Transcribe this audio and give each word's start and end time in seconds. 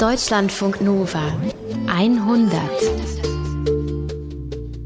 Deutschlandfunk 0.00 0.80
Nova 0.80 1.30
100. 1.86 2.58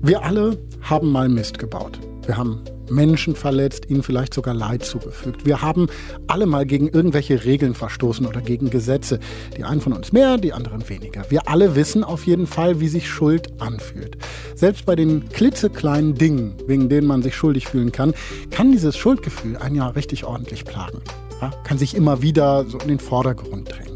Wir 0.02 0.24
alle 0.24 0.58
haben 0.82 1.12
mal 1.12 1.28
Mist 1.28 1.60
gebaut. 1.60 2.00
Wir 2.26 2.36
haben 2.36 2.64
Menschen 2.90 3.36
verletzt, 3.36 3.88
ihnen 3.88 4.02
vielleicht 4.02 4.34
sogar 4.34 4.54
Leid 4.54 4.84
zugefügt. 4.84 5.46
Wir 5.46 5.62
haben 5.62 5.86
alle 6.26 6.46
mal 6.46 6.66
gegen 6.66 6.88
irgendwelche 6.88 7.44
Regeln 7.44 7.76
verstoßen 7.76 8.26
oder 8.26 8.40
gegen 8.40 8.70
Gesetze. 8.70 9.20
Die 9.56 9.62
einen 9.62 9.80
von 9.80 9.92
uns 9.92 10.10
mehr, 10.10 10.36
die 10.36 10.52
anderen 10.52 10.88
weniger. 10.88 11.30
Wir 11.30 11.48
alle 11.48 11.76
wissen 11.76 12.02
auf 12.02 12.26
jeden 12.26 12.48
Fall, 12.48 12.80
wie 12.80 12.88
sich 12.88 13.08
Schuld 13.08 13.60
anfühlt. 13.60 14.18
Selbst 14.56 14.84
bei 14.84 14.96
den 14.96 15.28
klitzekleinen 15.28 16.16
Dingen, 16.16 16.56
wegen 16.66 16.88
denen 16.88 17.06
man 17.06 17.22
sich 17.22 17.36
schuldig 17.36 17.68
fühlen 17.68 17.92
kann, 17.92 18.14
kann 18.50 18.72
dieses 18.72 18.96
Schuldgefühl 18.96 19.58
einen 19.58 19.76
ja 19.76 19.86
richtig 19.90 20.24
ordentlich 20.24 20.64
plagen. 20.64 21.02
Ja, 21.40 21.52
kann 21.62 21.78
sich 21.78 21.94
immer 21.94 22.20
wieder 22.20 22.64
so 22.64 22.78
in 22.78 22.88
den 22.88 22.98
Vordergrund 22.98 23.70
drängen. 23.70 23.93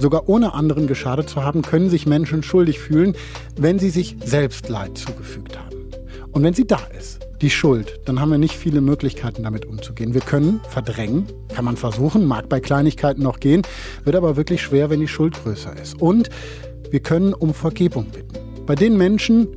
Sogar 0.00 0.28
ohne 0.28 0.54
anderen 0.54 0.86
geschadet 0.86 1.28
zu 1.28 1.42
haben, 1.42 1.62
können 1.62 1.90
sich 1.90 2.06
Menschen 2.06 2.42
schuldig 2.42 2.78
fühlen, 2.78 3.14
wenn 3.56 3.78
sie 3.78 3.90
sich 3.90 4.16
selbst 4.24 4.68
Leid 4.68 4.98
zugefügt 4.98 5.58
haben. 5.58 5.76
Und 6.32 6.42
wenn 6.42 6.54
sie 6.54 6.66
da 6.66 6.80
ist, 6.98 7.20
die 7.40 7.50
Schuld, 7.50 8.00
dann 8.04 8.20
haben 8.20 8.30
wir 8.30 8.38
nicht 8.38 8.56
viele 8.56 8.80
Möglichkeiten 8.80 9.42
damit 9.42 9.66
umzugehen. 9.66 10.14
Wir 10.14 10.20
können 10.20 10.60
verdrängen, 10.68 11.26
kann 11.54 11.64
man 11.64 11.76
versuchen, 11.76 12.26
mag 12.26 12.48
bei 12.48 12.60
Kleinigkeiten 12.60 13.22
noch 13.22 13.40
gehen, 13.40 13.62
wird 14.04 14.16
aber 14.16 14.36
wirklich 14.36 14.62
schwer, 14.62 14.90
wenn 14.90 15.00
die 15.00 15.08
Schuld 15.08 15.34
größer 15.42 15.74
ist. 15.80 16.00
Und 16.00 16.30
wir 16.90 17.00
können 17.00 17.34
um 17.34 17.54
Vergebung 17.54 18.06
bitten. 18.06 18.38
Bei 18.66 18.74
den 18.74 18.96
Menschen, 18.96 19.48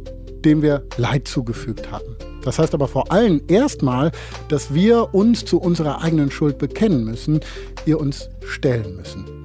denen 0.44 0.62
wir 0.62 0.84
Leid 0.98 1.28
zugefügt 1.28 1.92
haben. 1.92 2.16
Das 2.44 2.60
heißt 2.60 2.74
aber 2.74 2.88
vor 2.88 3.12
allem 3.12 3.42
erstmal, 3.48 4.12
dass 4.48 4.74
wir 4.74 5.14
uns 5.14 5.46
zu 5.46 5.60
unserer 5.60 6.02
eigenen 6.02 6.32
Schuld 6.32 6.58
bekennen 6.58 7.04
müssen, 7.04 7.42
ihr 7.86 8.00
uns 8.00 8.30
stellen 8.46 8.96
müssen. 8.96 9.39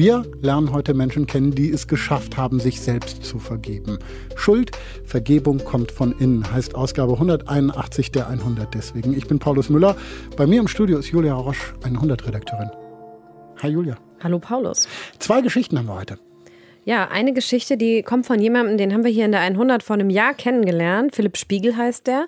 Wir 0.00 0.24
lernen 0.40 0.72
heute 0.72 0.94
Menschen 0.94 1.26
kennen, 1.26 1.50
die 1.50 1.70
es 1.70 1.86
geschafft 1.86 2.38
haben, 2.38 2.58
sich 2.58 2.80
selbst 2.80 3.22
zu 3.22 3.38
vergeben. 3.38 3.98
Schuld, 4.34 4.70
Vergebung 5.04 5.62
kommt 5.62 5.92
von 5.92 6.18
innen, 6.18 6.50
heißt 6.50 6.74
Ausgabe 6.74 7.12
181 7.12 8.10
der 8.10 8.26
100 8.26 8.72
deswegen. 8.72 9.12
Ich 9.12 9.26
bin 9.26 9.38
Paulus 9.38 9.68
Müller. 9.68 9.94
Bei 10.38 10.46
mir 10.46 10.58
im 10.58 10.68
Studio 10.68 10.96
ist 10.96 11.08
Julia 11.08 11.34
Roche, 11.34 11.74
100-Redakteurin. 11.82 12.70
Hi 13.60 13.68
Julia. 13.68 13.98
Hallo 14.20 14.38
Paulus. 14.38 14.88
Zwei 15.18 15.42
Geschichten 15.42 15.76
haben 15.76 15.88
wir 15.88 15.96
heute. 15.96 16.29
Ja, 16.84 17.08
eine 17.08 17.34
Geschichte, 17.34 17.76
die 17.76 18.02
kommt 18.02 18.26
von 18.26 18.40
jemandem, 18.40 18.78
den 18.78 18.94
haben 18.94 19.04
wir 19.04 19.10
hier 19.10 19.26
in 19.26 19.32
der 19.32 19.42
100 19.42 19.82
vor 19.82 19.94
einem 19.94 20.08
Jahr 20.08 20.32
kennengelernt. 20.32 21.14
Philipp 21.14 21.36
Spiegel 21.36 21.76
heißt 21.76 22.06
der. 22.06 22.26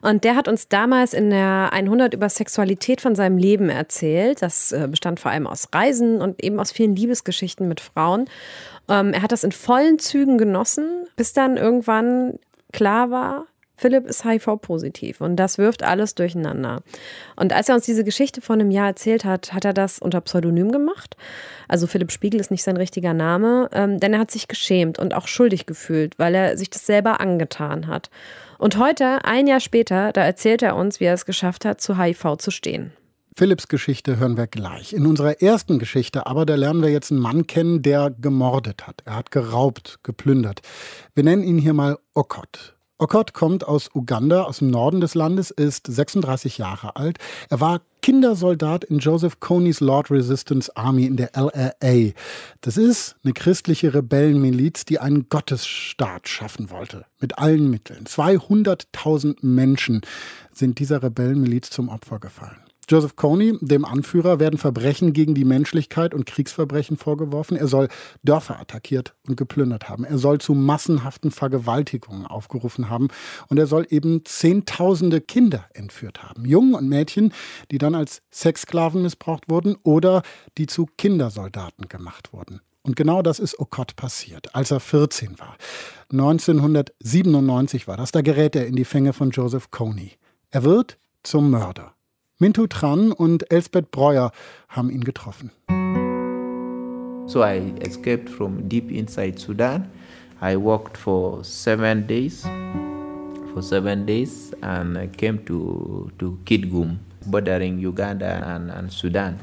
Und 0.00 0.24
der 0.24 0.34
hat 0.34 0.48
uns 0.48 0.68
damals 0.68 1.14
in 1.14 1.30
der 1.30 1.70
100 1.72 2.12
über 2.12 2.28
Sexualität 2.28 3.00
von 3.00 3.14
seinem 3.14 3.38
Leben 3.38 3.68
erzählt. 3.68 4.42
Das 4.42 4.72
äh, 4.72 4.88
bestand 4.90 5.20
vor 5.20 5.30
allem 5.30 5.46
aus 5.46 5.68
Reisen 5.72 6.20
und 6.20 6.42
eben 6.42 6.58
aus 6.58 6.72
vielen 6.72 6.96
Liebesgeschichten 6.96 7.68
mit 7.68 7.80
Frauen. 7.80 8.28
Ähm, 8.88 9.12
er 9.12 9.22
hat 9.22 9.30
das 9.30 9.44
in 9.44 9.52
vollen 9.52 10.00
Zügen 10.00 10.36
genossen, 10.36 11.06
bis 11.14 11.32
dann 11.32 11.56
irgendwann 11.56 12.40
klar 12.72 13.10
war, 13.10 13.46
Philipp 13.82 14.06
ist 14.06 14.24
HIV-positiv 14.24 15.20
und 15.20 15.34
das 15.34 15.58
wirft 15.58 15.82
alles 15.82 16.14
durcheinander. 16.14 16.82
Und 17.34 17.52
als 17.52 17.68
er 17.68 17.74
uns 17.74 17.84
diese 17.84 18.04
Geschichte 18.04 18.40
vor 18.40 18.54
einem 18.54 18.70
Jahr 18.70 18.86
erzählt 18.86 19.24
hat, 19.24 19.52
hat 19.52 19.64
er 19.64 19.72
das 19.72 19.98
unter 19.98 20.20
Pseudonym 20.20 20.70
gemacht. 20.70 21.16
Also 21.66 21.88
Philipp 21.88 22.12
Spiegel 22.12 22.38
ist 22.38 22.52
nicht 22.52 22.62
sein 22.62 22.76
richtiger 22.76 23.12
Name, 23.12 23.68
ähm, 23.72 23.98
denn 23.98 24.14
er 24.14 24.20
hat 24.20 24.30
sich 24.30 24.46
geschämt 24.46 25.00
und 25.00 25.14
auch 25.14 25.26
schuldig 25.26 25.66
gefühlt, 25.66 26.16
weil 26.16 26.32
er 26.36 26.56
sich 26.56 26.70
das 26.70 26.86
selber 26.86 27.20
angetan 27.20 27.88
hat. 27.88 28.08
Und 28.56 28.78
heute, 28.78 29.24
ein 29.24 29.48
Jahr 29.48 29.58
später, 29.58 30.12
da 30.12 30.22
erzählt 30.22 30.62
er 30.62 30.76
uns, 30.76 31.00
wie 31.00 31.06
er 31.06 31.14
es 31.14 31.26
geschafft 31.26 31.64
hat, 31.64 31.80
zu 31.80 31.98
HIV 31.98 32.36
zu 32.38 32.52
stehen. 32.52 32.92
Philipps 33.34 33.66
Geschichte 33.66 34.18
hören 34.18 34.36
wir 34.36 34.46
gleich. 34.46 34.92
In 34.92 35.06
unserer 35.06 35.42
ersten 35.42 35.80
Geschichte 35.80 36.28
aber, 36.28 36.46
da 36.46 36.54
lernen 36.54 36.82
wir 36.82 36.90
jetzt 36.90 37.10
einen 37.10 37.20
Mann 37.20 37.48
kennen, 37.48 37.82
der 37.82 38.10
gemordet 38.10 38.86
hat. 38.86 39.02
Er 39.06 39.16
hat 39.16 39.32
geraubt, 39.32 39.98
geplündert. 40.04 40.60
Wir 41.16 41.24
nennen 41.24 41.42
ihn 41.42 41.58
hier 41.58 41.74
mal 41.74 41.98
Okot. 42.14 42.76
Okot 43.02 43.34
kommt 43.34 43.66
aus 43.66 43.90
Uganda, 43.94 44.44
aus 44.44 44.58
dem 44.58 44.70
Norden 44.70 45.00
des 45.00 45.16
Landes, 45.16 45.50
ist 45.50 45.88
36 45.88 46.58
Jahre 46.58 46.94
alt. 46.94 47.18
Er 47.50 47.58
war 47.58 47.80
Kindersoldat 48.00 48.84
in 48.84 49.00
Joseph 49.00 49.40
Coney's 49.40 49.80
Lord 49.80 50.12
Resistance 50.12 50.70
Army 50.76 51.06
in 51.06 51.16
der 51.16 51.32
LRA. 51.34 52.12
Das 52.60 52.76
ist 52.76 53.16
eine 53.24 53.32
christliche 53.32 53.92
Rebellenmiliz, 53.92 54.84
die 54.84 55.00
einen 55.00 55.28
Gottesstaat 55.28 56.28
schaffen 56.28 56.70
wollte. 56.70 57.04
Mit 57.18 57.38
allen 57.38 57.70
Mitteln. 57.70 58.04
200.000 58.04 59.38
Menschen 59.44 60.02
sind 60.52 60.78
dieser 60.78 61.02
Rebellenmiliz 61.02 61.70
zum 61.70 61.88
Opfer 61.88 62.20
gefallen. 62.20 62.71
Joseph 62.92 63.16
Kony, 63.16 63.56
dem 63.62 63.86
Anführer, 63.86 64.38
werden 64.38 64.58
Verbrechen 64.58 65.14
gegen 65.14 65.34
die 65.34 65.46
Menschlichkeit 65.46 66.12
und 66.12 66.26
Kriegsverbrechen 66.26 66.98
vorgeworfen. 66.98 67.56
Er 67.56 67.66
soll 67.66 67.88
Dörfer 68.22 68.60
attackiert 68.60 69.14
und 69.26 69.38
geplündert 69.38 69.88
haben. 69.88 70.04
Er 70.04 70.18
soll 70.18 70.42
zu 70.42 70.52
massenhaften 70.52 71.30
Vergewaltigungen 71.30 72.26
aufgerufen 72.26 72.90
haben. 72.90 73.08
Und 73.48 73.58
er 73.58 73.66
soll 73.66 73.86
eben 73.88 74.26
Zehntausende 74.26 75.22
Kinder 75.22 75.64
entführt 75.72 76.22
haben. 76.22 76.44
Jungen 76.44 76.74
und 76.74 76.86
Mädchen, 76.86 77.32
die 77.70 77.78
dann 77.78 77.94
als 77.94 78.20
Sexsklaven 78.30 79.00
missbraucht 79.00 79.48
wurden 79.48 79.76
oder 79.84 80.20
die 80.58 80.66
zu 80.66 80.86
Kindersoldaten 80.98 81.88
gemacht 81.88 82.34
wurden. 82.34 82.60
Und 82.82 82.94
genau 82.94 83.22
das 83.22 83.38
ist 83.38 83.58
Okot 83.58 83.96
passiert, 83.96 84.54
als 84.54 84.70
er 84.70 84.80
14 84.80 85.38
war. 85.38 85.56
1997 86.10 87.88
war 87.88 87.96
das. 87.96 88.12
Da 88.12 88.20
gerät 88.20 88.54
er 88.54 88.66
in 88.66 88.76
die 88.76 88.84
Fänge 88.84 89.14
von 89.14 89.30
Joseph 89.30 89.70
Kony. 89.70 90.12
Er 90.50 90.64
wird 90.64 90.98
zum 91.22 91.48
Mörder. 91.48 91.94
Mintu 92.42 92.66
Tran 92.66 93.12
und 93.12 93.52
Elsbeth 93.52 93.92
Breuer 93.92 94.32
haben 94.68 94.90
ihn 94.90 95.04
getroffen. 95.04 95.52
So 97.28 97.44
I 97.44 97.72
escaped 97.80 98.28
from 98.28 98.68
deep 98.68 98.90
inside 98.90 99.38
Sudan. 99.38 99.88
I 100.40 100.56
walked 100.56 100.96
for 100.96 101.44
seven 101.44 102.04
days, 102.04 102.42
for 103.54 103.62
seven 103.62 104.06
days, 104.06 104.52
and 104.60 104.98
I 104.98 105.06
came 105.06 105.38
to 105.44 106.10
to 106.18 106.36
Kidgum, 106.44 106.98
bordering 107.26 107.78
Uganda 107.78 108.42
and, 108.44 108.72
and 108.72 108.90
Sudan. 108.90 109.38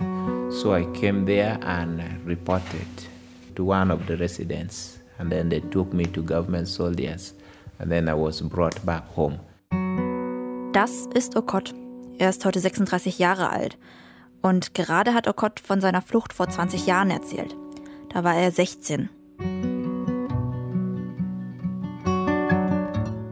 So 0.51 0.73
I 0.73 0.83
came 0.91 1.23
there 1.23 1.57
and 1.61 2.03
reported 2.25 3.07
to 3.55 3.63
one 3.63 3.91
of 3.91 4.07
the 4.07 4.17
residents, 4.17 4.99
and 5.19 5.31
then 5.31 5.47
they 5.47 5.61
took 5.71 5.93
me 5.93 6.03
to 6.07 6.21
government 6.21 6.67
soldiers, 6.67 7.33
and 7.79 7.89
then 7.89 8.09
I 8.09 8.13
was 8.13 8.41
brought 8.41 8.75
back 8.85 9.07
home. 9.15 9.39
Das 10.73 11.07
ist 11.15 11.35
Okot, 11.35 11.73
Er 12.19 12.29
ist 12.29 12.43
heute 12.43 12.59
36 12.59 13.17
Jahre 13.17 13.49
alt. 13.49 13.77
Und 14.41 14.73
gerade 14.73 15.13
hat 15.13 15.29
Okot 15.29 15.61
von 15.61 15.79
seiner 15.79 16.01
Flucht 16.01 16.33
vor 16.33 16.49
20 16.49 16.85
Jahren 16.85 17.11
erzählt. 17.11 17.55
Da 18.09 18.25
war 18.25 18.35
er 18.35 18.51
16. 18.51 19.09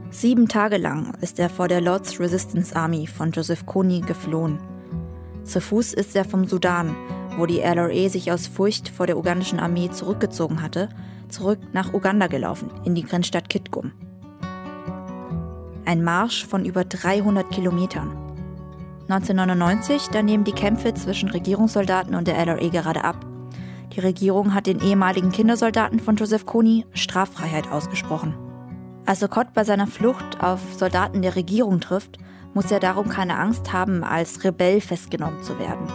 Sieben 0.09 0.47
Tage 0.47 0.77
lang 0.77 1.13
ist 1.19 1.37
er 1.37 1.49
vor 1.49 1.67
der 1.67 1.81
Lord's 1.81 2.17
Resistance 2.19 2.73
Army 2.75 3.07
von 3.07 3.31
Joseph 3.31 3.65
Kony 3.65 3.99
geflohen. 4.01 4.57
Zu 5.43 5.59
Fuß 5.59 5.93
ist 5.93 6.15
er 6.15 6.23
vom 6.23 6.47
Sudan, 6.47 6.95
wo 7.37 7.45
die 7.45 7.59
LRA 7.59 8.07
sich 8.07 8.31
aus 8.31 8.47
Furcht 8.47 8.87
vor 8.87 9.05
der 9.05 9.17
ugandischen 9.17 9.59
Armee 9.59 9.91
zurückgezogen 9.91 10.61
hatte, 10.61 10.87
zurück 11.27 11.59
nach 11.73 11.93
Uganda 11.93 12.27
gelaufen, 12.27 12.71
in 12.85 12.95
die 12.95 13.03
Grenzstadt 13.03 13.49
Kitgum. 13.49 13.91
Ein 15.85 16.03
Marsch 16.05 16.45
von 16.45 16.63
über 16.63 16.85
300 16.85 17.49
Kilometern. 17.51 18.26
1999, 19.09 20.09
da 20.11 20.21
nehmen 20.21 20.43
die 20.43 20.51
Kämpfe 20.51 20.93
zwischen 20.93 21.29
Regierungssoldaten 21.29 22.13
und 22.13 22.27
der 22.27 22.37
LRA 22.37 22.67
gerade 22.67 23.03
ab. 23.05 23.25
Die 23.93 24.01
Regierung 24.01 24.53
hat 24.53 24.67
den 24.67 24.81
ehemaligen 24.81 25.31
Kindersoldaten 25.31 25.99
von 25.99 26.17
Joseph 26.17 26.45
Kony 26.45 26.85
Straffreiheit 26.93 27.71
ausgesprochen. 27.71 28.35
Als 29.05 29.23
Okot 29.23 29.53
bei 29.53 29.63
seiner 29.63 29.87
Flucht 29.87 30.43
auf 30.43 30.59
Soldaten 30.73 31.21
der 31.21 31.37
Regierung 31.37 31.79
trifft, 31.79 32.17
muss 32.53 32.69
er 32.69 32.81
darum 32.81 33.07
keine 33.07 33.37
Angst 33.37 33.71
haben, 33.71 34.03
als 34.03 34.43
Rebell 34.43 34.81
festgenommen 34.81 35.41
zu 35.41 35.57
werden. 35.57 35.87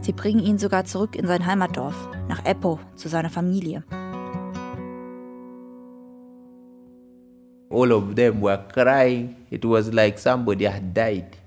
Sie 0.00 0.12
bringen 0.12 0.40
ihn 0.40 0.58
sogar 0.58 0.86
zurück 0.86 1.16
in 1.16 1.26
sein 1.26 1.44
Heimatdorf, 1.44 2.08
nach 2.28 2.44
Eppo, 2.44 2.78
zu 2.94 3.08
seiner 3.08 3.30
Familie. 3.30 3.84
All 7.70 7.92
of 7.92 8.14
them 8.14 8.40
were 8.40 8.64
crying. 8.72 9.36
It 9.50 9.64
was 9.64 9.92
like 9.92 10.18
somebody 10.18 10.64
had 10.64 10.94
died. 10.94 11.37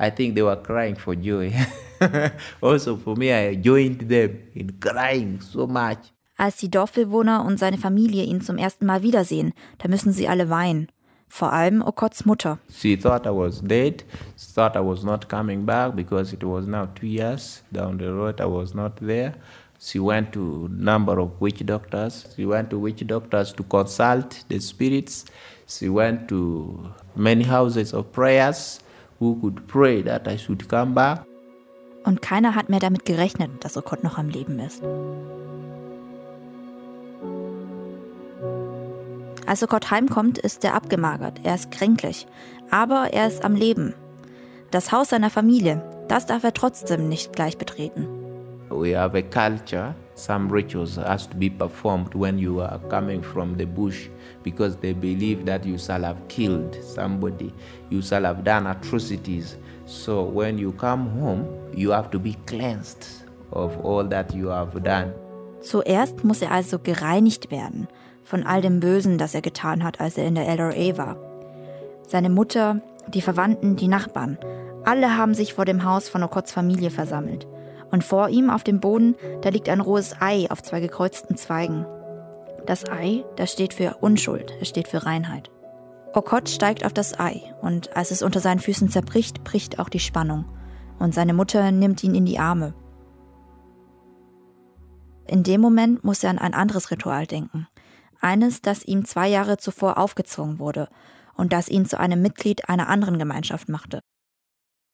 I 0.00 0.08
think 0.10 0.34
they 0.34 0.42
were 0.42 0.56
crying 0.56 0.96
for 0.96 1.14
joy. 1.14 1.52
also 2.62 2.96
for 2.96 3.16
me, 3.16 3.30
I 3.32 3.54
joined 3.54 4.08
them 4.08 4.38
in 4.54 4.72
crying 4.80 5.40
so 5.42 5.66
much. 5.66 5.98
Als 6.38 6.56
die 6.56 6.70
Dorfbewohner 6.70 7.44
und 7.44 7.58
seine 7.58 7.76
Familie 7.76 8.24
ihn 8.24 8.40
zum 8.40 8.56
ersten 8.56 8.86
Mal 8.86 9.02
wiedersehen, 9.02 9.52
da 9.76 9.88
müssen 9.88 10.10
sie 10.10 10.26
alle 10.26 10.48
weinen. 10.48 10.88
Vor 11.28 11.52
allem 11.52 11.82
Okots 11.82 12.24
Mutter. 12.24 12.58
She 12.72 12.96
thought 12.96 13.26
I 13.26 13.30
was 13.30 13.60
dead. 13.60 14.04
She 14.38 14.50
thought 14.54 14.74
I 14.74 14.80
was 14.80 15.04
not 15.04 15.28
coming 15.28 15.66
back 15.66 15.94
because 15.94 16.32
it 16.32 16.42
was 16.42 16.66
now 16.66 16.86
two 16.94 17.06
years 17.06 17.62
down 17.70 17.98
the 17.98 18.06
road. 18.10 18.40
I 18.40 18.46
was 18.46 18.74
not 18.74 18.96
there. 19.00 19.34
She 19.78 19.98
went 19.98 20.32
to 20.32 20.68
number 20.70 21.20
of 21.20 21.38
witch 21.40 21.64
doctors. 21.66 22.24
She 22.34 22.46
went 22.46 22.70
to 22.70 22.78
witch 22.78 23.06
doctors 23.06 23.52
to 23.52 23.62
consult 23.64 24.44
the 24.48 24.58
spirits. 24.60 25.26
She 25.66 25.90
went 25.90 26.26
to 26.30 26.90
many 27.14 27.44
houses 27.44 27.92
of 27.92 28.12
prayers 28.12 28.79
who 29.20 29.38
could 29.40 29.66
pray 29.68 30.02
that 30.02 30.26
I 30.26 30.36
should 30.36 30.68
come 30.68 30.94
back. 30.94 31.20
Und 32.04 32.22
keiner 32.22 32.54
hat 32.54 32.70
mehr 32.70 32.80
damit 32.80 33.04
gerechnet, 33.04 33.50
dass 33.62 33.76
Okot 33.76 34.02
noch 34.02 34.16
am 34.18 34.30
Leben 34.30 34.58
ist. 34.58 34.82
Als 39.46 39.62
Okot 39.62 39.90
heimkommt, 39.90 40.38
ist 40.38 40.64
er 40.64 40.74
abgemagert, 40.74 41.40
er 41.42 41.56
ist 41.56 41.70
kränklich, 41.70 42.26
aber 42.70 43.12
er 43.12 43.26
ist 43.26 43.44
am 43.44 43.54
Leben. 43.54 43.94
Das 44.70 44.92
Haus 44.92 45.10
seiner 45.10 45.30
Familie, 45.30 45.82
das 46.08 46.26
darf 46.26 46.44
er 46.44 46.54
trotzdem 46.54 47.08
nicht 47.08 47.32
gleich 47.34 47.58
betreten. 47.58 48.06
We 48.70 48.96
have 48.96 49.18
a 49.18 49.22
culture 49.22 49.94
some 50.20 50.48
rituals 50.48 50.96
has 50.96 51.26
to 51.26 51.36
be 51.36 51.48
performed 51.48 52.14
when 52.14 52.38
you 52.38 52.60
are 52.60 52.78
coming 52.90 53.22
from 53.22 53.56
the 53.56 53.64
bush 53.64 54.08
because 54.42 54.76
they 54.76 54.92
believe 54.92 55.46
that 55.46 55.64
you 55.64 55.78
shall 55.78 56.02
have 56.02 56.18
killed 56.28 56.76
somebody, 56.84 57.52
you 57.88 58.02
shall 58.02 58.24
have 58.24 58.44
done 58.44 58.66
atrocities. 58.66 59.56
So 59.86 60.22
when 60.22 60.58
you 60.58 60.72
come 60.72 61.08
home, 61.18 61.46
you 61.74 61.90
have 61.90 62.10
to 62.10 62.18
be 62.18 62.36
cleansed 62.46 63.06
of 63.52 63.76
all 63.84 64.04
that 64.08 64.34
you 64.34 64.48
have 64.48 64.78
done. 64.82 65.12
Zuerst 65.62 66.24
muss 66.24 66.42
er 66.42 66.52
also 66.52 66.78
gereinigt 66.78 67.50
werden 67.50 67.88
von 68.22 68.44
all 68.44 68.60
dem 68.60 68.80
Bösen, 68.80 69.18
das 69.18 69.34
er 69.34 69.42
getan 69.42 69.82
hat, 69.82 70.00
als 70.00 70.16
er 70.16 70.26
in 70.26 70.34
der 70.34 70.46
LRA 70.46 70.96
war. 70.96 71.16
Seine 72.06 72.30
Mutter, 72.30 72.80
die 73.08 73.20
Verwandten, 73.20 73.76
die 73.76 73.88
Nachbarn, 73.88 74.38
alle 74.84 75.16
haben 75.16 75.34
sich 75.34 75.54
vor 75.54 75.64
dem 75.64 75.84
Haus 75.84 76.08
von 76.08 76.22
Okots 76.22 76.52
Familie 76.52 76.90
versammelt. 76.90 77.46
Und 77.90 78.04
vor 78.04 78.28
ihm 78.28 78.50
auf 78.50 78.62
dem 78.62 78.80
Boden, 78.80 79.16
da 79.42 79.48
liegt 79.48 79.68
ein 79.68 79.80
rohes 79.80 80.14
Ei 80.20 80.46
auf 80.50 80.62
zwei 80.62 80.80
gekreuzten 80.80 81.36
Zweigen. 81.36 81.86
Das 82.66 82.88
Ei, 82.88 83.24
das 83.36 83.52
steht 83.52 83.74
für 83.74 83.96
Unschuld, 84.00 84.52
es 84.60 84.68
steht 84.68 84.88
für 84.88 85.04
Reinheit. 85.04 85.50
Okot 86.12 86.48
steigt 86.48 86.84
auf 86.84 86.92
das 86.92 87.18
Ei 87.18 87.54
und 87.62 87.96
als 87.96 88.10
es 88.10 88.22
unter 88.22 88.40
seinen 88.40 88.60
Füßen 88.60 88.88
zerbricht, 88.88 89.44
bricht 89.44 89.78
auch 89.78 89.88
die 89.88 90.00
Spannung. 90.00 90.44
Und 90.98 91.14
seine 91.14 91.34
Mutter 91.34 91.70
nimmt 91.70 92.02
ihn 92.04 92.14
in 92.14 92.26
die 92.26 92.38
Arme. 92.38 92.74
In 95.26 95.44
dem 95.44 95.60
Moment 95.60 96.02
muss 96.04 96.24
er 96.24 96.30
an 96.30 96.38
ein 96.38 96.54
anderes 96.54 96.90
Ritual 96.90 97.26
denken. 97.26 97.68
Eines, 98.20 98.60
das 98.60 98.84
ihm 98.84 99.04
zwei 99.04 99.28
Jahre 99.28 99.56
zuvor 99.56 99.96
aufgezwungen 99.96 100.58
wurde 100.58 100.88
und 101.34 101.52
das 101.52 101.68
ihn 101.68 101.86
zu 101.86 101.98
einem 101.98 102.20
Mitglied 102.20 102.68
einer 102.68 102.88
anderen 102.88 103.18
Gemeinschaft 103.18 103.68
machte. 103.68 104.00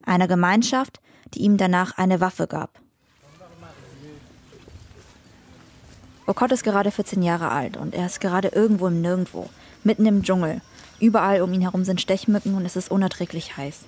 Einer 0.05 0.29
Gemeinschaft, 0.29 1.01
die 1.35 1.41
ihm 1.41 1.57
danach 1.57 1.97
eine 1.97 2.21
Waffe 2.21 2.47
gab. 2.47 2.81
Okot 6.29 6.51
ist 6.51 6.65
gerade 6.65 6.91
14 6.91 7.23
Jahre 7.23 7.53
alt 7.53 7.77
und 7.77 7.95
er 7.95 8.07
ist 8.07 8.21
gerade 8.21 8.49
irgendwo 8.49 8.89
im 8.89 9.01
Nirgendwo, 9.01 9.49
mitten 9.85 10.07
im 10.07 10.25
Dschungel. 10.25 10.61
Überall 10.99 11.41
um 11.41 11.53
ihn 11.53 11.61
herum 11.61 11.85
sind 11.85 12.01
Stechmücken 12.01 12.55
und 12.55 12.67
es 12.67 12.75
ist 12.75 12.91
unerträglich 12.91 13.57
heiß. 13.57 13.85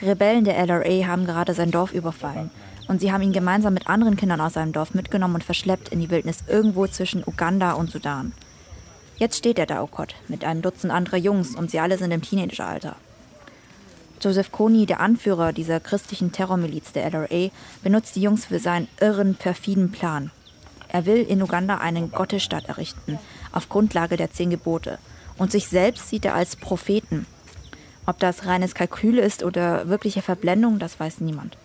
Die 0.00 0.04
Rebellen 0.04 0.44
der 0.44 0.56
LRA 0.56 1.08
haben 1.08 1.26
gerade 1.26 1.52
sein 1.52 1.72
Dorf 1.72 1.92
überfallen 1.92 2.52
und 2.86 3.00
sie 3.00 3.10
haben 3.10 3.22
ihn 3.22 3.32
gemeinsam 3.32 3.74
mit 3.74 3.88
anderen 3.88 4.16
Kindern 4.16 4.40
aus 4.40 4.52
seinem 4.52 4.72
Dorf 4.72 4.94
mitgenommen 4.94 5.34
und 5.34 5.44
verschleppt 5.44 5.88
in 5.88 5.98
die 5.98 6.10
Wildnis 6.10 6.44
irgendwo 6.46 6.86
zwischen 6.86 7.24
Uganda 7.26 7.72
und 7.72 7.90
Sudan. 7.90 8.32
Jetzt 9.16 9.38
steht 9.38 9.58
er 9.58 9.66
da, 9.66 9.82
Okot, 9.82 10.14
mit 10.28 10.44
einem 10.44 10.62
Dutzend 10.62 10.92
anderer 10.92 11.16
Jungs 11.16 11.56
und 11.56 11.72
sie 11.72 11.80
alle 11.80 11.98
sind 11.98 12.12
im 12.12 12.22
Teenageralter. 12.22 12.94
Joseph 14.20 14.52
Kony, 14.52 14.86
der 14.86 15.00
Anführer 15.00 15.52
dieser 15.52 15.80
christlichen 15.80 16.30
Terrormiliz 16.30 16.92
der 16.92 17.10
LRA, 17.10 17.50
benutzt 17.82 18.14
die 18.14 18.22
Jungs 18.22 18.46
für 18.46 18.60
seinen 18.60 18.86
irren, 19.00 19.34
perfiden 19.34 19.90
Plan. 19.90 20.30
Er 20.94 21.06
will 21.06 21.26
in 21.28 21.42
Uganda 21.42 21.78
einen 21.78 22.12
Gottesstaat 22.12 22.66
errichten, 22.66 23.18
auf 23.50 23.68
Grundlage 23.68 24.16
der 24.16 24.30
zehn 24.30 24.50
Gebote. 24.50 24.98
Und 25.36 25.50
sich 25.50 25.66
selbst 25.66 26.08
sieht 26.08 26.24
er 26.24 26.36
als 26.36 26.54
Propheten. 26.54 27.26
Ob 28.06 28.20
das 28.20 28.46
reines 28.46 28.76
Kalkül 28.76 29.18
ist 29.18 29.42
oder 29.42 29.88
wirkliche 29.88 30.22
Verblendung, 30.22 30.78
das 30.78 31.00
weiß 31.00 31.20
niemand. 31.20 31.56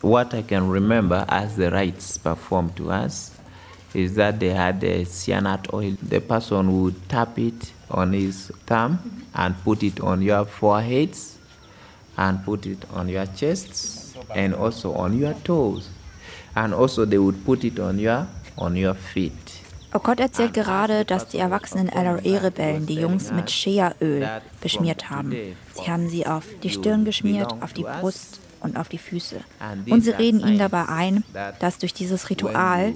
What 0.00 0.32
I 0.32 0.44
can 0.44 0.70
remember 0.70 1.26
as 1.28 1.56
the 1.56 1.64
rites 1.64 2.16
performed 2.16 2.76
to 2.76 2.84
us 2.84 3.32
is 3.94 4.14
that 4.14 4.38
they 4.38 4.54
had 4.54 4.84
a 4.84 5.04
cyanide 5.04 5.72
oil. 5.72 5.96
The 6.08 6.20
person 6.20 6.68
would 6.68 6.94
tap 7.08 7.36
it 7.36 7.72
on 7.90 8.12
his 8.12 8.52
thumb 8.66 8.98
and 9.32 9.56
put 9.64 9.82
it 9.82 10.00
on 10.00 10.22
your 10.22 10.46
foreheads 10.46 11.36
and 12.16 12.44
put 12.44 12.64
it 12.64 12.84
on 12.94 13.08
your 13.08 13.26
chests 13.34 14.14
and 14.36 14.54
also 14.54 14.92
on 14.92 15.18
your 15.18 15.34
toes. 15.42 15.88
And 16.54 16.74
also 16.74 17.04
they 17.04 17.18
would 17.18 17.44
put 17.44 17.64
it 17.64 17.78
on 17.80 17.98
your 17.98 18.26
on 18.56 18.76
your 18.76 18.94
feet. 18.94 19.32
Okot 19.92 20.18
erzählt 20.18 20.54
gerade, 20.54 21.04
dass 21.04 21.28
die 21.28 21.38
erwachsenen 21.38 21.88
LRA-Rebellen 21.88 22.84
die 22.86 22.94
Jungs 22.94 23.32
mit 23.32 23.48
Shea-Öl 23.48 24.28
beschmiert 24.60 25.08
haben. 25.08 25.32
Sie 25.72 25.88
haben 25.88 26.08
sie 26.08 26.26
auf 26.26 26.44
die 26.64 26.70
Stirn 26.70 27.04
geschmiert, 27.04 27.54
auf 27.60 27.72
die 27.72 27.84
Brust 27.84 28.40
und 28.58 28.76
auf 28.76 28.88
die 28.88 28.98
Füße. 28.98 29.36
Und 29.88 30.02
sie 30.02 30.10
reden 30.10 30.40
ihnen 30.40 30.58
dabei 30.58 30.88
ein, 30.88 31.22
dass 31.60 31.78
durch 31.78 31.94
dieses 31.94 32.28
Ritual 32.28 32.94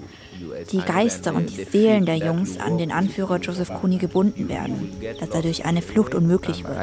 die 0.72 0.80
Geister 0.80 1.34
und 1.34 1.50
die 1.50 1.64
Seelen 1.64 2.04
der 2.04 2.16
Jungs 2.16 2.58
an 2.58 2.78
den 2.78 2.90
Anführer 2.90 3.36
Joseph 3.38 3.72
Kony 3.80 3.98
gebunden 3.98 4.48
werden, 4.48 4.90
dass 5.20 5.30
dadurch 5.30 5.64
eine 5.66 5.82
Flucht 5.82 6.16
unmöglich 6.16 6.64
wird. 6.64 6.76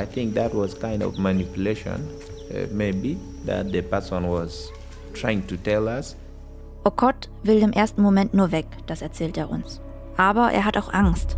Okot 6.86 7.32
will 7.42 7.58
im 7.64 7.72
ersten 7.74 8.04
Moment 8.04 8.36
nur 8.36 8.52
weg, 8.52 8.68
das 8.86 9.02
erzählt 9.02 9.38
er 9.38 9.50
uns. 9.50 9.82
Aber 10.18 10.52
er 10.52 10.66
hat 10.66 10.78
auch 10.78 10.94
Angst. 10.94 11.36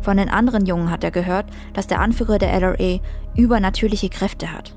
Von 0.00 0.16
den 0.16 0.28
anderen 0.28 0.66
Jungen 0.66 0.90
hat 0.90 1.04
er 1.04 1.12
gehört, 1.12 1.46
dass 1.74 1.86
der 1.86 2.00
Anführer 2.00 2.38
der 2.38 2.52
LRA 2.58 2.98
übernatürliche 3.36 4.08
Kräfte 4.08 4.52
hat. 4.52 4.74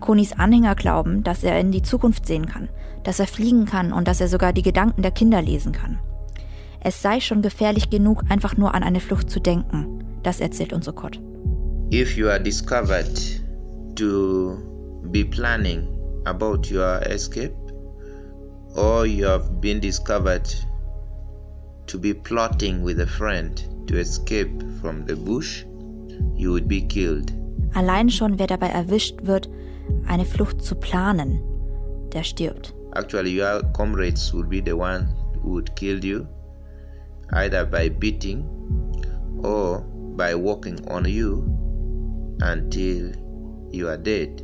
Konis 0.00 0.32
Anhänger 0.32 0.74
glauben, 0.74 1.22
dass 1.22 1.44
er 1.44 1.60
in 1.60 1.70
die 1.70 1.82
Zukunft 1.82 2.26
sehen 2.26 2.46
kann, 2.46 2.70
dass 3.04 3.20
er 3.20 3.28
fliegen 3.28 3.66
kann 3.66 3.92
und 3.92 4.08
dass 4.08 4.20
er 4.20 4.26
sogar 4.26 4.52
die 4.52 4.62
Gedanken 4.62 5.02
der 5.02 5.12
Kinder 5.12 5.40
lesen 5.40 5.70
kann. 5.70 6.00
Es 6.80 7.00
sei 7.00 7.20
schon 7.20 7.40
gefährlich 7.40 7.88
genug, 7.88 8.24
einfach 8.28 8.56
nur 8.56 8.74
an 8.74 8.82
eine 8.82 8.98
Flucht 8.98 9.30
zu 9.30 9.38
denken. 9.38 10.02
Das 10.24 10.40
erzählt 10.40 10.72
uns 10.72 10.88
Okot. 10.88 11.20
If 11.94 12.16
you 12.16 12.26
are 12.26 12.42
discovered 12.42 13.40
to 13.94 14.56
be 15.12 15.24
planning 15.24 15.86
about 16.24 16.68
your 16.72 17.00
escape, 17.06 17.54
or 18.74 19.06
you 19.06 19.24
have 19.26 19.60
been 19.60 19.80
discovered 19.80 20.48
to 21.86 21.98
be 21.98 22.14
plotting 22.14 22.82
with 22.82 23.00
a 23.00 23.06
friend 23.06 23.62
to 23.86 23.98
escape 23.98 24.62
from 24.80 25.04
the 25.06 25.16
bush, 25.16 25.64
you 26.34 26.52
would 26.52 26.68
be 26.68 26.80
killed. 26.80 27.32
Allein 27.74 28.08
schon, 28.08 28.38
wer 28.38 28.46
dabei 28.46 28.68
erwischt 28.68 29.26
wird, 29.26 29.48
eine 30.06 30.24
Flucht 30.24 30.62
zu 30.62 30.74
planen, 30.74 31.40
der 32.12 32.22
stirbt. 32.22 32.74
Actually, 32.94 33.30
your 33.30 33.62
comrades 33.72 34.32
would 34.34 34.48
be 34.48 34.60
the 34.60 34.76
one 34.76 35.08
who 35.42 35.52
would 35.52 35.74
kill 35.76 36.04
you, 36.04 36.26
either 37.32 37.64
by 37.64 37.88
beating 37.88 38.44
or 39.42 39.80
by 40.16 40.34
walking 40.34 40.78
on 40.88 41.04
you 41.06 41.42
until 42.42 43.12
you 43.70 43.88
are 43.88 43.98
dead. 43.98 44.42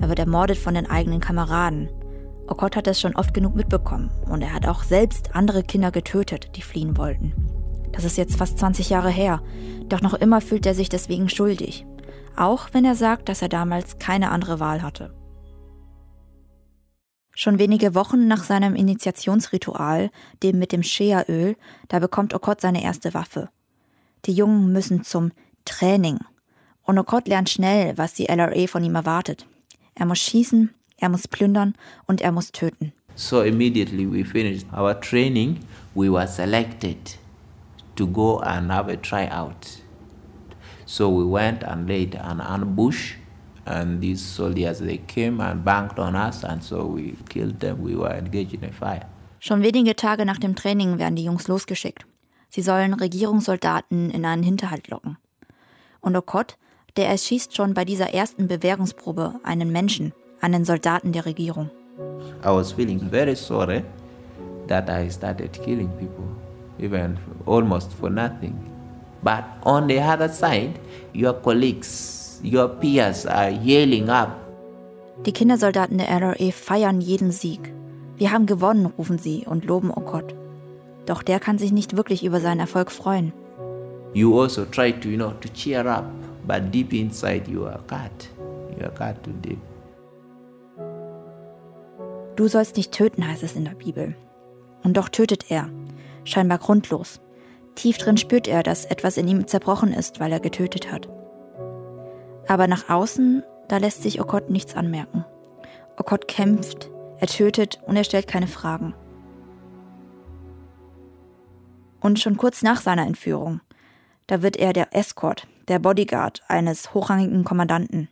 Er 0.00 0.08
wird 0.08 0.18
ermordet 0.18 0.58
von 0.58 0.74
den 0.74 0.86
eigenen 0.86 1.20
Kameraden. 1.20 1.88
Okot 2.48 2.76
hat 2.76 2.86
es 2.86 3.00
schon 3.00 3.16
oft 3.16 3.34
genug 3.34 3.54
mitbekommen 3.54 4.10
und 4.28 4.42
er 4.42 4.52
hat 4.52 4.66
auch 4.66 4.84
selbst 4.84 5.34
andere 5.34 5.62
Kinder 5.62 5.90
getötet, 5.90 6.50
die 6.56 6.62
fliehen 6.62 6.96
wollten. 6.96 7.32
Das 7.92 8.04
ist 8.04 8.16
jetzt 8.16 8.36
fast 8.36 8.58
20 8.58 8.90
Jahre 8.90 9.10
her, 9.10 9.42
doch 9.88 10.00
noch 10.00 10.14
immer 10.14 10.40
fühlt 10.40 10.66
er 10.66 10.74
sich 10.74 10.88
deswegen 10.88 11.28
schuldig. 11.28 11.86
Auch 12.36 12.68
wenn 12.72 12.84
er 12.84 12.94
sagt, 12.94 13.28
dass 13.28 13.42
er 13.42 13.48
damals 13.48 13.98
keine 13.98 14.30
andere 14.30 14.60
Wahl 14.60 14.82
hatte. 14.82 15.14
Schon 17.34 17.58
wenige 17.58 17.94
Wochen 17.94 18.28
nach 18.28 18.44
seinem 18.44 18.74
Initiationsritual, 18.74 20.10
dem 20.42 20.58
mit 20.58 20.72
dem 20.72 20.82
Shea-Öl, 20.82 21.56
da 21.88 21.98
bekommt 21.98 22.32
Okot 22.32 22.60
seine 22.60 22.82
erste 22.82 23.12
Waffe. 23.12 23.50
Die 24.24 24.32
Jungen 24.32 24.72
müssen 24.72 25.02
zum 25.02 25.32
Training. 25.64 26.18
Und 26.82 26.98
Okot 26.98 27.28
lernt 27.28 27.50
schnell, 27.50 27.98
was 27.98 28.14
die 28.14 28.26
LRA 28.26 28.66
von 28.66 28.82
ihm 28.84 28.94
erwartet. 28.94 29.46
Er 29.94 30.06
muss 30.06 30.18
schießen, 30.18 30.70
er 30.98 31.08
muss 31.08 31.28
plündern 31.28 31.74
und 32.06 32.20
er 32.20 32.32
muss 32.32 32.52
töten. 32.52 32.92
So 33.14 33.42
immediately 33.42 34.06
we 34.06 34.24
finished 34.24 34.66
our 34.72 34.98
training, 35.00 35.60
we 35.94 36.10
were 36.10 36.26
selected 36.26 37.16
to 37.96 38.06
go 38.06 38.40
and 38.40 38.70
have 38.70 38.92
a 38.92 38.96
tryout. 38.96 39.80
So 40.84 41.08
we 41.08 41.24
went 41.24 41.64
and 41.64 41.88
laid 41.88 42.14
an 42.14 42.40
ambush 42.40 43.14
and 43.64 44.00
these 44.00 44.22
soldiers 44.22 44.78
they 44.78 44.98
came 44.98 45.40
and 45.40 45.64
banked 45.64 45.98
on 45.98 46.14
us 46.14 46.44
and 46.44 46.62
so 46.62 46.84
we 46.84 47.16
killed 47.28 47.60
them. 47.60 47.82
We 47.82 47.96
were 47.96 48.14
engaged 48.14 48.54
in 48.54 48.64
a 48.64 48.72
fire. 48.72 49.06
Schon 49.40 49.62
wenige 49.62 49.96
Tage 49.96 50.24
nach 50.24 50.38
dem 50.38 50.54
Training 50.54 50.98
werden 50.98 51.16
die 51.16 51.24
Jungs 51.24 51.48
losgeschickt. 51.48 52.06
Sie 52.48 52.62
sollen 52.62 52.94
Regierungssoldaten 52.94 54.10
in 54.10 54.24
einen 54.24 54.42
Hinterhalt 54.42 54.88
locken. 54.88 55.18
Und 56.00 56.16
Okot, 56.16 56.56
der 56.96 57.08
erschießt 57.08 57.54
schon 57.54 57.74
bei 57.74 57.84
dieser 57.84 58.14
ersten 58.14 58.48
Bewährungsprobe 58.48 59.40
einen 59.42 59.72
Menschen, 59.72 60.12
einen 60.40 60.64
Soldaten 60.64 61.12
der 61.12 61.26
Regierung. 61.26 61.70
I 62.44 62.48
was 62.48 62.72
feeling 62.72 63.00
very 63.00 63.34
sorry 63.34 63.82
that 64.68 64.88
I 64.88 65.08
started 65.08 65.52
killing 65.64 65.88
people, 65.98 66.26
even 66.78 67.18
almost 67.46 67.92
for 67.92 68.10
nothing. 68.10 68.54
But 69.22 69.44
on 69.64 69.88
the 69.88 70.00
other 70.00 70.28
side, 70.28 70.78
your 71.14 71.34
colleagues, 71.34 72.40
your 72.44 72.68
peers 72.68 73.26
are 73.26 73.50
yelling 73.50 74.08
up. 74.08 74.30
Die 75.24 75.32
Kindersoldaten 75.32 75.98
der 75.98 76.08
LRA 76.08 76.52
feiern 76.52 77.00
jeden 77.00 77.32
Sieg. 77.32 77.72
Wir 78.16 78.32
haben 78.32 78.46
gewonnen, 78.46 78.86
rufen 78.86 79.18
sie 79.18 79.44
und 79.46 79.64
loben 79.64 79.90
Okot. 79.90 80.34
Doch 81.06 81.22
der 81.22 81.40
kann 81.40 81.58
sich 81.58 81.72
nicht 81.72 81.96
wirklich 81.96 82.24
über 82.24 82.40
seinen 82.40 82.60
Erfolg 82.60 82.90
freuen. 82.90 83.32
You 84.12 84.40
also 84.40 84.64
try 84.64 84.92
to, 84.92 85.08
you 85.08 85.16
know, 85.16 85.32
to 85.40 85.48
cheer 85.48 85.86
up, 85.86 86.04
but 86.46 86.72
deep 86.72 86.92
inside 86.92 87.50
you 87.50 87.66
are 87.66 87.80
cut. 87.86 88.28
You 88.78 88.84
are 88.84 88.92
cut 88.92 89.22
to 89.24 89.30
deep. 89.42 89.58
Du 92.36 92.48
sollst 92.48 92.76
nicht 92.76 92.92
töten, 92.92 93.26
heißt 93.26 93.42
es 93.42 93.56
in 93.56 93.64
der 93.64 93.72
Bibel. 93.72 94.14
Und 94.82 94.98
doch 94.98 95.08
tötet 95.08 95.50
er, 95.50 95.70
scheinbar 96.24 96.58
grundlos. 96.58 97.20
Tief 97.74 97.96
drin 97.96 98.18
spürt 98.18 98.46
er, 98.46 98.62
dass 98.62 98.84
etwas 98.84 99.16
in 99.16 99.26
ihm 99.26 99.46
zerbrochen 99.46 99.92
ist, 99.92 100.20
weil 100.20 100.32
er 100.32 100.40
getötet 100.40 100.92
hat. 100.92 101.08
Aber 102.46 102.68
nach 102.68 102.88
außen, 102.90 103.42
da 103.68 103.78
lässt 103.78 104.02
sich 104.02 104.20
Okot 104.20 104.50
nichts 104.50 104.76
anmerken. 104.76 105.24
Okot 105.96 106.28
kämpft, 106.28 106.90
er 107.18 107.26
tötet 107.26 107.80
und 107.86 107.96
er 107.96 108.04
stellt 108.04 108.28
keine 108.28 108.46
Fragen. 108.46 108.94
Und 112.00 112.20
schon 112.20 112.36
kurz 112.36 112.62
nach 112.62 112.82
seiner 112.82 113.06
Entführung, 113.06 113.60
da 114.26 114.42
wird 114.42 114.56
er 114.56 114.72
der 114.72 114.94
Escort, 114.94 115.48
der 115.68 115.78
Bodyguard 115.78 116.42
eines 116.48 116.92
hochrangigen 116.92 117.44
Kommandanten. 117.44 118.08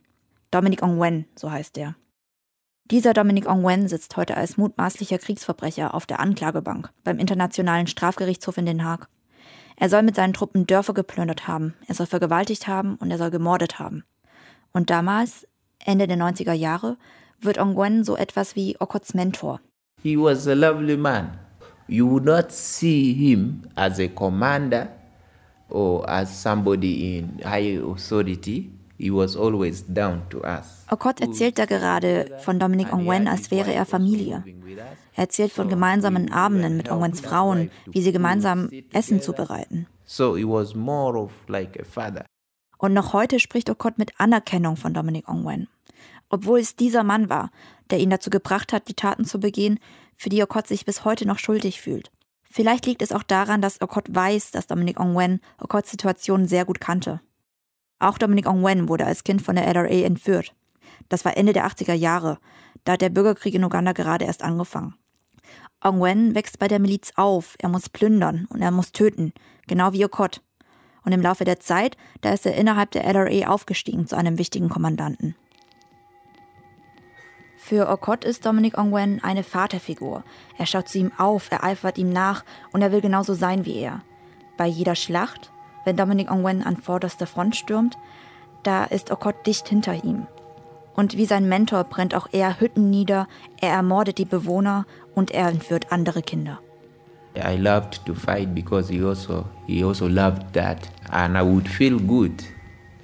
Dominic 0.49 0.81
Ongwen, 0.81 1.25
so 1.35 1.51
heißt 1.51 1.77
er. 1.77 1.95
Dieser 2.91 3.15
Dominic 3.15 3.49
Ongwen 3.49 3.87
sitzt 3.87 4.15
heute 4.15 4.37
als 4.37 4.57
mutmaßlicher 4.57 5.17
Kriegsverbrecher 5.17 5.95
auf 5.95 6.05
der 6.05 6.19
Anklagebank 6.19 6.91
beim 7.03 7.17
Internationalen 7.17 7.87
Strafgerichtshof 7.87 8.57
in 8.59 8.67
Den 8.67 8.83
Haag. 8.83 9.09
Er 9.75 9.89
soll 9.89 10.03
mit 10.03 10.15
seinen 10.15 10.33
Truppen 10.33 10.67
Dörfer 10.67 10.93
geplündert 10.93 11.47
haben, 11.47 11.73
er 11.87 11.95
soll 11.95 12.05
vergewaltigt 12.05 12.67
haben 12.67 12.93
und 12.97 13.09
er 13.09 13.17
soll 13.17 13.31
gemordet 13.31 13.79
haben. 13.79 14.03
Und 14.71 14.91
damals, 14.91 15.47
Ende 15.83 16.05
der 16.05 16.17
90er 16.17 16.53
Jahre, 16.53 16.97
wird 17.41 17.57
Ongwen 17.57 18.03
so 18.03 18.15
etwas 18.15 18.55
wie 18.55 18.79
Okots 18.79 19.15
Mentor. 19.15 19.61
He 20.03 20.15
was 20.15 20.47
a 20.47 20.53
lovely 20.53 20.95
man. 20.95 21.39
You 21.87 22.07
would 22.07 22.25
not 22.25 22.51
see 22.51 23.13
him 23.13 23.63
as 23.73 23.99
a 23.99 24.07
commander 24.07 24.89
or 25.69 26.07
as 26.07 26.39
somebody 26.39 27.17
in 27.17 27.41
high 27.43 27.79
authority. 27.79 28.74
Us. 28.99 30.85
Okot 30.89 31.21
erzählt 31.21 31.59
da 31.59 31.65
gerade 31.65 32.37
von 32.39 32.59
Dominic 32.59 32.93
Ongwen, 32.93 33.27
als 33.27 33.51
wäre 33.51 33.73
er 33.73 33.85
Familie. 33.85 34.43
Er 35.13 35.23
erzählt 35.23 35.51
von 35.51 35.69
gemeinsamen 35.69 36.31
Abenden 36.31 36.77
mit 36.77 36.89
Ongwens 36.89 37.21
Frauen, 37.21 37.71
wie 37.85 38.01
sie 38.01 38.11
gemeinsam 38.11 38.69
Essen 38.93 39.21
zubereiten. 39.21 39.87
So 40.05 40.35
he 40.35 40.45
was 40.45 40.75
more 40.75 41.17
of 41.17 41.31
like 41.47 41.79
a 41.79 41.83
father. 41.83 42.25
Und 42.77 42.93
noch 42.93 43.13
heute 43.13 43.39
spricht 43.39 43.69
Okot 43.69 43.97
mit 43.97 44.13
Anerkennung 44.19 44.77
von 44.77 44.93
Dominic 44.93 45.27
Ongwen. 45.27 45.67
Obwohl 46.29 46.59
es 46.59 46.75
dieser 46.75 47.03
Mann 47.03 47.29
war, 47.29 47.51
der 47.89 47.99
ihn 47.99 48.09
dazu 48.09 48.29
gebracht 48.29 48.73
hat, 48.73 48.87
die 48.87 48.93
Taten 48.93 49.25
zu 49.25 49.39
begehen, 49.39 49.79
für 50.17 50.29
die 50.29 50.41
Okot 50.43 50.67
sich 50.67 50.85
bis 50.85 51.05
heute 51.05 51.27
noch 51.27 51.39
schuldig 51.39 51.81
fühlt. 51.81 52.11
Vielleicht 52.43 52.85
liegt 52.85 53.01
es 53.01 53.11
auch 53.11 53.23
daran, 53.23 53.61
dass 53.61 53.81
Okot 53.81 54.13
weiß, 54.13 54.51
dass 54.51 54.67
Dominic 54.67 54.99
Ongwen 54.99 55.41
Okots 55.61 55.91
Situation 55.91 56.47
sehr 56.47 56.63
gut 56.63 56.79
kannte. 56.79 57.19
Auch 57.99 58.17
Dominic 58.17 58.47
Ongwen 58.47 58.89
wurde 58.89 59.05
als 59.05 59.23
Kind 59.23 59.41
von 59.41 59.55
der 59.55 59.67
LRA 59.67 60.05
entführt. 60.05 60.53
Das 61.09 61.25
war 61.25 61.37
Ende 61.37 61.53
der 61.53 61.65
80er 61.67 61.93
Jahre. 61.93 62.39
Da 62.83 62.93
hat 62.93 63.01
der 63.01 63.09
Bürgerkrieg 63.09 63.53
in 63.53 63.63
Uganda 63.63 63.93
gerade 63.93 64.25
erst 64.25 64.43
angefangen. 64.43 64.95
Ongwen 65.81 66.35
wächst 66.35 66.59
bei 66.59 66.67
der 66.67 66.79
Miliz 66.79 67.13
auf. 67.15 67.55
Er 67.59 67.69
muss 67.69 67.89
plündern 67.89 68.47
und 68.49 68.61
er 68.61 68.71
muss 68.71 68.91
töten. 68.91 69.33
Genau 69.67 69.93
wie 69.93 70.05
Okot. 70.05 70.41
Und 71.03 71.11
im 71.11 71.21
Laufe 71.21 71.45
der 71.45 71.59
Zeit, 71.59 71.97
da 72.21 72.33
ist 72.33 72.45
er 72.45 72.55
innerhalb 72.55 72.91
der 72.91 73.05
LRA 73.05 73.47
aufgestiegen 73.47 74.07
zu 74.07 74.15
einem 74.15 74.39
wichtigen 74.39 74.69
Kommandanten. 74.69 75.35
Für 77.57 77.89
Okot 77.89 78.25
ist 78.25 78.45
Dominic 78.45 78.77
Ongwen 78.77 79.23
eine 79.23 79.43
Vaterfigur. 79.43 80.23
Er 80.57 80.65
schaut 80.65 80.89
zu 80.89 80.99
ihm 80.99 81.11
auf, 81.17 81.51
er 81.51 81.63
eifert 81.63 81.97
ihm 81.97 82.09
nach 82.09 82.43
und 82.71 82.81
er 82.81 82.91
will 82.91 83.01
genauso 83.01 83.33
sein 83.33 83.65
wie 83.65 83.77
er. 83.77 84.01
Bei 84.57 84.67
jeder 84.67 84.95
Schlacht, 84.95 85.51
wenn 85.85 85.95
Dominic 85.95 86.29
Ongwen 86.29 86.63
an 86.63 86.77
vorderster 86.77 87.27
Front 87.27 87.55
stürmt, 87.55 87.97
da 88.63 88.83
ist 88.83 89.11
Okot 89.11 89.35
dicht 89.45 89.69
hinter 89.69 90.03
ihm. 90.03 90.27
Und 90.95 91.17
wie 91.17 91.25
sein 91.25 91.47
Mentor 91.47 91.83
brennt 91.85 92.15
auch 92.15 92.27
er 92.31 92.59
Hütten 92.59 92.89
nieder, 92.89 93.27
er 93.59 93.71
ermordet 93.71 94.17
die 94.17 94.25
Bewohner 94.25 94.85
und 95.13 95.31
er 95.31 95.47
entführt 95.47 95.91
andere 95.91 96.21
Kinder. 96.21 96.59
I 97.37 97.57
loved 97.57 98.05
to 98.05 98.13
fight 98.13 98.55
because 98.55 98.91
he 98.91 99.03
also 99.03 99.45
he 99.67 99.83
also 99.83 100.07
loved 100.07 100.53
that 100.53 100.89
and 101.09 101.35
I 101.35 101.41
would 101.41 101.67
feel 101.67 101.99
good. 101.99 102.43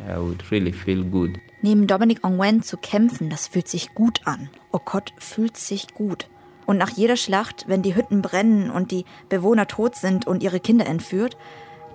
I 0.07 0.17
would 0.17 0.49
really 0.51 0.71
feel 0.71 1.03
good. 1.03 1.37
Neben 1.61 1.85
Dominic 1.85 2.23
Ongwen 2.23 2.63
zu 2.63 2.77
kämpfen, 2.77 3.29
das 3.29 3.47
fühlt 3.47 3.67
sich 3.67 3.93
gut 3.93 4.21
an. 4.25 4.49
Okot 4.71 5.13
fühlt 5.17 5.57
sich 5.57 5.93
gut. 5.93 6.27
Und 6.65 6.77
nach 6.77 6.89
jeder 6.89 7.17
Schlacht, 7.17 7.65
wenn 7.67 7.81
die 7.81 7.95
Hütten 7.95 8.21
brennen 8.21 8.71
und 8.71 8.91
die 8.91 9.05
Bewohner 9.29 9.67
tot 9.67 9.95
sind 9.95 10.25
und 10.25 10.41
ihre 10.41 10.59
Kinder 10.59 10.85
entführt, 10.85 11.37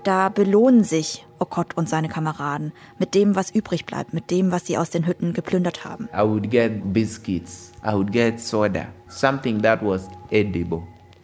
da 0.06 0.28
belohnen 0.28 0.84
sich 0.84 1.26
Okot 1.38 1.76
und 1.76 1.88
seine 1.88 2.08
Kameraden 2.08 2.72
mit 2.98 3.14
dem, 3.14 3.34
was 3.34 3.50
übrig 3.50 3.86
bleibt, 3.86 4.14
mit 4.14 4.30
dem, 4.30 4.52
was 4.52 4.66
sie 4.66 4.78
aus 4.78 4.90
den 4.90 5.06
Hütten 5.06 5.32
geplündert 5.32 5.84
haben. 5.84 6.08
I 6.14 6.22
would 6.22 6.50
get 6.50 6.92
biscuits. 6.92 7.72
I 7.84 7.92
would 7.92 8.12
get 8.12 8.40
soda, 8.40 8.86
something 9.08 9.60
that 9.62 9.82
was 9.82 10.08
edible. 10.30 10.82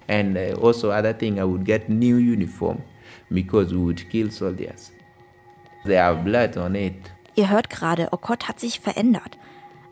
And 0.09 0.37
uh, 0.37 0.61
also 0.61 0.91
other 0.91 1.17
thing, 1.17 1.39
I 1.39 1.45
would 1.45 1.65
get 1.65 1.89
new 1.89 2.17
uniform 2.17 2.79
because 3.31 3.73
we 3.73 3.79
would 3.79 4.11
kill 4.11 4.31
soldiers. 4.31 4.93
They 5.85 5.99
have 5.99 6.25
blood 6.25 6.57
on 6.57 6.75
it. 6.75 6.95
Ihr 7.35 7.49
hört 7.49 7.71
gerade, 7.71 8.13
Okot 8.13 8.49
hat 8.49 8.61
sich 8.61 8.81
verändert. 8.81 9.39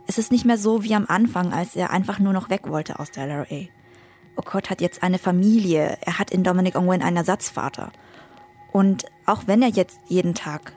Es 0.06 0.18
ist 0.18 0.32
nicht 0.32 0.44
mehr 0.44 0.59
so 0.59 0.82
wie 0.82 0.94
am 0.94 1.06
Anfang, 1.09 1.52
als 1.52 1.76
er 1.76 1.90
einfach 1.90 2.18
nur 2.18 2.32
noch 2.32 2.50
weg 2.50 2.68
wollte 2.68 2.99
aus 2.99 3.11
der 3.11 3.26
LRA. 3.26 3.68
Okot 4.37 4.68
hat 4.68 4.80
jetzt 4.80 5.02
eine 5.02 5.18
Familie, 5.18 5.97
er 6.00 6.18
hat 6.18 6.30
in 6.30 6.42
Dominic 6.42 6.76
Ongwen 6.76 7.02
einen 7.02 7.18
Ersatzvater. 7.18 7.92
Und 8.73 9.07
auch 9.27 9.43
wenn 9.47 9.62
er 9.62 9.69
jetzt 9.69 10.00
jeden 10.09 10.35
Tag 10.35 10.73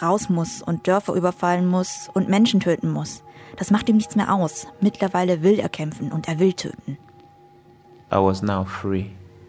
raus 0.00 0.28
muss 0.28 0.62
und 0.62 0.86
Dörfer 0.86 1.14
überfallen 1.14 1.66
muss 1.66 2.10
und 2.12 2.28
Menschen 2.28 2.60
töten 2.60 2.90
muss, 2.90 3.22
das 3.56 3.70
macht 3.70 3.88
ihm 3.88 3.96
nichts 3.96 4.16
mehr 4.16 4.32
aus. 4.32 4.66
Mittlerweile 4.80 5.42
will 5.42 5.58
er 5.58 5.68
kämpfen 5.68 6.10
und 6.12 6.28
er 6.28 6.38
will 6.38 6.52
töten. 6.52 6.98
I 8.10 8.16
was 8.16 8.42
now 8.42 8.64
free, 8.64 9.06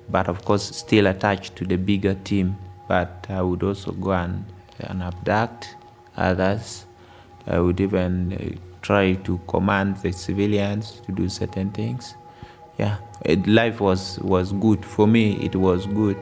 but 0.10 0.30
of 0.30 0.44
course 0.46 0.74
still 0.74 1.08
attached 1.08 1.56
to 1.56 1.66
the 1.66 1.78
bigger 1.78 2.16
team. 2.24 2.56
But 2.88 3.28
I 3.30 3.42
would 3.42 3.64
also 3.64 3.92
go 3.94 4.12
and, 4.12 4.46
and 4.80 5.02
abduct 5.02 5.76
others. 6.18 6.86
I 7.48 7.60
would 7.60 7.80
even 7.80 8.34
uh, 8.34 8.60
try 8.82 9.16
to 9.24 9.40
command 9.48 9.98
the 9.98 10.12
civilians 10.12 11.02
to 11.06 11.12
do 11.12 11.28
certain 11.30 11.72
things. 11.72 12.16
Yeah, 12.78 12.98
life 13.46 13.80
was, 13.82 14.20
was 14.20 14.52
good. 14.54 14.84
For 14.86 15.08
me, 15.08 15.38
it 15.44 15.56
was 15.56 15.86
good. 15.88 16.18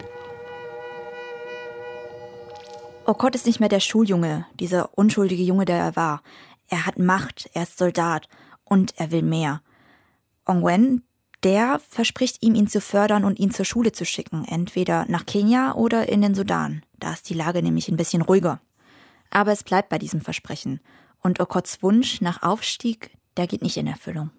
Okot 3.06 3.36
ist 3.36 3.46
nicht 3.46 3.60
mehr 3.60 3.70
der 3.70 3.80
Schuljunge, 3.80 4.46
dieser 4.60 4.98
unschuldige 4.98 5.44
Junge, 5.44 5.66
der 5.66 5.78
er 5.78 5.96
war. 5.96 6.22
Er 6.70 6.86
hat 6.86 7.00
Macht, 7.00 7.50
er 7.54 7.64
ist 7.64 7.78
Soldat 7.78 8.28
und 8.64 8.94
er 8.98 9.12
will 9.12 9.24
mehr. 9.24 9.62
Ongwen, 10.46 11.04
der 11.44 11.80
verspricht 11.90 12.44
ihm, 12.44 12.54
ihn 12.54 12.68
zu 12.68 12.80
fördern 12.80 13.26
und 13.26 13.40
ihn 13.40 13.52
zur 13.52 13.66
Schule 13.66 13.92
zu 13.92 14.06
schicken, 14.06 14.46
entweder 14.46 15.06
nach 15.10 15.26
Kenia 15.26 15.74
oder 15.74 16.10
in 16.10 16.22
den 16.22 16.36
Sudan. 16.36 16.84
Da 17.00 17.14
ist 17.14 17.30
die 17.30 17.34
Lage 17.34 17.64
nämlich 17.64 17.90
ein 17.90 17.98
bisschen 17.98 18.22
ruhiger. 18.22 18.62
Aber 19.32 19.52
es 19.52 19.64
bleibt 19.64 19.90
bei 19.90 19.98
diesem 19.98 20.22
Versprechen. 20.22 20.80
Und 21.22 21.40
Okots 21.40 21.82
Wunsch 21.82 22.22
nach 22.22 22.44
Aufstieg, 22.44 23.12
der 23.38 23.48
geht 23.48 23.64
nicht 23.64 23.78
in 23.78 23.88
Erfüllung. 23.88 24.30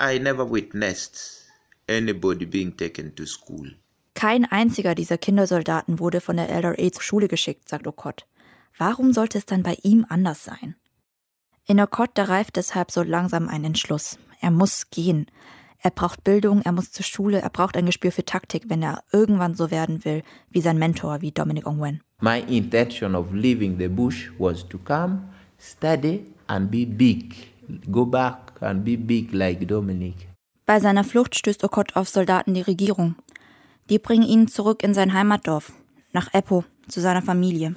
I 0.00 0.18
never 0.18 0.50
witnessed 0.50 1.46
anybody 1.88 2.46
being 2.46 2.76
taken 2.76 3.14
to 3.14 3.26
school. 3.26 3.76
Kein 4.14 4.44
einziger 4.44 4.94
dieser 4.94 5.18
Kindersoldaten 5.18 5.98
wurde 5.98 6.20
von 6.20 6.36
der 6.36 6.48
LRA 6.48 6.92
zur 6.92 7.02
Schule 7.02 7.28
geschickt, 7.28 7.68
sagt 7.68 7.86
Okot. 7.86 8.26
Warum 8.76 9.12
sollte 9.12 9.38
es 9.38 9.46
dann 9.46 9.62
bei 9.62 9.76
ihm 9.82 10.06
anders 10.08 10.44
sein? 10.44 10.76
In 11.66 11.80
Okot, 11.80 12.18
reift 12.18 12.56
deshalb 12.56 12.90
so 12.90 13.02
langsam 13.02 13.48
ein 13.48 13.64
Entschluss. 13.64 14.18
Er 14.40 14.50
muss 14.50 14.90
gehen. 14.90 15.26
Er 15.82 15.90
braucht 15.90 16.24
Bildung, 16.24 16.60
er 16.62 16.72
muss 16.72 16.92
zur 16.92 17.04
Schule, 17.04 17.40
er 17.40 17.48
braucht 17.48 17.76
ein 17.76 17.86
Gespür 17.86 18.12
für 18.12 18.24
Taktik, 18.24 18.64
wenn 18.68 18.82
er 18.82 19.02
irgendwann 19.12 19.54
so 19.54 19.70
werden 19.70 20.04
will 20.04 20.22
wie 20.50 20.60
sein 20.60 20.78
Mentor, 20.78 21.22
wie 21.22 21.32
Dominic 21.32 21.66
Ongwen. 21.66 22.02
My 22.20 22.40
intention 22.48 23.14
of 23.14 23.32
leaving 23.32 23.78
the 23.78 23.88
bush 23.88 24.30
was 24.38 24.68
to 24.68 24.78
come, 24.78 25.22
study 25.58 26.26
and 26.48 26.70
be 26.70 26.84
big. 26.84 27.34
Go 27.90 28.04
back 28.04 28.60
and 28.60 28.84
be 28.84 28.96
big 28.96 29.32
like 29.32 29.66
Dominic. 29.66 30.28
Bei 30.66 30.80
seiner 30.80 31.04
Flucht 31.04 31.34
stößt 31.34 31.64
Okot 31.64 31.96
auf 31.96 32.08
Soldaten 32.08 32.54
der 32.54 32.66
Regierung. 32.66 33.16
Die 33.90 33.98
bringen 33.98 34.22
ihn 34.22 34.46
zurück 34.46 34.84
in 34.84 34.94
sein 34.94 35.12
Heimatdorf, 35.12 35.72
nach 36.12 36.32
Eppo, 36.32 36.64
zu 36.86 37.00
seiner 37.00 37.22
Familie. 37.22 37.74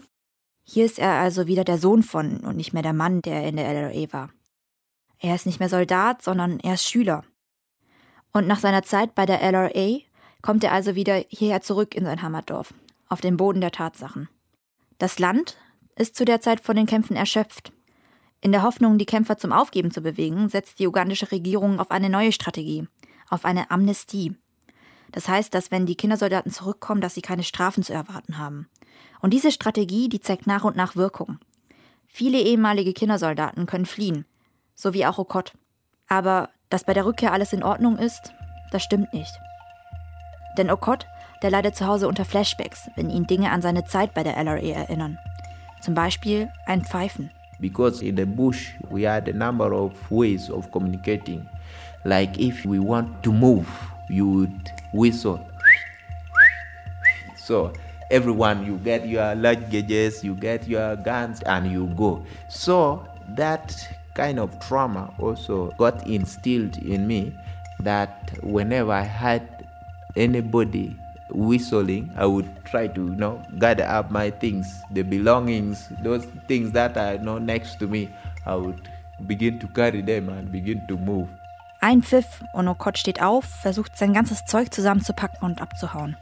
Hier 0.64 0.86
ist 0.86 1.00
er 1.00 1.14
also 1.14 1.48
wieder 1.48 1.64
der 1.64 1.80
Sohn 1.80 2.04
von 2.04 2.42
und 2.42 2.56
nicht 2.56 2.72
mehr 2.72 2.84
der 2.84 2.94
Mann, 2.94 3.24
der 3.24 3.48
in 3.48 3.58
der 3.58 3.68
LRA 3.68 4.14
war. 4.14 4.30
Er 5.18 5.34
ist 5.34 5.48
nicht 5.48 5.60
mehr 5.60 5.70
Soldat, 5.70 6.22
sondern 6.22 6.60
er 6.60 6.76
ist 6.76 6.88
Schüler. 6.88 7.24
Und 8.32 8.46
nach 8.46 8.60
seiner 8.60 8.84
Zeit 8.84 9.16
bei 9.16 9.26
der 9.26 9.42
LRA 9.42 10.02
kommt 10.44 10.64
er 10.64 10.72
also 10.72 10.94
wieder 10.94 11.24
hierher 11.30 11.62
zurück 11.62 11.96
in 11.96 12.06
sein 12.06 12.22
Heimatdorf, 12.22 12.76
auf 13.10 13.20
den 13.20 13.36
Boden 13.36 13.62
der 13.62 13.72
Tatsachen. 13.72 14.30
Das 15.00 15.18
Land 15.18 15.58
ist 15.96 16.16
zu 16.16 16.26
der 16.26 16.42
Zeit 16.42 16.60
von 16.60 16.76
den 16.76 16.86
Kämpfen 16.86 17.16
erschöpft. 17.16 17.74
In 18.40 18.52
der 18.52 18.62
Hoffnung, 18.62 19.00
die 19.00 19.08
Kämpfer 19.08 19.38
zum 19.40 19.52
Aufgeben 19.52 19.90
zu 19.90 20.02
bewegen, 20.02 20.48
setzt 20.48 20.78
die 20.78 20.88
ugandische 20.88 21.32
Regierung 21.32 21.80
auf 21.80 21.90
eine 21.90 22.10
neue 22.10 22.32
Strategie, 22.32 22.88
auf 23.30 23.46
eine 23.46 23.72
Amnestie. 23.72 24.36
Das 25.14 25.28
heißt, 25.28 25.54
dass 25.54 25.72
wenn 25.72 25.86
die 25.86 25.96
Kindersoldaten 25.96 26.52
zurückkommen, 26.52 27.00
dass 27.00 27.14
sie 27.14 27.22
keine 27.22 27.44
Strafen 27.44 27.84
zu 27.84 27.94
erwarten 27.94 28.38
haben. 28.38 28.68
Und 29.22 29.32
diese 29.32 29.52
Strategie, 29.52 30.10
die 30.10 30.20
zeigt 30.20 30.48
nach 30.48 30.64
und 30.64 30.76
nach 30.76 30.96
Wirkung. 30.96 31.40
Viele 32.08 32.40
ehemalige 32.40 32.94
Kindersoldaten 32.94 33.66
können 33.66 33.86
fliehen, 33.86 34.26
so 34.76 34.94
wie 34.94 35.06
auch 35.06 35.18
Okot. 35.18 35.54
Aber 36.08 36.50
dass 36.70 36.84
bei 36.84 36.94
der 36.94 37.06
Rückkehr 37.06 37.32
alles 37.32 37.54
in 37.54 37.64
Ordnung 37.64 37.98
ist, 37.98 38.34
das 38.72 38.84
stimmt 38.84 39.14
nicht. 39.14 39.34
Denn 40.58 40.70
Okot, 40.70 41.06
der 41.42 41.52
leidet 41.52 41.76
zu 41.76 41.88
Hause 41.88 42.08
unter 42.08 42.26
Flashbacks, 42.26 42.90
wenn 42.96 43.10
ihn 43.10 43.28
Dinge 43.28 43.52
an 43.52 43.62
seine 43.62 43.86
Zeit 43.86 44.14
bei 44.14 44.24
der 44.24 44.38
LRA 44.38 44.60
erinnern. 44.60 45.18
Zum 45.82 45.94
Beispiel 45.94 46.50
ein 46.66 46.84
Pfeifen. 46.84 47.32
Because 47.60 48.04
in 48.04 48.18
the 48.18 48.26
bush 48.26 48.74
we 48.90 49.10
had 49.10 49.30
a 49.30 49.34
number 49.34 49.72
of 49.74 49.94
ways 50.10 50.50
of 50.50 50.72
communicating. 50.72 51.48
Like 52.04 52.38
if 52.40 52.66
we 52.66 52.80
want 52.80 53.24
to 53.24 53.32
move, 53.32 53.68
you 54.10 54.28
would 54.30 54.72
whistle. 54.94 55.46
So 57.38 57.74
everyone, 58.10 58.66
you 58.66 58.78
get 58.78 59.08
your 59.08 59.36
luggages, 59.36 60.24
you 60.24 60.36
get 60.36 60.68
your 60.68 60.96
guns, 60.98 61.42
and 61.44 61.72
you 61.72 61.88
go. 61.98 62.26
So 62.50 63.06
that 63.36 63.76
kind 64.14 64.40
of 64.40 64.60
trauma 64.60 65.14
also 65.20 65.72
got 65.78 66.06
instilled 66.08 66.78
in 66.78 67.08
me 67.08 67.36
that 67.80 68.38
whenever 68.44 68.92
I 68.92 69.02
had 69.02 69.68
anybody 70.16 70.96
whistling, 71.32 72.12
I 72.16 72.26
would 72.26 72.48
try 72.66 72.88
to 72.88 73.02
you 73.02 73.16
know 73.16 73.42
gather 73.60 73.86
up 73.86 74.12
my 74.12 74.30
things, 74.30 74.68
the 74.92 75.02
belongings, 75.02 75.90
those 76.04 76.26
things 76.48 76.72
that 76.74 76.98
are 76.98 77.14
you 77.16 77.20
know, 77.20 77.38
next 77.38 77.80
to 77.80 77.88
me. 77.88 78.10
I 78.46 78.56
would 78.56 78.90
begin 79.28 79.60
to 79.60 79.68
carry 79.68 80.02
them 80.02 80.30
and 80.30 80.52
begin 80.52 80.86
to 80.88 80.98
move. 80.98 81.30
Ein 81.86 82.02
Pfiff 82.02 82.42
und 82.54 82.70
Okot 82.70 82.98
steht 82.98 83.22
auf, 83.22 83.44
versucht 83.44 83.98
sein 83.98 84.14
ganzes 84.14 84.46
Zeug 84.46 84.74
zusammenzupacken 84.74 85.40
und 85.42 85.62
abzuhauen. 85.62 86.16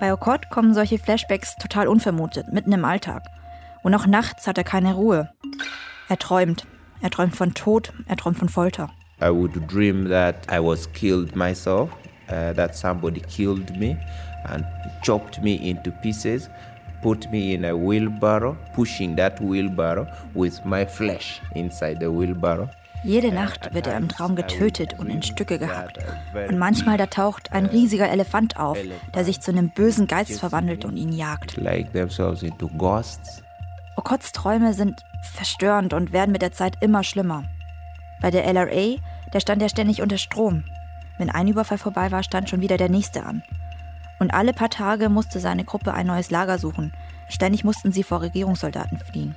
Bei 0.00 0.12
Okot 0.12 0.50
kommen 0.50 0.74
solche 0.74 0.98
Flashbacks 0.98 1.54
total 1.54 1.86
unvermutet, 1.86 2.52
mitten 2.52 2.72
im 2.72 2.84
Alltag. 2.84 3.22
Und 3.84 3.94
auch 3.94 4.08
nachts 4.08 4.48
hat 4.48 4.58
er 4.58 4.64
keine 4.64 4.94
Ruhe. 4.94 5.30
Er 6.08 6.18
träumt. 6.18 6.66
Er 7.00 7.10
träumt 7.10 7.36
von 7.36 7.54
Tod, 7.54 7.92
er 8.08 8.16
träumt 8.16 8.40
von 8.40 8.48
Folter. 8.48 8.90
I 9.22 9.30
would 9.30 9.52
dream 9.72 10.08
that 10.08 10.34
I 10.50 10.58
was 10.58 10.92
killed 10.92 11.36
myself, 11.36 11.88
uh, 12.28 12.52
that 12.54 12.74
somebody 12.74 13.20
killed 13.20 13.70
me 13.78 13.96
and 14.48 14.64
chopped 15.04 15.40
me 15.42 15.54
into 15.54 15.92
pieces, 16.02 16.50
put 17.02 17.30
me 17.30 17.54
in 17.54 17.64
a 17.64 17.72
wheelbarrow, 17.72 18.56
pushing 18.74 19.14
that 19.14 19.40
wheelbarrow 19.40 20.08
with 20.34 20.60
my 20.64 20.84
flesh 20.84 21.40
inside 21.54 22.00
the 22.00 22.10
wheelbarrow. 22.10 22.68
Jede 23.04 23.32
Nacht 23.32 23.72
wird 23.74 23.86
er 23.86 23.96
im 23.96 24.08
Traum 24.08 24.36
getötet 24.36 24.98
und 24.98 25.08
in 25.08 25.22
Stücke 25.22 25.58
gehackt. 25.58 25.98
Und 26.48 26.58
manchmal 26.58 26.96
da 26.96 27.06
taucht 27.06 27.52
ein 27.52 27.66
riesiger 27.66 28.10
Elefant 28.10 28.58
auf, 28.58 28.78
der 29.14 29.24
sich 29.24 29.40
zu 29.40 29.50
einem 29.50 29.70
bösen 29.70 30.06
Geist 30.06 30.40
verwandelt 30.40 30.84
und 30.84 30.96
ihn 30.96 31.12
jagt. 31.12 31.56
Okots 33.96 34.32
Träume 34.32 34.74
sind 34.74 35.04
verstörend 35.22 35.94
und 35.94 36.12
werden 36.12 36.32
mit 36.32 36.42
der 36.42 36.52
Zeit 36.52 36.82
immer 36.82 37.02
schlimmer. 37.02 37.44
Bei 38.20 38.30
der 38.30 38.44
LRA, 38.52 38.96
da 39.32 39.40
stand 39.40 39.62
er 39.62 39.68
ständig 39.68 40.02
unter 40.02 40.18
Strom. 40.18 40.64
Wenn 41.18 41.30
ein 41.30 41.48
Überfall 41.48 41.78
vorbei 41.78 42.10
war, 42.10 42.22
stand 42.22 42.50
schon 42.50 42.60
wieder 42.60 42.76
der 42.76 42.90
nächste 42.90 43.24
an. 43.24 43.42
Und 44.18 44.32
alle 44.32 44.52
paar 44.52 44.70
Tage 44.70 45.08
musste 45.08 45.40
seine 45.40 45.64
Gruppe 45.64 45.92
ein 45.92 46.06
neues 46.06 46.30
Lager 46.30 46.58
suchen. 46.58 46.92
Ständig 47.28 47.64
mussten 47.64 47.92
sie 47.92 48.02
vor 48.02 48.22
Regierungssoldaten 48.22 48.98
fliehen. 48.98 49.34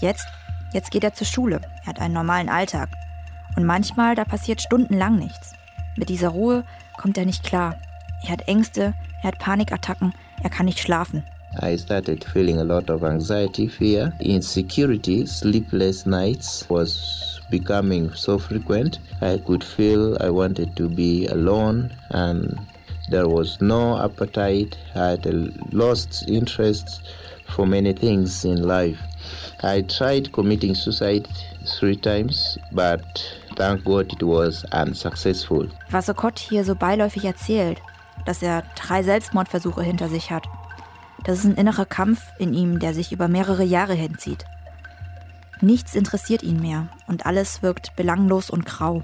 Jetzt, 0.00 0.26
jetzt 0.72 0.90
geht 0.90 1.04
er 1.04 1.14
zur 1.14 1.26
Schule. 1.26 1.60
Er 1.82 1.86
hat 1.86 2.00
einen 2.00 2.14
normalen 2.14 2.48
Alltag. 2.48 2.88
Und 3.56 3.64
manchmal, 3.64 4.14
da 4.14 4.24
passiert 4.24 4.62
stundenlang 4.62 5.18
nichts. 5.18 5.52
Mit 5.96 6.08
dieser 6.08 6.28
Ruhe 6.28 6.64
kommt 6.96 7.18
er 7.18 7.26
nicht 7.26 7.44
klar. 7.44 7.76
Er 8.24 8.30
hat 8.30 8.48
Ängste, 8.48 8.94
er 9.22 9.28
hat 9.28 9.38
Panikattacken, 9.38 10.14
er 10.42 10.50
kann 10.50 10.66
nicht 10.66 10.78
schlafen. 10.78 11.22
I 11.60 11.76
started 11.76 12.24
feeling 12.24 12.60
a 12.60 12.64
lot 12.64 12.88
of 12.88 13.02
anxiety, 13.02 13.68
fear, 13.68 14.12
insecurity, 14.20 15.26
sleepless 15.26 16.06
nights 16.06 16.64
was 16.70 17.40
becoming 17.50 18.10
so 18.14 18.38
frequent. 18.38 19.00
I 19.20 19.36
could 19.36 19.62
feel 19.62 20.16
I 20.22 20.30
wanted 20.30 20.74
to 20.76 20.88
be 20.88 21.26
alone 21.26 21.90
and 22.10 22.58
there 23.10 23.28
was 23.28 23.60
no 23.60 23.98
appetite. 24.02 24.78
I 24.94 25.10
had 25.10 25.26
lost 25.72 26.24
interest 26.26 27.02
for 27.48 27.66
many 27.66 27.92
things 27.92 28.46
in 28.46 28.62
life. 28.62 28.98
I 29.62 29.82
tried 29.82 30.32
committing 30.32 30.74
suicide 30.74 31.28
three 31.78 31.96
times, 31.96 32.58
but 32.72 33.02
thank 33.56 33.84
God 33.84 34.12
it 34.12 34.22
was 34.22 34.64
unsuccessful. 34.72 35.68
Was 35.90 36.08
Okot 36.08 36.38
hier 36.38 36.64
so 36.64 36.74
beiläufig 36.74 37.24
erzählt, 37.24 37.80
dass 38.26 38.42
er 38.42 38.62
drei 38.76 39.02
Selbstmordversuche 39.02 39.82
hinter 39.82 40.08
sich 40.08 40.30
hat. 40.30 40.46
Das 41.24 41.38
ist 41.38 41.44
ein 41.44 41.54
innerer 41.54 41.86
Kampf 41.86 42.20
in 42.38 42.54
ihm, 42.54 42.78
der 42.78 42.94
sich 42.94 43.12
über 43.12 43.28
mehrere 43.28 43.64
Jahre 43.64 43.94
hinzieht. 43.94 44.44
Nichts 45.60 45.94
interessiert 45.94 46.42
ihn 46.42 46.60
mehr 46.60 46.88
und 47.06 47.24
alles 47.24 47.62
wirkt 47.62 47.94
belanglos 47.94 48.50
und 48.50 48.66
grau. 48.66 49.02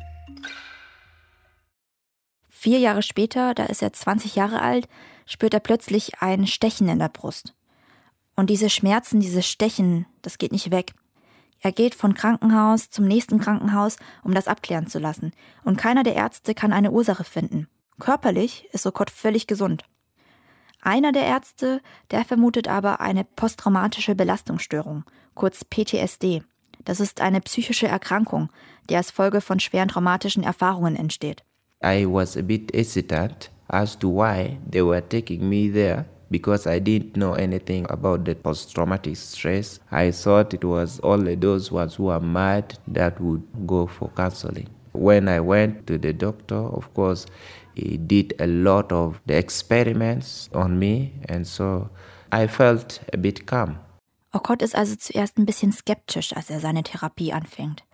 Vier 2.48 2.80
Jahre 2.80 3.02
später, 3.02 3.54
da 3.54 3.66
ist 3.66 3.82
er 3.82 3.92
20 3.92 4.34
Jahre 4.34 4.60
alt, 4.60 4.88
spürt 5.26 5.54
er 5.54 5.60
plötzlich 5.60 6.20
ein 6.20 6.48
Stechen 6.48 6.88
in 6.88 6.98
der 6.98 7.08
Brust. 7.08 7.54
Und 8.38 8.50
diese 8.50 8.70
Schmerzen, 8.70 9.18
dieses 9.18 9.48
Stechen, 9.48 10.06
das 10.22 10.38
geht 10.38 10.52
nicht 10.52 10.70
weg. 10.70 10.92
Er 11.58 11.72
geht 11.72 11.96
von 11.96 12.14
Krankenhaus 12.14 12.88
zum 12.88 13.04
nächsten 13.04 13.40
Krankenhaus, 13.40 13.96
um 14.22 14.32
das 14.32 14.46
abklären 14.46 14.86
zu 14.86 15.00
lassen. 15.00 15.32
Und 15.64 15.76
keiner 15.76 16.04
der 16.04 16.14
Ärzte 16.14 16.54
kann 16.54 16.72
eine 16.72 16.92
Ursache 16.92 17.24
finden. 17.24 17.66
Körperlich 17.98 18.68
ist 18.70 18.84
Sokot 18.84 19.10
völlig 19.10 19.48
gesund. 19.48 19.82
Einer 20.80 21.10
der 21.10 21.24
Ärzte, 21.24 21.80
der 22.12 22.24
vermutet 22.24 22.68
aber 22.68 23.00
eine 23.00 23.24
posttraumatische 23.24 24.14
Belastungsstörung, 24.14 25.02
kurz 25.34 25.64
PTSD. 25.64 26.44
Das 26.84 27.00
ist 27.00 27.20
eine 27.20 27.40
psychische 27.40 27.88
Erkrankung, 27.88 28.50
die 28.88 28.94
als 28.94 29.10
Folge 29.10 29.40
von 29.40 29.58
schweren 29.58 29.88
traumatischen 29.88 30.44
Erfahrungen 30.44 30.94
entsteht. 30.94 31.42
I 31.84 32.06
was 32.06 32.36
a 32.36 32.42
bit 32.42 32.72
hesitant 32.72 33.50
as 33.66 33.98
to 33.98 34.08
why 34.08 34.60
they 34.70 34.84
were 34.84 35.02
taking 35.02 35.48
me 35.48 35.72
there 35.72 36.04
because 36.30 36.66
I 36.66 36.78
didn't 36.78 37.16
know 37.16 37.34
anything 37.34 37.86
about 37.90 38.24
the 38.24 38.34
post 38.34 38.74
traumatic 38.74 39.16
stress. 39.16 39.80
I 39.90 40.10
thought 40.10 40.54
it 40.54 40.64
was 40.64 41.00
only 41.02 41.34
those 41.34 41.72
ones 41.72 41.96
who 41.96 42.08
are 42.08 42.20
mad 42.20 42.78
that 42.88 43.20
would 43.20 43.42
go 43.66 43.86
for 43.86 44.10
counseling. 44.16 44.68
When 44.92 45.28
I 45.28 45.40
went 45.40 45.86
to 45.86 45.98
the 45.98 46.12
doctor, 46.12 46.56
of 46.56 46.92
course, 46.94 47.26
he 47.74 47.96
did 47.96 48.34
a 48.40 48.46
lot 48.46 48.90
of 48.92 49.20
the 49.26 49.36
experiments 49.36 50.50
on 50.52 50.78
me, 50.78 51.12
and 51.28 51.46
so 51.46 51.90
I 52.32 52.46
felt 52.46 53.00
a 53.12 53.16
bit 53.16 53.46
calm. 53.46 53.78
Okot 54.32 54.62
ist 54.62 54.74
also 54.76 54.96
zuerst 54.96 55.38
ein 55.38 55.46
bisschen 55.46 55.72
skeptisch, 55.72 56.36
als 56.36 56.50
er 56.50 56.60
seine 56.60 56.82
Therapie 56.82 57.32
anfängt. 57.32 57.84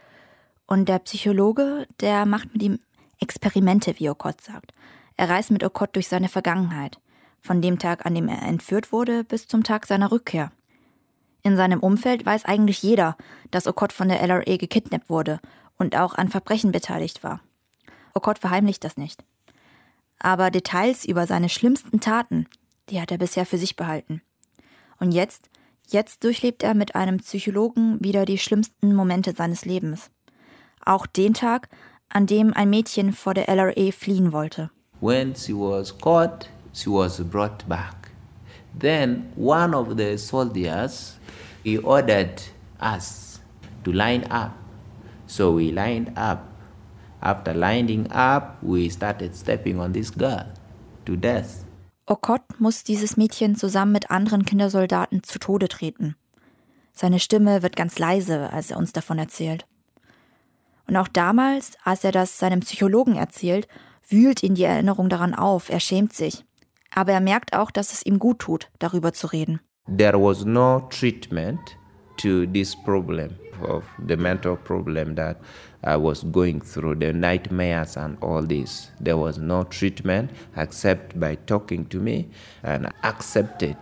Und 0.66 0.88
der 0.88 0.98
Psychologe, 1.00 1.86
der 2.00 2.26
macht 2.26 2.52
mit 2.52 2.62
ihm 2.62 2.80
Experimente, 3.20 3.94
wie 3.98 4.10
Okot 4.10 4.40
sagt. 4.40 4.72
Er 5.16 5.28
reist 5.30 5.50
mit 5.50 5.62
Okot 5.62 5.94
durch 5.94 6.08
seine 6.08 6.28
Vergangenheit, 6.28 6.98
von 7.44 7.60
dem 7.60 7.78
Tag, 7.78 8.06
an 8.06 8.14
dem 8.14 8.26
er 8.26 8.42
entführt 8.42 8.90
wurde, 8.90 9.22
bis 9.22 9.46
zum 9.46 9.62
Tag 9.62 9.86
seiner 9.86 10.10
Rückkehr. 10.10 10.50
In 11.42 11.56
seinem 11.56 11.80
Umfeld 11.80 12.24
weiß 12.24 12.46
eigentlich 12.46 12.82
jeder, 12.82 13.18
dass 13.50 13.66
Okot 13.66 13.92
von 13.92 14.08
der 14.08 14.22
LRA 14.26 14.56
gekidnappt 14.56 15.10
wurde 15.10 15.40
und 15.76 15.94
auch 15.94 16.14
an 16.14 16.30
Verbrechen 16.30 16.72
beteiligt 16.72 17.22
war. 17.22 17.40
Okot 18.14 18.38
verheimlicht 18.38 18.82
das 18.82 18.96
nicht. 18.96 19.22
Aber 20.18 20.50
Details 20.50 21.04
über 21.04 21.26
seine 21.26 21.50
schlimmsten 21.50 22.00
Taten, 22.00 22.46
die 22.88 22.98
hat 22.98 23.10
er 23.10 23.18
bisher 23.18 23.44
für 23.44 23.58
sich 23.58 23.76
behalten. 23.76 24.22
Und 24.98 25.12
jetzt, 25.12 25.50
jetzt 25.88 26.24
durchlebt 26.24 26.62
er 26.62 26.72
mit 26.72 26.94
einem 26.94 27.18
Psychologen 27.18 28.02
wieder 28.02 28.24
die 28.24 28.38
schlimmsten 28.38 28.94
Momente 28.94 29.34
seines 29.34 29.66
Lebens. 29.66 30.10
Auch 30.82 31.06
den 31.06 31.34
Tag, 31.34 31.68
an 32.08 32.26
dem 32.26 32.54
ein 32.54 32.70
Mädchen 32.70 33.12
vor 33.12 33.34
der 33.34 33.50
LRA 33.50 33.92
fliehen 33.92 34.32
wollte. 34.32 34.70
When 35.00 35.34
she 35.36 35.52
was 35.52 35.92
caught, 35.98 36.48
she 36.74 36.90
was 36.90 37.20
brought 37.20 37.66
back. 37.68 38.10
Then 38.78 39.32
one 39.36 39.74
of 39.74 39.96
the 39.96 40.18
soldiers 40.18 41.18
he 41.62 41.78
ordered 41.78 42.42
us 42.80 43.40
to 43.84 43.92
line 43.92 44.24
up. 44.30 44.52
So 45.26 45.52
we 45.52 45.72
lined 45.72 46.12
up. 46.16 46.50
After 47.22 47.54
lining 47.54 48.10
up, 48.12 48.62
we 48.62 48.90
started 48.90 49.34
stepping 49.34 49.80
on 49.80 49.92
this 49.92 50.10
girl 50.10 50.46
to 51.06 51.16
death. 51.16 51.64
Okot 52.06 52.42
muss 52.58 52.84
dieses 52.84 53.16
Mädchen 53.16 53.56
zusammen 53.56 53.92
mit 53.92 54.10
anderen 54.10 54.44
Kindersoldaten 54.44 55.22
zu 55.22 55.38
Tode 55.38 55.68
treten. 55.68 56.16
Seine 56.92 57.18
Stimme 57.18 57.62
wird 57.62 57.76
ganz 57.76 57.98
leise, 57.98 58.52
als 58.52 58.70
er 58.70 58.76
uns 58.76 58.92
davon 58.92 59.18
erzählt. 59.18 59.66
Und 60.86 60.98
auch 60.98 61.08
damals, 61.08 61.72
als 61.82 62.04
er 62.04 62.12
das 62.12 62.38
seinem 62.38 62.60
Psychologen 62.60 63.16
erzählt, 63.16 63.68
wühlt 64.06 64.42
ihn 64.42 64.54
die 64.54 64.64
Erinnerung 64.64 65.08
daran 65.08 65.34
auf, 65.34 65.70
er 65.70 65.80
schämt 65.80 66.12
sich. 66.12 66.44
Aber 66.94 67.12
er 67.12 67.20
merkt 67.20 67.54
auch, 67.54 67.70
dass 67.70 67.92
es 67.92 68.06
ihm 68.06 68.18
gut 68.18 68.38
tut, 68.38 68.70
darüber 68.78 69.12
zu 69.12 69.26
reden. 69.26 69.60
There 69.98 70.18
was 70.18 70.44
no 70.44 70.86
treatment 70.90 71.76
to 72.18 72.46
this 72.46 72.74
problem 72.74 73.30
of 73.62 73.84
the 74.06 74.16
mental 74.16 74.56
problem 74.56 75.14
that 75.16 75.36
I 75.82 75.96
was 75.96 76.24
going 76.32 76.62
through, 76.62 76.96
the 77.00 77.12
nightmares 77.12 77.96
and 77.96 78.16
all 78.22 78.42
this. 78.42 78.90
There 79.00 79.18
was 79.18 79.38
no 79.38 79.64
treatment 79.64 80.30
except 80.56 81.18
by 81.18 81.36
talking 81.46 81.86
to 81.88 82.00
me 82.00 82.28
and 82.62 82.90
accepted 83.02 83.76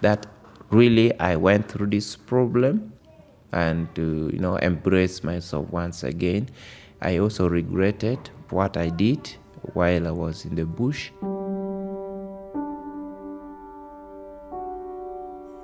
that 0.00 0.26
really 0.70 1.12
I 1.20 1.36
went 1.36 1.68
through 1.68 1.90
this 1.90 2.16
problem 2.16 2.92
and 3.52 3.94
to 3.94 4.30
you 4.32 4.38
know 4.38 4.56
embrace 4.56 5.22
myself 5.22 5.70
once 5.70 6.04
again. 6.04 6.48
I 7.02 7.18
also 7.18 7.48
regretted 7.48 8.30
what 8.50 8.76
I 8.76 8.88
did 8.88 9.36
while 9.74 10.06
I 10.06 10.12
was 10.12 10.44
in 10.44 10.54
the 10.54 10.64
bush. 10.64 11.10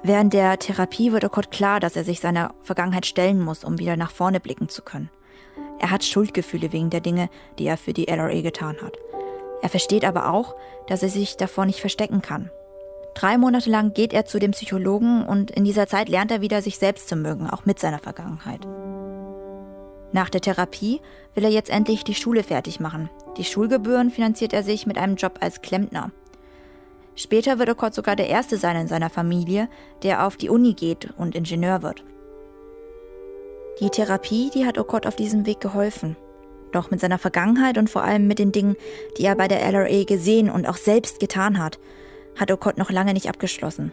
Während 0.03 0.33
der 0.33 0.59
Therapie 0.59 1.13
wird 1.13 1.25
Okot 1.25 1.51
klar, 1.51 1.81
dass 1.81 1.97
er 1.97 2.05
sich 2.05 2.21
seiner 2.21 2.55
Vergangenheit 2.63 3.07
stellen 3.07 3.41
muss, 3.41 3.65
um 3.65 3.79
wieder 3.79 3.97
nach 3.97 4.11
vorne 4.11 4.41
blicken 4.41 4.69
zu 4.69 4.83
können. 4.83 5.11
Er 5.81 5.91
hat 5.91 6.05
Schuldgefühle 6.05 6.73
wegen 6.73 6.91
der 6.91 7.01
Dinge, 7.01 7.29
die 7.59 7.67
er 7.67 7.77
für 7.77 7.93
die 7.93 8.07
LRA 8.07 8.41
getan 8.41 8.77
hat. 8.83 8.97
Er 9.61 9.69
versteht 9.69 10.05
aber 10.05 10.33
auch, 10.33 10.55
dass 10.87 11.03
er 11.03 11.09
sich 11.09 11.37
davor 11.37 11.67
nicht 11.67 11.81
verstecken 11.81 12.23
kann. 12.23 12.51
Drei 13.15 13.37
Monate 13.37 13.69
lang 13.69 13.95
geht 13.95 14.13
er 14.13 14.25
zu 14.25 14.39
dem 14.39 14.53
Psychologen 14.53 15.25
und 15.25 15.51
in 15.51 15.65
dieser 15.65 15.89
Zeit 15.89 16.09
lernt 16.09 16.31
er 16.31 16.41
wieder, 16.41 16.63
sich 16.63 16.79
selbst 16.79 17.09
zu 17.09 17.17
mögen, 17.17 17.51
auch 17.51 17.65
mit 17.65 17.81
seiner 17.81 17.99
Vergangenheit. 17.99 18.61
Nach 20.13 20.31
der 20.31 20.41
Therapie 20.41 21.01
will 21.35 21.45
er 21.45 21.51
jetzt 21.51 21.71
endlich 21.71 22.05
die 22.05 22.15
Schule 22.15 22.45
fertig 22.45 22.79
machen. 22.81 23.11
Die 23.37 23.45
Schulgebühren 23.45 24.11
finanziert 24.11 24.53
er 24.53 24.63
sich 24.63 24.87
mit 24.87 24.97
einem 24.97 25.17
Job 25.17 25.39
als 25.41 25.61
Klempner. 25.61 26.13
Später 27.19 27.59
wird 27.59 27.69
Okot 27.69 27.95
sogar 27.95 28.15
der 28.15 28.29
Erste 28.29 28.59
sein 28.59 28.77
in 28.77 28.87
seiner 28.87 29.11
Familie, 29.11 29.69
der 30.05 30.25
auf 30.25 30.37
die 30.37 30.49
Uni 30.49 30.75
geht 30.75 31.13
und 31.19 31.35
Ingenieur 31.35 31.83
wird. 31.83 32.05
Die 33.81 33.91
Therapie, 33.91 34.51
die 34.55 34.65
hat 34.65 34.79
Okot 34.79 35.05
auf 35.05 35.17
diesem 35.17 35.45
Weg 35.45 35.59
geholfen. 35.59 36.17
Doch 36.71 36.93
mit 36.93 37.01
seiner 37.01 37.19
Vergangenheit 37.19 37.77
und 37.77 37.91
vor 37.91 38.05
allem 38.05 38.29
mit 38.29 38.39
den 38.39 38.53
Dingen, 38.53 38.77
die 39.17 39.25
er 39.25 39.35
bei 39.35 39.49
der 39.49 39.69
LRA 39.69 40.05
gesehen 40.05 40.49
und 40.49 40.69
auch 40.69 40.77
selbst 40.77 41.19
getan 41.19 41.59
hat, 41.59 41.81
hat 42.39 42.53
Okot 42.53 42.79
noch 42.79 42.93
lange 42.93 43.15
nicht 43.15 43.29
abgeschlossen. 43.29 43.91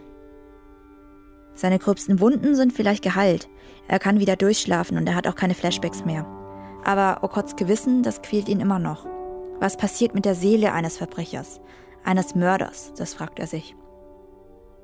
Seine 1.52 1.80
gröbsten 1.80 2.20
Wunden 2.20 2.54
sind 2.54 2.72
vielleicht 2.72 3.02
geheilt. 3.02 3.48
Er 3.88 3.98
kann 3.98 4.20
wieder 4.20 4.36
durchschlafen 4.36 4.96
und 4.98 5.08
er 5.08 5.16
hat 5.16 5.26
auch 5.26 5.34
keine 5.34 5.54
Flashbacks 5.54 6.04
mehr. 6.04 6.26
Aber 6.84 7.24
Okots 7.24 7.56
Gewissen, 7.56 8.04
das 8.04 8.22
quält 8.22 8.48
ihn 8.48 8.60
immer 8.60 8.78
noch. 8.78 9.04
Was 9.58 9.76
passiert 9.76 10.14
mit 10.14 10.26
der 10.26 10.36
Seele 10.36 10.72
eines 10.72 10.96
Verbrechers? 10.96 11.60
Eines 12.06 12.34
Mörders, 12.34 12.92
das 12.96 13.14
fragt 13.14 13.38
er 13.38 13.46
sich. 13.46 13.74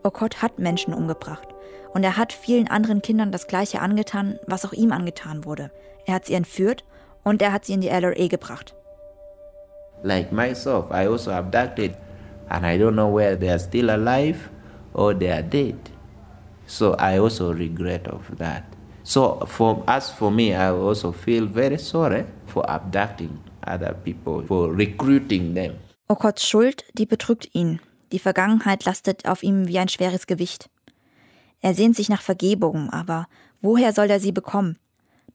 Okot 0.03 0.43
hat 0.43 0.59
Menschen 0.59 0.95
umgebracht 0.95 1.49
und 1.95 2.03
er 2.05 2.17
hat 2.17 2.33
vielen 2.33 2.69
anderen 2.69 3.03
Kindern 3.03 3.33
das 3.33 3.47
gleiche 3.47 3.81
angetan, 3.81 4.39
was 4.47 4.65
auch 4.65 4.73
ihm 4.73 4.93
angetan 4.93 5.45
wurde. 5.45 5.71
Er 6.07 6.15
hat 6.15 6.27
sie 6.27 6.35
entführt 6.35 6.85
und 7.23 7.41
er 7.43 7.53
hat 7.53 7.65
sie 7.65 7.75
in 7.75 7.81
die 7.81 7.89
LRA 7.89 8.27
gebracht. 8.29 8.75
Like 10.03 10.33
myself, 10.33 10.91
I 10.91 11.07
also 11.07 11.31
abducted 11.31 11.95
and 12.49 12.65
I 12.65 12.77
don't 12.77 12.95
know 12.95 13.15
whether 13.15 13.39
they 13.39 13.51
are 13.51 13.59
still 13.59 13.91
alive 13.91 14.51
or 14.95 15.17
they 15.17 15.31
are 15.31 15.43
dead. 15.43 15.77
So 16.67 16.97
I 16.99 17.19
also 17.19 17.53
regret 17.53 18.09
of 18.09 18.23
that. 18.39 18.65
So 19.05 19.41
for 19.47 19.85
as 19.87 20.11
for 20.11 20.31
me, 20.31 20.55
I 20.55 20.71
also 20.71 21.13
feel 21.13 21.47
very 21.47 21.79
sorry 21.79 22.25
for 22.47 22.69
abducting 22.69 23.39
other 23.65 23.95
people, 24.05 24.43
for 24.47 24.73
recruiting 24.73 25.55
them. 25.55 25.77
Okots 26.13 26.47
Schuld, 26.47 26.85
die 26.93 27.07
betrügt 27.07 27.55
ihn. 27.55 27.81
Die 28.13 28.19
Vergangenheit 28.19 28.85
lastet 28.85 29.27
auf 29.27 29.43
ihm 29.43 29.67
wie 29.67 29.79
ein 29.79 29.89
schweres 29.89 30.27
Gewicht. 30.27 30.69
Er 31.63 31.73
sehnt 31.73 31.97
sich 31.97 32.11
nach 32.11 32.21
Vergebung, 32.21 32.91
aber 32.91 33.29
woher 33.63 33.95
soll 33.95 34.11
er 34.11 34.21
sie 34.21 34.31
bekommen? 34.31 34.77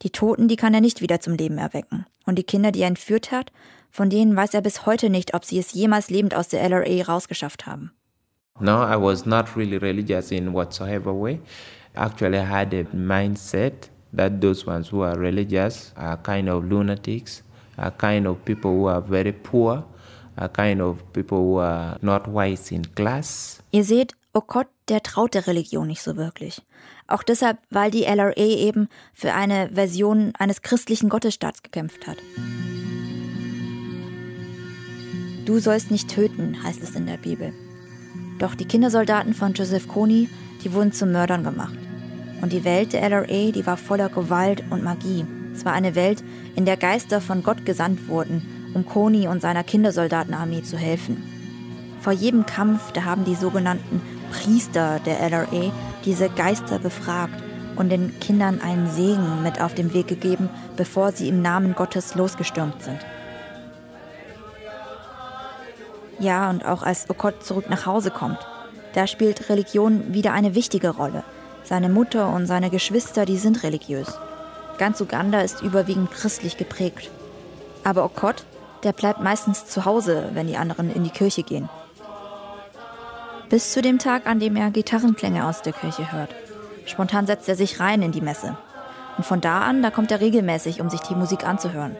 Die 0.03 0.11
Toten, 0.11 0.47
die 0.47 0.55
kann 0.55 0.75
er 0.75 0.81
nicht 0.81 1.01
wieder 1.01 1.19
zum 1.19 1.33
Leben 1.33 1.57
erwecken. 1.57 2.05
Und 2.27 2.35
die 2.37 2.43
Kinder, 2.43 2.71
die 2.71 2.81
er 2.81 2.89
entführt 2.89 3.31
hat, 3.31 3.51
von 3.89 4.11
denen 4.11 4.35
weiß 4.35 4.53
er 4.53 4.61
bis 4.61 4.85
heute 4.85 5.09
nicht, 5.09 5.33
ob 5.33 5.45
sie 5.45 5.57
es 5.57 5.73
jemals 5.73 6.11
lebend 6.11 6.35
aus 6.35 6.49
der 6.49 6.61
LRA 6.69 7.05
rausgeschafft 7.11 7.65
haben. 7.65 7.91
No, 8.59 8.83
I 8.83 9.01
was 9.01 9.25
not 9.25 9.57
really 9.57 9.77
religious 9.77 10.29
in 10.29 10.53
whatsoever 10.53 11.11
way. 11.11 11.39
Actually, 11.95 12.37
I 12.37 12.45
had 12.45 12.71
a 12.75 12.83
mindset 12.95 13.89
that 14.15 14.41
those 14.41 14.67
ones 14.67 14.91
who 14.91 15.01
are 15.01 15.17
religious 15.17 15.91
are 15.95 16.17
kind 16.17 16.47
of 16.47 16.65
lunatics, 16.65 17.43
are 17.77 17.89
kind 17.97 18.27
of 18.27 18.45
people 18.45 18.69
who 18.69 18.87
are 18.87 19.01
very 19.01 19.33
poor 19.33 19.83
kind 20.53 20.81
of 20.81 20.97
people 21.13 21.39
who 21.39 21.59
are 21.59 21.97
not 22.01 22.27
wise 22.27 22.73
in 22.73 22.83
class. 22.95 23.61
Ihr 23.71 23.83
seht, 23.83 24.13
Okot, 24.33 24.67
der 24.87 25.01
traut 25.01 25.33
der 25.33 25.47
Religion 25.47 25.87
nicht 25.87 26.03
so 26.03 26.15
wirklich. 26.15 26.61
Auch 27.07 27.23
deshalb, 27.23 27.57
weil 27.71 27.89
die 27.89 28.03
LRA 28.03 28.35
eben 28.35 28.87
für 29.13 29.33
eine 29.33 29.71
Version 29.73 30.33
eines 30.37 30.61
christlichen 30.61 31.09
Gottesstaats 31.09 31.63
gekämpft 31.63 32.05
hat. 32.05 32.17
Du 35.45 35.59
sollst 35.59 35.89
nicht 35.89 36.09
töten, 36.09 36.61
heißt 36.61 36.83
es 36.83 36.95
in 36.95 37.07
der 37.07 37.17
Bibel. 37.17 37.53
Doch 38.37 38.53
die 38.53 38.65
Kindersoldaten 38.65 39.33
von 39.33 39.53
Joseph 39.53 39.87
Kony, 39.87 40.29
die 40.63 40.73
wurden 40.73 40.91
zu 40.91 41.05
Mördern 41.05 41.43
gemacht. 41.43 41.77
Und 42.41 42.53
die 42.53 42.63
Welt 42.63 42.93
der 42.93 43.01
LRA, 43.09 43.51
die 43.51 43.65
war 43.65 43.77
voller 43.77 44.09
Gewalt 44.09 44.63
und 44.69 44.83
Magie. 44.83 45.25
Es 45.55 45.65
war 45.65 45.73
eine 45.73 45.95
Welt, 45.95 46.23
in 46.55 46.65
der 46.65 46.77
Geister 46.77 47.21
von 47.21 47.41
Gott 47.41 47.65
gesandt 47.65 48.07
wurden 48.07 48.56
um 48.77 48.85
Koni 48.85 49.27
und 49.27 49.41
seiner 49.41 49.63
Kindersoldatenarmee 49.63 50.61
zu 50.61 50.77
helfen. 50.77 51.23
Vor 51.99 52.13
jedem 52.13 52.45
Kampf, 52.45 52.91
da 52.91 53.05
haben 53.05 53.25
die 53.25 53.35
sogenannten 53.35 54.01
Priester 54.31 54.99
der 55.05 55.19
LRA 55.19 55.71
diese 56.05 56.29
Geister 56.29 56.77
befragt 56.77 57.33
und 57.75 57.89
den 57.89 58.17
Kindern 58.19 58.61
einen 58.61 58.89
Segen 58.89 59.41
mit 59.41 59.59
auf 59.59 59.73
den 59.73 59.93
Weg 59.93 60.07
gegeben, 60.07 60.49
bevor 60.75 61.11
sie 61.11 61.27
im 61.27 61.41
Namen 61.41 61.73
Gottes 61.73 62.13
losgestürmt 62.13 62.81
sind. 62.83 62.99
Ja, 66.19 66.49
und 66.49 66.65
auch 66.65 66.83
als 66.83 67.09
Okot 67.09 67.43
zurück 67.43 67.69
nach 67.69 67.85
Hause 67.85 68.11
kommt, 68.11 68.39
da 68.93 69.07
spielt 69.07 69.49
Religion 69.49 70.13
wieder 70.13 70.33
eine 70.33 70.55
wichtige 70.55 70.89
Rolle. 70.89 71.23
Seine 71.63 71.89
Mutter 71.89 72.29
und 72.29 72.45
seine 72.45 72.69
Geschwister, 72.69 73.25
die 73.25 73.37
sind 73.37 73.63
religiös. 73.63 74.19
Ganz 74.77 75.01
Uganda 75.01 75.41
ist 75.41 75.61
überwiegend 75.61 76.11
christlich 76.11 76.57
geprägt. 76.57 77.09
Aber 77.83 78.03
Okot, 78.03 78.43
der 78.83 78.93
bleibt 78.93 79.21
meistens 79.21 79.65
zu 79.65 79.85
Hause, 79.85 80.29
wenn 80.33 80.47
die 80.47 80.57
anderen 80.57 80.93
in 80.93 81.03
die 81.03 81.09
Kirche 81.09 81.43
gehen. 81.43 81.69
Bis 83.49 83.71
zu 83.71 83.81
dem 83.81 83.97
Tag, 83.97 84.27
an 84.27 84.39
dem 84.39 84.55
er 84.55 84.71
Gitarrenklänge 84.71 85.45
aus 85.45 85.61
der 85.61 85.73
Kirche 85.73 86.11
hört. 86.11 86.35
Spontan 86.85 87.27
setzt 87.27 87.47
er 87.47 87.55
sich 87.55 87.79
rein 87.79 88.01
in 88.01 88.11
die 88.11 88.21
Messe. 88.21 88.57
Und 89.17 89.25
von 89.25 89.41
da 89.41 89.61
an, 89.61 89.81
da 89.81 89.89
kommt 89.89 90.11
er 90.11 90.21
regelmäßig, 90.21 90.81
um 90.81 90.89
sich 90.89 90.99
die 91.01 91.15
Musik 91.15 91.45
anzuhören. 91.45 91.95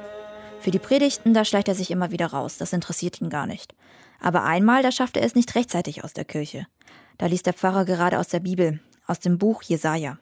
Für 0.60 0.72
die 0.72 0.80
Predigten, 0.80 1.34
da 1.34 1.46
schleicht 1.46 1.68
er 1.68 1.76
sich 1.76 1.92
immer 1.92 2.12
wieder 2.12 2.28
raus, 2.28 2.58
das 2.58 2.74
interessiert 2.74 3.22
ihn 3.22 3.30
gar 3.30 3.48
nicht. 3.48 3.76
Aber 4.20 4.44
einmal, 4.44 4.84
da 4.84 4.92
schafft 4.92 5.18
er 5.18 5.24
es 5.24 5.36
nicht 5.36 5.56
rechtzeitig 5.56 6.04
aus 6.04 6.14
der 6.14 6.26
Kirche. 6.26 6.68
Da 7.18 7.28
liest 7.28 7.46
der 7.46 7.54
Pfarrer 7.54 7.86
gerade 7.86 8.20
aus 8.20 8.28
der 8.28 8.40
Bibel, 8.40 8.80
aus 9.06 9.20
dem 9.20 9.38
Buch 9.38 9.62
Jesaja. 9.64 10.18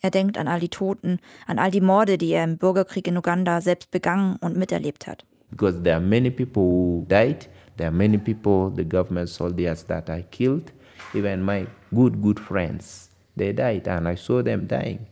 Er 0.00 0.10
denkt 0.10 0.38
an 0.38 0.48
all 0.48 0.60
die 0.60 0.68
Toten, 0.68 1.18
an 1.46 1.58
all 1.58 1.70
die 1.70 1.80
Morde, 1.80 2.18
die 2.18 2.30
er 2.30 2.44
im 2.44 2.58
Bürgerkrieg 2.58 3.06
in 3.08 3.16
Uganda 3.16 3.60
selbst 3.60 3.90
begangen 3.90 4.36
und 4.36 4.56
miterlebt 4.56 5.06
hat. 5.06 5.24
Because 5.54 5.80
there 5.82 5.96
are 5.96 6.00
many 6.00 6.30
people 6.30 6.64
who 6.64 7.06
died. 7.06 7.46
There 7.76 7.86
are 7.86 7.92
many 7.92 8.18
people, 8.18 8.70
the 8.70 8.82
government 8.82 9.28
soldiers 9.28 9.84
that 9.84 10.10
I 10.10 10.22
killed. 10.22 10.72
Even 11.14 11.42
my 11.42 11.68
good, 11.94 12.20
good 12.20 12.40
friends, 12.40 13.10
they 13.36 13.52
died, 13.52 13.86
and 13.86 14.08
I 14.08 14.16
saw 14.16 14.42
them 14.42 14.66
dying. 14.66 15.06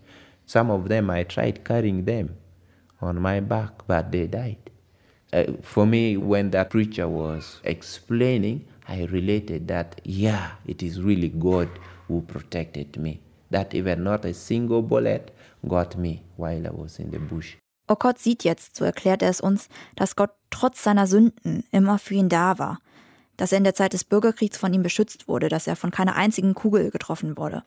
Some 0.44 0.68
of 0.68 0.88
them, 0.88 1.10
I 1.10 1.22
tried 1.22 1.64
carrying 1.64 2.04
them 2.04 2.34
on 3.00 3.20
my 3.20 3.38
back, 3.38 3.86
but 3.86 4.10
they 4.10 4.26
died. 4.26 4.70
Uh, 5.32 5.44
for 5.62 5.86
me, 5.86 6.16
when 6.16 6.50
that 6.50 6.70
preacher 6.70 7.06
was 7.06 7.60
explaining, 7.62 8.64
I 8.88 9.04
related 9.04 9.68
that, 9.68 10.00
yeah, 10.02 10.50
it 10.66 10.82
is 10.82 11.00
really 11.00 11.28
God 11.28 11.68
who 12.08 12.22
protected 12.22 12.96
me. 12.96 13.20
That 13.50 13.76
even 13.76 14.02
not 14.02 14.24
a 14.24 14.34
single 14.34 14.82
bullet 14.82 15.32
got 15.68 15.96
me 15.96 16.24
while 16.34 16.66
I 16.66 16.70
was 16.70 16.98
in 16.98 17.12
the 17.12 17.20
bush. 17.20 17.54
Okot 17.92 18.18
sieht 18.18 18.44
jetzt, 18.44 18.76
so 18.76 18.84
erklärt 18.84 19.22
er 19.22 19.30
es 19.30 19.40
uns, 19.40 19.68
dass 19.96 20.16
Gott 20.16 20.30
trotz 20.50 20.82
seiner 20.82 21.06
Sünden 21.06 21.64
immer 21.70 21.98
für 21.98 22.14
ihn 22.14 22.28
da 22.28 22.58
war, 22.58 22.78
dass 23.36 23.52
er 23.52 23.58
in 23.58 23.64
der 23.64 23.74
Zeit 23.74 23.92
des 23.92 24.04
Bürgerkriegs 24.04 24.58
von 24.58 24.72
ihm 24.72 24.82
beschützt 24.82 25.28
wurde, 25.28 25.48
dass 25.48 25.66
er 25.66 25.76
von 25.76 25.90
keiner 25.90 26.16
einzigen 26.16 26.54
Kugel 26.54 26.90
getroffen 26.90 27.36
wurde 27.36 27.62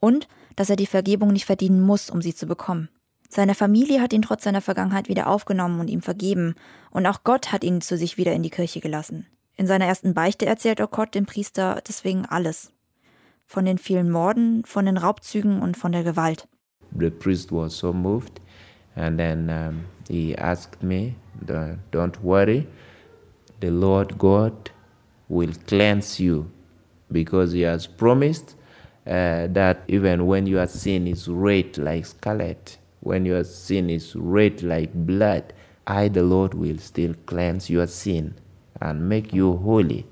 und 0.00 0.28
dass 0.56 0.70
er 0.70 0.76
die 0.76 0.86
Vergebung 0.86 1.32
nicht 1.32 1.46
verdienen 1.46 1.80
muss, 1.80 2.10
um 2.10 2.22
sie 2.22 2.34
zu 2.34 2.46
bekommen. 2.46 2.88
Seine 3.28 3.54
Familie 3.54 4.00
hat 4.00 4.12
ihn 4.12 4.22
trotz 4.22 4.44
seiner 4.44 4.60
Vergangenheit 4.60 5.08
wieder 5.08 5.26
aufgenommen 5.26 5.80
und 5.80 5.88
ihm 5.88 6.00
vergeben, 6.00 6.54
und 6.90 7.06
auch 7.06 7.24
Gott 7.24 7.52
hat 7.52 7.64
ihn 7.64 7.80
zu 7.80 7.96
sich 7.96 8.16
wieder 8.16 8.32
in 8.32 8.42
die 8.42 8.50
Kirche 8.50 8.80
gelassen. 8.80 9.26
In 9.56 9.66
seiner 9.66 9.86
ersten 9.86 10.14
Beichte 10.14 10.46
erzählt 10.46 10.80
Okot 10.80 11.14
dem 11.14 11.26
Priester 11.26 11.82
deswegen 11.86 12.24
alles. 12.26 12.72
Von 13.46 13.64
den 13.64 13.78
vielen 13.78 14.10
Morden, 14.10 14.64
von 14.64 14.86
den 14.86 14.96
Raubzügen 14.96 15.60
und 15.60 15.76
von 15.76 15.92
der 15.92 16.04
Gewalt. 16.04 16.46
The 16.98 17.10
priest 17.10 17.52
was 17.52 17.76
so 17.76 17.92
moved 17.92 18.40
And 18.96 19.18
then 19.18 19.50
um, 19.50 19.86
he 20.08 20.34
asked 20.36 20.82
me, 20.82 21.16
Don't 21.44 22.22
worry, 22.22 22.66
the 23.60 23.70
Lord 23.70 24.18
God 24.18 24.70
will 25.28 25.52
cleanse 25.66 26.18
you 26.18 26.50
because 27.12 27.52
he 27.52 27.60
has 27.62 27.86
promised 27.86 28.54
uh, 29.06 29.46
that 29.48 29.82
even 29.88 30.26
when 30.26 30.46
your 30.46 30.66
sin 30.66 31.06
is 31.06 31.28
red 31.28 31.78
like 31.78 32.06
scarlet, 32.06 32.78
when 33.00 33.24
your 33.24 33.44
sin 33.44 33.90
is 33.90 34.16
red 34.16 34.62
like 34.62 34.92
blood, 34.94 35.52
I, 35.86 36.08
the 36.08 36.22
Lord, 36.22 36.54
will 36.54 36.78
still 36.78 37.14
cleanse 37.26 37.70
your 37.70 37.86
sin 37.86 38.34
and 38.80 39.08
make 39.08 39.32
you 39.32 39.56
holy. 39.58 40.06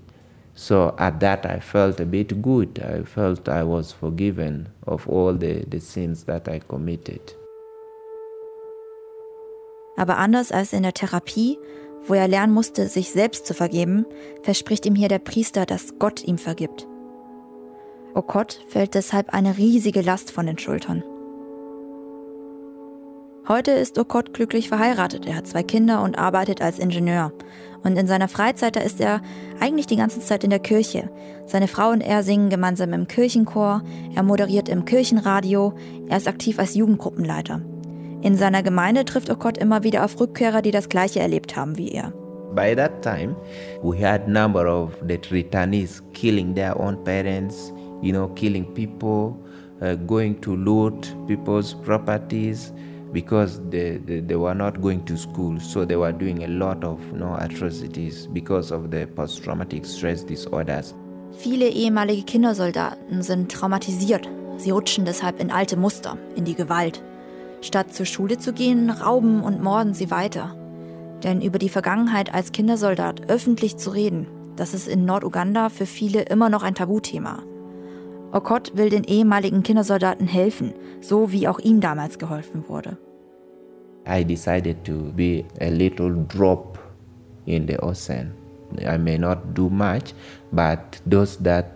So 0.55 0.95
at 0.99 1.19
that, 1.21 1.45
I 1.47 1.59
felt 1.59 1.99
a 1.99 2.07
bit 2.07 2.41
good. 2.41 2.79
I 2.79 3.03
felt 3.03 3.49
I 3.49 3.65
was 3.65 3.91
forgiven 3.91 4.69
of 4.87 5.09
all 5.09 5.33
the, 5.35 5.65
the 5.67 5.81
sins 5.81 6.25
that 6.25 6.49
I 6.49 6.61
committed. 6.61 7.35
Aber 9.97 10.19
anders 10.19 10.53
als 10.53 10.73
in 10.73 10.83
der 10.83 10.95
Therapie, 10.95 11.59
wo 12.07 12.15
er 12.15 12.29
lernen 12.29 12.53
musste, 12.53 12.89
sich 12.89 13.11
selbst 13.11 13.47
zu 13.47 13.55
vergeben, 13.55 14.05
verspricht 14.43 14.87
ihm 14.87 14.95
hier 14.95 15.09
der 15.09 15.19
Priester, 15.19 15.67
dass 15.67 15.99
Gott 15.99 16.23
ihm 16.25 16.39
vergibt. 16.39 16.87
Okot 18.15 18.61
fällt 18.69 18.95
deshalb 18.95 19.35
eine 19.35 19.57
riesige 19.57 20.01
Last 20.01 20.31
von 20.31 20.47
den 20.47 20.59
Schultern. 20.59 21.03
Heute 23.47 23.73
ist 23.73 23.99
Okot 23.99 24.33
glücklich 24.33 24.69
verheiratet. 24.69 25.27
Er 25.27 25.37
hat 25.37 25.47
zwei 25.47 25.63
Kinder 25.63 26.03
und 26.03 26.17
arbeitet 26.17 26.63
als 26.63 26.79
Ingenieur. 26.79 27.33
Und 27.83 27.99
in 27.99 28.07
seiner 28.07 28.29
Freizeit, 28.29 28.77
da 28.77 28.81
ist 28.81 29.01
er 29.01 29.21
eigentlich 29.61 29.87
die 29.87 29.97
ganze 29.97 30.21
Zeit 30.21 30.45
in 30.45 30.51
der 30.51 30.61
Kirche. 30.61 31.11
Seine 31.47 31.69
Frau 31.69 31.91
und 31.91 32.01
er 32.01 32.23
singen 32.23 32.49
gemeinsam 32.49 32.95
im 32.95 33.07
Kirchenchor, 33.07 33.83
er 34.15 34.23
moderiert 34.23 34.71
im 34.71 34.87
Kirchenradio, 34.87 35.75
er 36.09 36.17
ist 36.17 36.29
aktiv 36.29 36.59
als 36.59 36.75
Jugendgruppenleiter. 36.75 37.61
In 38.25 38.37
seiner 38.37 38.63
Gemeinde 38.63 39.05
trifft 39.05 39.29
Okot 39.29 39.59
immer 39.59 39.85
wieder 39.85 40.03
auf 40.03 40.19
Rückkehrer, 40.19 40.63
die 40.63 40.71
das 40.71 40.89
Gleiche 40.89 41.21
erlebt 41.21 41.57
haben 41.57 41.77
wie 41.77 41.91
er. 41.91 42.11
By 42.55 42.75
that 42.75 43.03
time, 43.03 43.37
we 43.83 43.99
had 44.01 44.27
number 44.27 44.67
of 44.67 44.93
the 45.07 45.19
returnees 45.31 46.03
killing 46.15 46.55
their 46.55 46.75
own 46.81 46.97
parents, 47.05 47.71
you 48.01 48.13
know, 48.13 48.29
killing 48.29 48.65
people, 48.73 49.37
uh, 49.83 49.97
going 50.07 50.41
to 50.41 50.57
loot 50.57 51.15
people's 51.27 51.75
properties, 51.75 52.73
because 53.13 53.61
they, 53.69 53.99
they, 53.99 54.21
they, 54.21 54.37
were 54.37 54.55
not 54.55 54.81
going 54.81 55.05
to 55.05 55.19
school. 55.19 55.61
So 55.61 55.85
they 55.85 55.97
were 55.97 56.13
doing 56.13 56.45
a 56.45 56.49
lot 56.49 56.83
of 56.83 56.99
you 57.13 57.19
know, 57.19 57.37
atrocities 57.39 58.27
because 58.29 58.71
of 58.71 58.91
the 58.91 59.07
post-traumatic 59.07 59.85
stress 59.85 60.25
disorders. 60.25 60.95
Viele 61.33 61.69
ehemalige 61.69 62.23
Kindersoldaten 62.23 63.21
sind 63.21 63.53
traumatisiert. 63.53 64.27
Sie 64.57 64.71
rutschen 64.71 65.05
deshalb 65.05 65.41
in 65.41 65.51
alte 65.51 65.77
Muster, 65.77 66.17
in 66.37 66.47
die 66.47 66.55
Gewalt. 66.55 67.03
Statt 67.65 67.95
zur 67.95 68.05
Schule 68.05 68.37
zu 68.37 68.53
gehen, 68.53 68.91
rauben 68.91 69.43
und 69.43 69.63
morden 69.63 69.95
sie 69.95 70.11
weiter. 70.11 70.55
Denn 71.23 71.41
über 71.41 71.59
die 71.59 71.71
Vergangenheit 71.71 72.35
als 72.35 72.53
Kindersoldat 72.53 73.31
öffentlich 73.31 73.79
zu 73.79 73.89
reden, 73.89 74.27
das 74.55 74.75
ist 74.75 74.87
in 74.87 75.07
Norduganda 75.07 75.71
für 75.71 75.87
viele 75.87 76.21
immer 76.25 76.51
noch 76.51 76.63
ein 76.63 76.75
Tabuthema. 76.75 77.43
Okot 78.33 78.77
will 78.77 78.91
den 78.91 79.05
ehemaligen 79.05 79.63
Kindersoldaten 79.63 80.27
helfen, 80.27 80.75
so 81.01 81.33
wie 81.33 81.49
auch 81.49 81.59
ihm 81.59 81.81
damals 81.81 82.19
geholfen 82.19 82.65
wurde. 82.69 82.99
I 84.07 84.23
decided 84.23 84.85
to 84.85 85.11
be 85.17 85.47
a 85.63 85.71
little 85.71 86.27
drop 86.29 86.79
in 87.47 87.67
the 87.67 87.79
ocean. 87.79 88.35
I 88.79 88.99
may 88.99 89.17
not 89.17 89.39
do 89.55 89.71
much, 89.71 90.13
but 90.53 91.01
those 91.07 91.43
that 91.43 91.67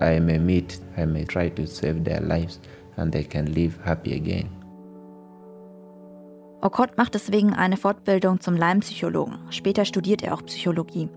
I 0.00 0.20
may 0.20 0.38
meet, 0.38 0.78
I 0.96 1.04
may 1.04 1.24
try 1.24 1.50
to 1.50 1.66
save 1.66 2.04
their 2.04 2.20
lives 2.20 2.60
and 2.96 3.10
they 3.10 3.24
can 3.24 3.46
live 3.46 3.76
happy 3.84 4.14
again. 4.14 4.61
Okot 6.62 6.96
macht 6.96 7.14
deswegen 7.14 7.54
eine 7.54 7.76
Fortbildung 7.76 8.40
zum 8.40 8.56
Leimpsychologen. 8.56 9.36
Später 9.50 9.84
studiert 9.84 10.22
er 10.22 10.32
auch 10.32 10.46
Psychologie. 10.46 11.08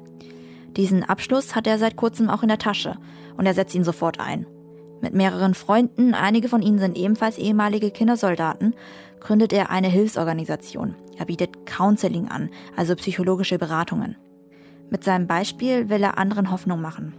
Diesen 0.75 1.03
Abschluss 1.03 1.55
hat 1.55 1.67
er 1.67 1.77
seit 1.77 1.95
kurzem 1.95 2.31
auch 2.31 2.41
in 2.41 2.49
der 2.49 2.57
Tasche 2.57 2.95
und 3.37 3.45
er 3.45 3.53
setzt 3.53 3.75
ihn 3.75 3.83
sofort 3.83 4.19
ein. 4.19 4.47
Mit 5.01 5.13
mehreren 5.13 5.53
Freunden, 5.53 6.15
einige 6.15 6.49
von 6.49 6.63
ihnen 6.63 6.79
sind 6.79 6.97
ebenfalls 6.97 7.37
ehemalige 7.37 7.91
Kindersoldaten, 7.91 8.73
gründet 9.19 9.53
er 9.53 9.69
eine 9.69 9.87
Hilfsorganisation. 9.87 10.95
Er 11.15 11.25
bietet 11.25 11.67
Counseling 11.67 12.27
an, 12.27 12.49
also 12.75 12.95
psychologische 12.95 13.59
Beratungen. 13.59 14.15
Mit 14.89 15.03
seinem 15.03 15.27
Beispiel 15.27 15.89
will 15.89 16.01
er 16.01 16.17
anderen 16.17 16.49
Hoffnung 16.49 16.81
machen. 16.81 17.13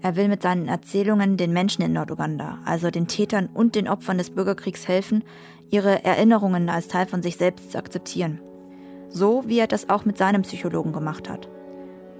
Er 0.00 0.16
will 0.16 0.28
mit 0.28 0.42
seinen 0.42 0.68
Erzählungen 0.68 1.38
den 1.38 1.52
Menschen 1.52 1.82
in 1.82 1.94
Norduganda, 1.94 2.58
also 2.66 2.90
den 2.90 3.08
Tätern 3.08 3.48
und 3.52 3.74
den 3.74 3.88
Opfern 3.88 4.18
des 4.18 4.30
Bürgerkriegs 4.30 4.86
helfen, 4.86 5.24
ihre 5.74 6.04
Erinnerungen 6.04 6.68
als 6.68 6.86
Teil 6.86 7.06
von 7.06 7.20
sich 7.20 7.36
selbst 7.36 7.72
zu 7.72 7.78
akzeptieren. 7.78 8.40
So 9.08 9.42
wie 9.48 9.58
er 9.58 9.66
das 9.66 9.88
auch 9.88 10.04
mit 10.04 10.16
seinem 10.16 10.42
Psychologen 10.42 10.92
gemacht 10.92 11.28
hat. 11.28 11.48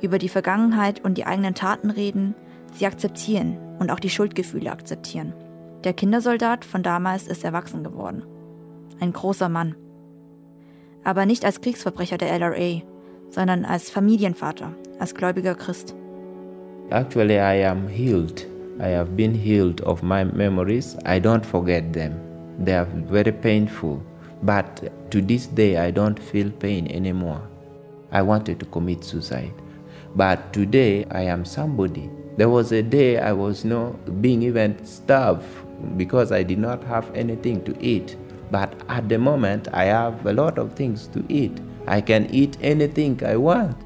Über 0.02 0.18
die 0.18 0.28
Vergangenheit 0.28 1.04
und 1.04 1.16
die 1.16 1.24
eigenen 1.24 1.54
Taten 1.54 1.90
reden, 1.90 2.34
sie 2.72 2.84
akzeptieren 2.84 3.56
und 3.78 3.92
auch 3.92 4.00
die 4.00 4.10
Schuldgefühle 4.10 4.72
akzeptieren. 4.72 5.34
Der 5.84 5.92
Kindersoldat 5.92 6.64
von 6.64 6.82
damals 6.82 7.28
ist 7.28 7.44
erwachsen 7.44 7.84
geworden. 7.84 8.24
Ein 8.98 9.12
großer 9.12 9.48
Mann. 9.48 9.76
Aber 11.04 11.24
nicht 11.24 11.44
als 11.44 11.60
Kriegsverbrecher 11.60 12.18
der 12.18 12.36
LRA, 12.36 12.82
sondern 13.28 13.64
als 13.64 13.88
Familienvater, 13.88 14.72
als 14.98 15.14
gläubiger 15.14 15.54
Christ. 15.54 15.94
Actually, 16.90 17.36
I 17.36 17.64
am 17.64 17.86
healed. 17.86 18.48
I 18.80 18.96
have 18.96 19.12
been 19.12 19.32
healed 19.32 19.80
of 19.82 20.02
my 20.02 20.24
memories. 20.24 20.96
I 21.06 21.20
don't 21.20 21.44
forget 21.44 21.92
them. 21.92 22.34
They 22.58 22.74
are 22.74 22.84
very 22.84 23.32
painful. 23.32 24.02
But 24.42 25.10
to 25.10 25.20
this 25.20 25.46
day, 25.46 25.78
I 25.78 25.90
don't 25.90 26.18
feel 26.18 26.50
pain 26.50 26.90
anymore. 26.90 27.42
I 28.12 28.22
wanted 28.22 28.60
to 28.60 28.66
commit 28.66 29.04
suicide. 29.04 29.54
But 30.14 30.52
today, 30.52 31.06
I 31.10 31.22
am 31.22 31.44
somebody 31.44 32.10
there 32.36 32.48
was 32.48 32.72
a 32.72 32.82
day 32.82 33.18
I 33.18 33.32
was 33.32 33.64
know, 33.64 33.92
being 34.20 34.42
even 34.42 34.84
starved 34.84 35.46
because 35.96 36.32
I 36.32 36.42
did 36.42 36.58
not 36.58 36.82
have 36.84 37.08
anything 37.14 37.62
to 37.64 37.76
eat. 37.80 38.16
But 38.50 38.74
at 38.88 39.08
the 39.08 39.18
moment, 39.18 39.68
I 39.72 39.84
have 39.84 40.26
a 40.26 40.32
lot 40.32 40.58
of 40.58 40.74
things 40.74 41.06
to 41.08 41.24
eat. 41.28 41.60
I 41.86 42.00
can 42.00 42.26
eat 42.34 42.56
anything 42.60 43.22
I 43.24 43.36
want. 43.36 43.76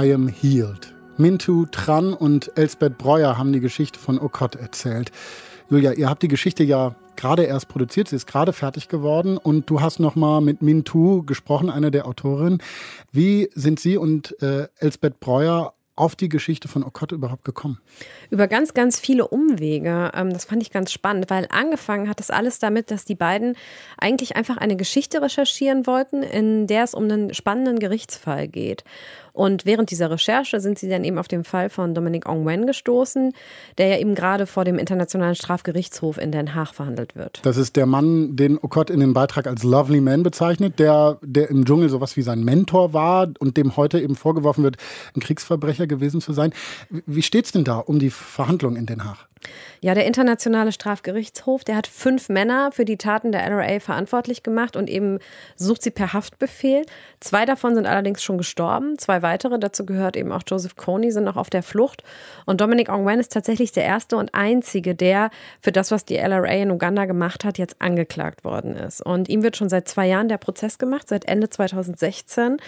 I 0.00 0.14
Am 0.14 0.28
Healed. 0.28 0.94
Mintu 1.16 1.66
Tran 1.66 2.12
und 2.14 2.52
Elsbeth 2.56 2.98
Breuer 2.98 3.36
haben 3.36 3.52
die 3.52 3.58
Geschichte 3.58 3.98
von 3.98 4.20
Okot 4.20 4.54
erzählt. 4.54 5.10
Julia, 5.70 5.92
ihr 5.92 6.08
habt 6.08 6.22
die 6.22 6.28
Geschichte 6.28 6.62
ja 6.62 6.94
gerade 7.16 7.42
erst 7.42 7.66
produziert, 7.66 8.06
sie 8.06 8.14
ist 8.14 8.28
gerade 8.28 8.52
fertig 8.52 8.86
geworden 8.86 9.38
und 9.38 9.68
du 9.68 9.80
hast 9.80 9.98
nochmal 9.98 10.40
mit 10.40 10.62
Mintu 10.62 11.24
gesprochen, 11.24 11.68
eine 11.68 11.90
der 11.90 12.06
Autorinnen. 12.06 12.62
Wie 13.10 13.50
sind 13.56 13.80
Sie 13.80 13.96
und 13.96 14.40
äh, 14.40 14.68
Elsbeth 14.78 15.18
Breuer 15.18 15.74
auf 15.98 16.14
die 16.14 16.28
Geschichte 16.28 16.68
von 16.68 16.84
Okot 16.84 17.12
überhaupt 17.12 17.44
gekommen? 17.44 17.80
Über 18.30 18.46
ganz, 18.46 18.72
ganz 18.72 19.00
viele 19.00 19.26
Umwege. 19.26 20.12
Ähm, 20.14 20.32
das 20.32 20.44
fand 20.44 20.62
ich 20.62 20.70
ganz 20.70 20.92
spannend, 20.92 21.28
weil 21.28 21.46
angefangen 21.50 22.08
hat 22.08 22.20
das 22.20 22.30
alles 22.30 22.58
damit, 22.58 22.90
dass 22.90 23.04
die 23.04 23.16
beiden 23.16 23.56
eigentlich 23.98 24.36
einfach 24.36 24.56
eine 24.56 24.76
Geschichte 24.76 25.20
recherchieren 25.20 25.86
wollten, 25.86 26.22
in 26.22 26.66
der 26.66 26.84
es 26.84 26.94
um 26.94 27.04
einen 27.04 27.34
spannenden 27.34 27.78
Gerichtsfall 27.78 28.46
geht. 28.48 28.84
Und 29.38 29.64
während 29.64 29.92
dieser 29.92 30.10
Recherche 30.10 30.58
sind 30.58 30.80
sie 30.80 30.88
dann 30.88 31.04
eben 31.04 31.16
auf 31.16 31.28
den 31.28 31.44
Fall 31.44 31.70
von 31.70 31.94
Dominic 31.94 32.28
Ongwen 32.28 32.66
gestoßen, 32.66 33.32
der 33.78 33.86
ja 33.86 33.98
eben 33.98 34.16
gerade 34.16 34.46
vor 34.46 34.64
dem 34.64 34.80
Internationalen 34.80 35.36
Strafgerichtshof 35.36 36.18
in 36.18 36.32
Den 36.32 36.56
Haag 36.56 36.74
verhandelt 36.74 37.14
wird. 37.14 37.38
Das 37.44 37.56
ist 37.56 37.76
der 37.76 37.86
Mann, 37.86 38.34
den 38.34 38.58
Okot 38.58 38.90
in 38.90 38.98
dem 38.98 39.14
Beitrag 39.14 39.46
als 39.46 39.62
Lovely 39.62 40.00
Man 40.00 40.24
bezeichnet, 40.24 40.80
der, 40.80 41.18
der 41.22 41.50
im 41.50 41.64
Dschungel 41.64 41.88
sowas 41.88 42.16
wie 42.16 42.22
sein 42.22 42.42
Mentor 42.42 42.92
war 42.92 43.28
und 43.38 43.56
dem 43.56 43.76
heute 43.76 44.00
eben 44.00 44.16
vorgeworfen 44.16 44.64
wird, 44.64 44.76
ein 45.14 45.20
Kriegsverbrecher 45.20 45.86
gewesen 45.86 46.20
zu 46.20 46.32
sein. 46.32 46.52
Wie 46.90 47.22
steht 47.22 47.44
es 47.44 47.52
denn 47.52 47.62
da 47.62 47.78
um 47.78 48.00
die 48.00 48.10
Verhandlungen 48.10 48.76
in 48.76 48.86
Den 48.86 49.04
Haag? 49.04 49.28
Ja, 49.80 49.94
der 49.94 50.06
Internationale 50.06 50.72
Strafgerichtshof, 50.72 51.64
der 51.64 51.76
hat 51.76 51.86
fünf 51.86 52.28
Männer 52.28 52.72
für 52.72 52.84
die 52.84 52.96
Taten 52.96 53.32
der 53.32 53.48
NRA 53.48 53.80
verantwortlich 53.80 54.42
gemacht 54.42 54.76
und 54.76 54.90
eben 54.90 55.18
sucht 55.56 55.82
sie 55.82 55.90
per 55.90 56.12
Haftbefehl. 56.12 56.84
Zwei 57.20 57.44
davon 57.44 57.74
sind 57.74 57.86
allerdings 57.86 58.22
schon 58.22 58.38
gestorben, 58.38 58.98
zwei 58.98 59.22
weitere, 59.22 59.58
dazu 59.58 59.86
gehört 59.86 60.16
eben 60.16 60.32
auch 60.32 60.42
Joseph 60.46 60.76
Kony, 60.76 61.12
sind 61.12 61.24
noch 61.24 61.36
auf 61.36 61.50
der 61.50 61.62
Flucht. 61.62 62.02
Und 62.44 62.60
Dominic 62.60 62.88
Ongwen 62.88 63.20
ist 63.20 63.32
tatsächlich 63.32 63.72
der 63.72 63.84
erste 63.84 64.16
und 64.16 64.34
einzige, 64.34 64.94
der 64.94 65.30
für 65.60 65.72
das, 65.72 65.90
was 65.90 66.04
die 66.04 66.16
LRA 66.16 66.54
in 66.54 66.70
Uganda 66.70 67.04
gemacht 67.04 67.44
hat, 67.44 67.58
jetzt 67.58 67.80
angeklagt 67.80 68.44
worden 68.44 68.74
ist. 68.74 69.04
Und 69.04 69.28
ihm 69.28 69.42
wird 69.42 69.56
schon 69.56 69.68
seit 69.68 69.88
zwei 69.88 70.06
Jahren 70.06 70.28
der 70.28 70.38
Prozess 70.38 70.78
gemacht, 70.78 71.08
seit 71.08 71.26
Ende 71.26 71.48
2016. 71.48 72.58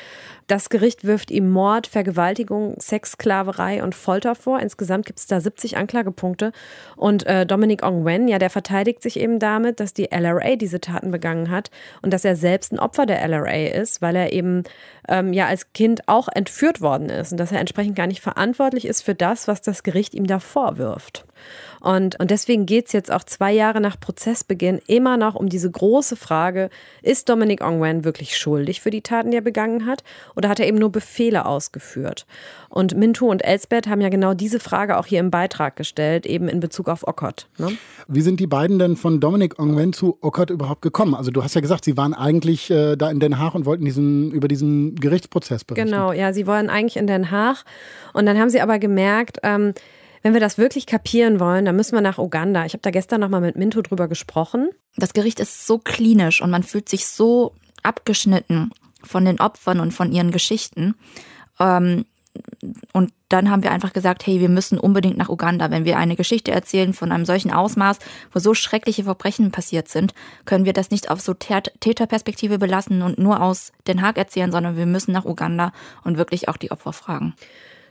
Das 0.46 0.68
Gericht 0.68 1.04
wirft 1.04 1.30
ihm 1.30 1.50
Mord, 1.50 1.86
Vergewaltigung, 1.86 2.76
Sexsklaverei 2.80 3.82
und 3.82 3.94
Folter 3.94 4.34
vor. 4.34 4.60
Insgesamt 4.60 5.06
gibt 5.06 5.18
es 5.18 5.26
da 5.26 5.40
70 5.40 5.76
Anklagepunkte. 5.76 6.52
Und 6.96 7.26
äh, 7.26 7.46
Dominic 7.46 7.82
Ongwen, 7.82 8.28
ja, 8.28 8.38
der 8.38 8.50
verteidigt 8.50 9.02
sich 9.02 9.18
eben 9.18 9.38
damit, 9.38 9.80
dass 9.80 9.94
die 9.94 10.10
LRA 10.10 10.56
diese 10.56 10.80
Taten 10.80 11.10
begangen 11.10 11.50
hat 11.50 11.70
und 12.02 12.12
dass 12.12 12.24
er 12.24 12.36
selbst 12.36 12.72
ein 12.72 12.78
Opfer 12.78 13.06
der 13.06 13.26
LRA 13.26 13.68
ist, 13.68 14.02
weil 14.02 14.16
er 14.16 14.32
eben 14.32 14.64
ähm, 15.08 15.32
ja 15.32 15.46
als 15.46 15.72
Kind 15.72 16.08
auch 16.08 16.28
entführt 16.28 16.82
worden 16.82 17.08
ist 17.08 17.32
und 17.32 17.38
dass 17.38 17.52
er 17.52 17.60
entsprechend 17.60 17.96
gar 17.96 18.06
nicht 18.06 18.20
verantwortlich 18.20 18.86
ist 18.86 19.02
für 19.02 19.14
das, 19.14 19.48
was 19.48 19.62
das 19.62 19.82
Gericht 19.82 20.14
ihm 20.14 20.26
da 20.26 20.40
vorwirft. 20.40 21.24
Und, 21.80 22.20
und 22.20 22.30
deswegen 22.30 22.66
geht 22.66 22.86
es 22.86 22.92
jetzt 22.92 23.10
auch 23.10 23.24
zwei 23.24 23.52
Jahre 23.52 23.80
nach 23.80 23.98
Prozessbeginn 23.98 24.80
immer 24.86 25.16
noch 25.16 25.34
um 25.34 25.48
diese 25.48 25.70
große 25.70 26.16
Frage, 26.16 26.68
ist 27.02 27.28
Dominic 27.28 27.62
Ongwen 27.62 28.04
wirklich 28.04 28.36
schuldig 28.36 28.80
für 28.80 28.90
die 28.90 29.00
Taten, 29.00 29.30
die 29.30 29.38
er 29.38 29.42
begangen 29.42 29.86
hat, 29.86 30.04
oder 30.36 30.48
hat 30.48 30.60
er 30.60 30.66
eben 30.66 30.78
nur 30.78 30.92
Befehle 30.92 31.46
ausgeführt? 31.46 32.26
Und 32.68 32.96
Mintu 32.96 33.28
und 33.28 33.44
Elsbeth 33.44 33.88
haben 33.88 34.00
ja 34.00 34.10
genau 34.10 34.34
diese 34.34 34.60
Frage 34.60 34.98
auch 34.98 35.06
hier 35.06 35.20
im 35.20 35.30
Beitrag 35.30 35.74
gestellt, 35.76 36.26
eben 36.26 36.48
in 36.48 36.60
Bezug 36.60 36.88
auf 36.88 37.06
Okot. 37.06 37.48
Ne? 37.58 37.72
Wie 38.06 38.20
sind 38.20 38.40
die 38.40 38.46
beiden 38.46 38.78
denn 38.78 38.96
von 38.96 39.18
Dominic 39.18 39.58
Ongwen 39.58 39.92
zu 39.92 40.18
Okot 40.20 40.50
überhaupt 40.50 40.82
gekommen? 40.82 41.14
Also 41.14 41.30
du 41.30 41.42
hast 41.42 41.54
ja 41.54 41.60
gesagt, 41.60 41.84
sie 41.84 41.96
waren 41.96 42.14
eigentlich 42.14 42.70
äh, 42.70 42.96
da 42.96 43.10
in 43.10 43.20
Den 43.20 43.38
Haag 43.38 43.54
und 43.54 43.64
wollten 43.64 43.84
diesen, 43.84 44.30
über 44.30 44.48
diesen 44.48 44.94
Gerichtsprozess 44.96 45.64
berichten. 45.64 45.90
Genau, 45.90 46.12
ja, 46.12 46.32
sie 46.32 46.46
wollen 46.46 46.70
eigentlich 46.70 46.96
in 46.96 47.06
Den 47.06 47.30
Haag. 47.30 47.64
Und 48.12 48.26
dann 48.26 48.38
haben 48.38 48.50
sie 48.50 48.60
aber 48.60 48.78
gemerkt, 48.78 49.38
ähm, 49.42 49.72
wenn 50.22 50.32
wir 50.34 50.40
das 50.40 50.58
wirklich 50.58 50.86
kapieren 50.86 51.40
wollen, 51.40 51.64
dann 51.64 51.76
müssen 51.76 51.94
wir 51.94 52.02
nach 52.02 52.18
Uganda. 52.18 52.66
Ich 52.66 52.72
habe 52.72 52.82
da 52.82 52.90
gestern 52.90 53.20
nochmal 53.20 53.40
mit 53.40 53.56
Minto 53.56 53.80
drüber 53.82 54.08
gesprochen. 54.08 54.70
Das 54.96 55.12
Gericht 55.12 55.40
ist 55.40 55.66
so 55.66 55.78
klinisch 55.78 56.42
und 56.42 56.50
man 56.50 56.62
fühlt 56.62 56.88
sich 56.88 57.06
so 57.06 57.54
abgeschnitten 57.82 58.70
von 59.02 59.24
den 59.24 59.40
Opfern 59.40 59.80
und 59.80 59.92
von 59.92 60.12
ihren 60.12 60.30
Geschichten. 60.30 60.94
Ähm, 61.58 62.04
und 62.92 63.12
dann 63.28 63.50
haben 63.50 63.62
wir 63.62 63.72
einfach 63.72 63.92
gesagt, 63.92 64.26
hey, 64.26 64.40
wir 64.40 64.48
müssen 64.48 64.78
unbedingt 64.78 65.16
nach 65.16 65.28
Uganda. 65.28 65.70
Wenn 65.70 65.84
wir 65.84 65.98
eine 65.98 66.16
Geschichte 66.16 66.52
erzählen 66.52 66.92
von 66.92 67.10
einem 67.10 67.24
solchen 67.24 67.50
Ausmaß, 67.50 67.98
wo 68.32 68.38
so 68.38 68.54
schreckliche 68.54 69.04
Verbrechen 69.04 69.50
passiert 69.50 69.88
sind, 69.88 70.14
können 70.44 70.64
wir 70.64 70.72
das 70.72 70.90
nicht 70.90 71.10
auf 71.10 71.20
so 71.20 71.34
Täterperspektive 71.34 72.58
belassen 72.58 73.02
und 73.02 73.18
nur 73.18 73.42
aus 73.42 73.72
Den 73.86 74.02
Haag 74.02 74.18
erzählen, 74.18 74.52
sondern 74.52 74.76
wir 74.76 74.86
müssen 74.86 75.12
nach 75.12 75.24
Uganda 75.24 75.72
und 76.04 76.18
wirklich 76.18 76.48
auch 76.48 76.56
die 76.56 76.70
Opfer 76.70 76.92
fragen. 76.92 77.34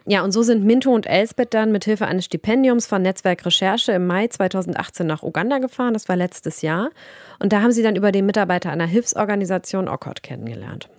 Ja, 0.10 0.24
und 0.24 0.32
so 0.32 0.42
sind 0.42 0.66
Minto 0.66 0.92
und 0.92 1.06
Elsbeth 1.06 1.54
dann 1.54 1.72
mit 1.72 1.86
Hilfe 1.86 2.08
eines 2.08 2.26
Stipendiums 2.26 2.88
von 2.88 3.04
Netzwerk 3.04 3.46
Recherche 3.46 3.92
im 3.92 4.08
Mai 4.08 4.28
2018 4.28 5.06
nach 5.06 5.22
Uganda 5.22 5.60
gefahren. 5.60 5.94
Das 5.94 6.10
war 6.10 6.16
letztes 6.16 6.64
Jahr. 6.64 6.90
Und 7.38 7.54
da 7.54 7.62
haben 7.62 7.72
sie 7.72 7.84
dann 7.84 7.96
über 7.96 8.12
den 8.12 8.26
Mitarbeiter 8.26 8.72
einer 8.72 8.88
Hilfsorganisation 8.88 9.88
Ockott 9.88 10.24
kennengelernt. 10.24 10.90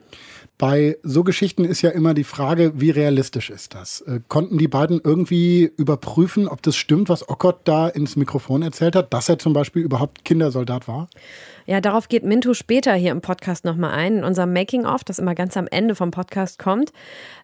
Bei 0.58 0.96
so 1.02 1.24
Geschichten 1.24 1.64
ist 1.64 1.82
ja 1.82 1.90
immer 1.90 2.14
die 2.14 2.22
Frage, 2.22 2.72
wie 2.76 2.90
realistisch 2.90 3.50
ist 3.50 3.74
das? 3.74 4.02
Äh, 4.02 4.20
konnten 4.28 4.58
die 4.58 4.68
beiden 4.68 5.00
irgendwie 5.02 5.72
überprüfen, 5.76 6.46
ob 6.46 6.62
das 6.62 6.76
stimmt, 6.76 7.08
was 7.08 7.28
Ockott 7.28 7.62
da 7.64 7.88
ins 7.88 8.14
Mikrofon 8.14 8.62
erzählt 8.62 8.94
hat, 8.94 9.12
dass 9.12 9.28
er 9.28 9.40
zum 9.40 9.54
Beispiel 9.54 9.82
überhaupt 9.82 10.24
Kindersoldat 10.24 10.86
war? 10.86 11.08
Ja, 11.66 11.80
darauf 11.80 12.08
geht 12.08 12.24
Mintu 12.24 12.54
später 12.54 12.94
hier 12.94 13.12
im 13.12 13.20
Podcast 13.20 13.64
nochmal 13.64 13.92
ein, 13.92 14.18
in 14.18 14.24
unserem 14.24 14.52
Making-of, 14.52 15.04
das 15.04 15.18
immer 15.18 15.34
ganz 15.34 15.56
am 15.56 15.66
Ende 15.66 15.94
vom 15.94 16.10
Podcast 16.10 16.58
kommt. 16.58 16.92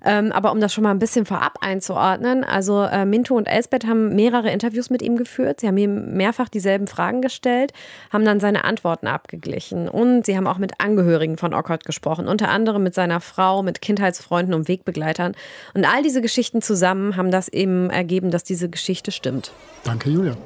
Ähm, 0.05 0.33
aber 0.33 0.53
um 0.53 0.61
das 0.61 0.73
schon 0.73 0.85
mal 0.85 0.91
ein 0.91 0.99
bisschen 0.99 1.27
vorab 1.27 1.59
einzuordnen, 1.61 2.45
also 2.45 2.83
äh, 2.83 3.05
Mintu 3.05 3.37
und 3.37 3.47
Elsbeth 3.47 3.87
haben 3.87 4.15
mehrere 4.15 4.51
Interviews 4.51 4.91
mit 4.91 5.03
ihm 5.03 5.17
geführt. 5.17 5.61
Sie 5.61 5.67
haben 5.67 5.77
ihm 5.77 6.17
mehrfach 6.17 6.49
dieselben 6.49 6.87
Fragen 6.87 7.23
gestellt, 7.23 7.73
haben 8.13 8.25
dann 8.25 8.41
seine 8.41 8.65
Antworten 8.65 9.07
abgeglichen. 9.07 9.89
Und 9.89 10.27
sie 10.27 10.37
haben 10.37 10.47
auch 10.47 10.59
mit 10.59 10.81
Angehörigen 10.81 11.37
von 11.37 11.55
Ockott 11.55 11.85
gesprochen, 11.85 12.29
unter 12.29 12.49
anderem 12.49 12.83
mit 12.83 12.95
seiner 12.95 13.21
Frau, 13.21 13.63
mit 13.63 13.81
Kindheitsfreunden 13.81 14.55
und 14.55 14.69
Wegbegleitern. 14.69 15.35
Und 15.75 15.85
all 15.85 16.03
diese 16.03 16.21
Geschichten 16.21 16.63
zusammen 16.63 17.17
haben 17.17 17.31
das 17.31 17.49
eben 17.49 17.91
ergeben, 17.91 18.31
dass 18.31 18.45
diese 18.45 18.69
Geschichte 18.69 19.13
stimmt. 19.13 19.53
Danke, 19.85 20.11
Julia. 20.11 20.37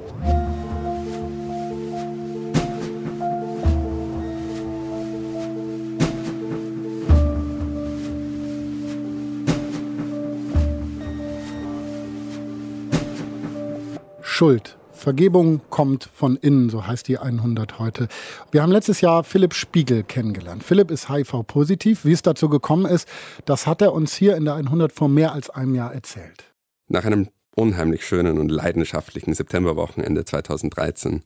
Schuld. 14.41 14.79
Vergebung 14.91 15.61
kommt 15.69 16.09
von 16.15 16.35
innen, 16.35 16.71
so 16.71 16.87
heißt 16.87 17.07
die 17.07 17.19
100 17.19 17.77
heute. 17.77 18.07
Wir 18.49 18.63
haben 18.63 18.71
letztes 18.71 18.99
Jahr 18.99 19.23
Philipp 19.23 19.53
Spiegel 19.53 20.01
kennengelernt. 20.01 20.63
Philipp 20.63 20.89
ist 20.89 21.09
HIV-positiv. 21.09 22.05
Wie 22.05 22.11
es 22.11 22.23
dazu 22.23 22.49
gekommen 22.49 22.87
ist, 22.87 23.07
das 23.45 23.67
hat 23.67 23.83
er 23.83 23.93
uns 23.93 24.15
hier 24.15 24.35
in 24.35 24.45
der 24.45 24.55
100 24.55 24.93
vor 24.93 25.09
mehr 25.09 25.33
als 25.33 25.51
einem 25.51 25.75
Jahr 25.75 25.93
erzählt. 25.93 26.45
Nach 26.87 27.05
einem 27.05 27.29
unheimlich 27.55 28.03
schönen 28.03 28.39
und 28.39 28.49
leidenschaftlichen 28.49 29.35
Septemberwochenende 29.35 30.25
2013 30.25 31.21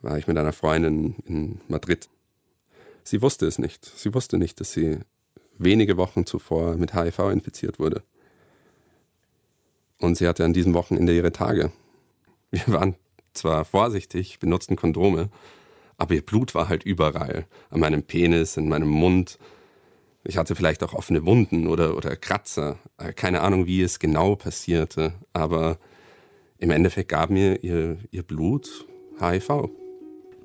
war 0.00 0.16
ich 0.16 0.28
mit 0.28 0.38
einer 0.38 0.52
Freundin 0.52 1.16
in 1.26 1.60
Madrid. 1.66 2.08
Sie 3.02 3.20
wusste 3.20 3.46
es 3.46 3.58
nicht. 3.58 3.84
Sie 3.84 4.14
wusste 4.14 4.38
nicht, 4.38 4.60
dass 4.60 4.70
sie 4.70 5.00
wenige 5.58 5.96
Wochen 5.96 6.24
zuvor 6.24 6.76
mit 6.76 6.94
HIV 6.94 7.18
infiziert 7.32 7.80
wurde. 7.80 8.04
Und 9.98 10.16
sie 10.16 10.28
hatte 10.28 10.44
an 10.44 10.52
diesem 10.52 10.72
Wochenende 10.72 11.12
ihre 11.12 11.32
Tage. 11.32 11.72
Wir 12.64 12.74
waren 12.74 12.94
zwar 13.34 13.64
vorsichtig, 13.64 14.38
benutzten 14.38 14.76
Kondome, 14.76 15.28
aber 15.98 16.14
ihr 16.14 16.24
Blut 16.24 16.54
war 16.54 16.68
halt 16.68 16.84
überall. 16.84 17.46
An 17.70 17.80
meinem 17.80 18.02
Penis, 18.02 18.56
in 18.56 18.68
meinem 18.68 18.88
Mund. 18.88 19.38
Ich 20.24 20.38
hatte 20.38 20.54
vielleicht 20.54 20.82
auch 20.82 20.94
offene 20.94 21.26
Wunden 21.26 21.66
oder, 21.66 21.96
oder 21.96 22.16
Kratzer. 22.16 22.78
Äh, 22.98 23.12
keine 23.12 23.42
Ahnung, 23.42 23.66
wie 23.66 23.82
es 23.82 23.98
genau 23.98 24.36
passierte, 24.36 25.14
aber 25.32 25.78
im 26.58 26.70
Endeffekt 26.70 27.10
gab 27.10 27.30
mir 27.30 27.62
ihr, 27.62 27.98
ihr 28.10 28.22
Blut 28.22 28.86
HIV. 29.20 29.68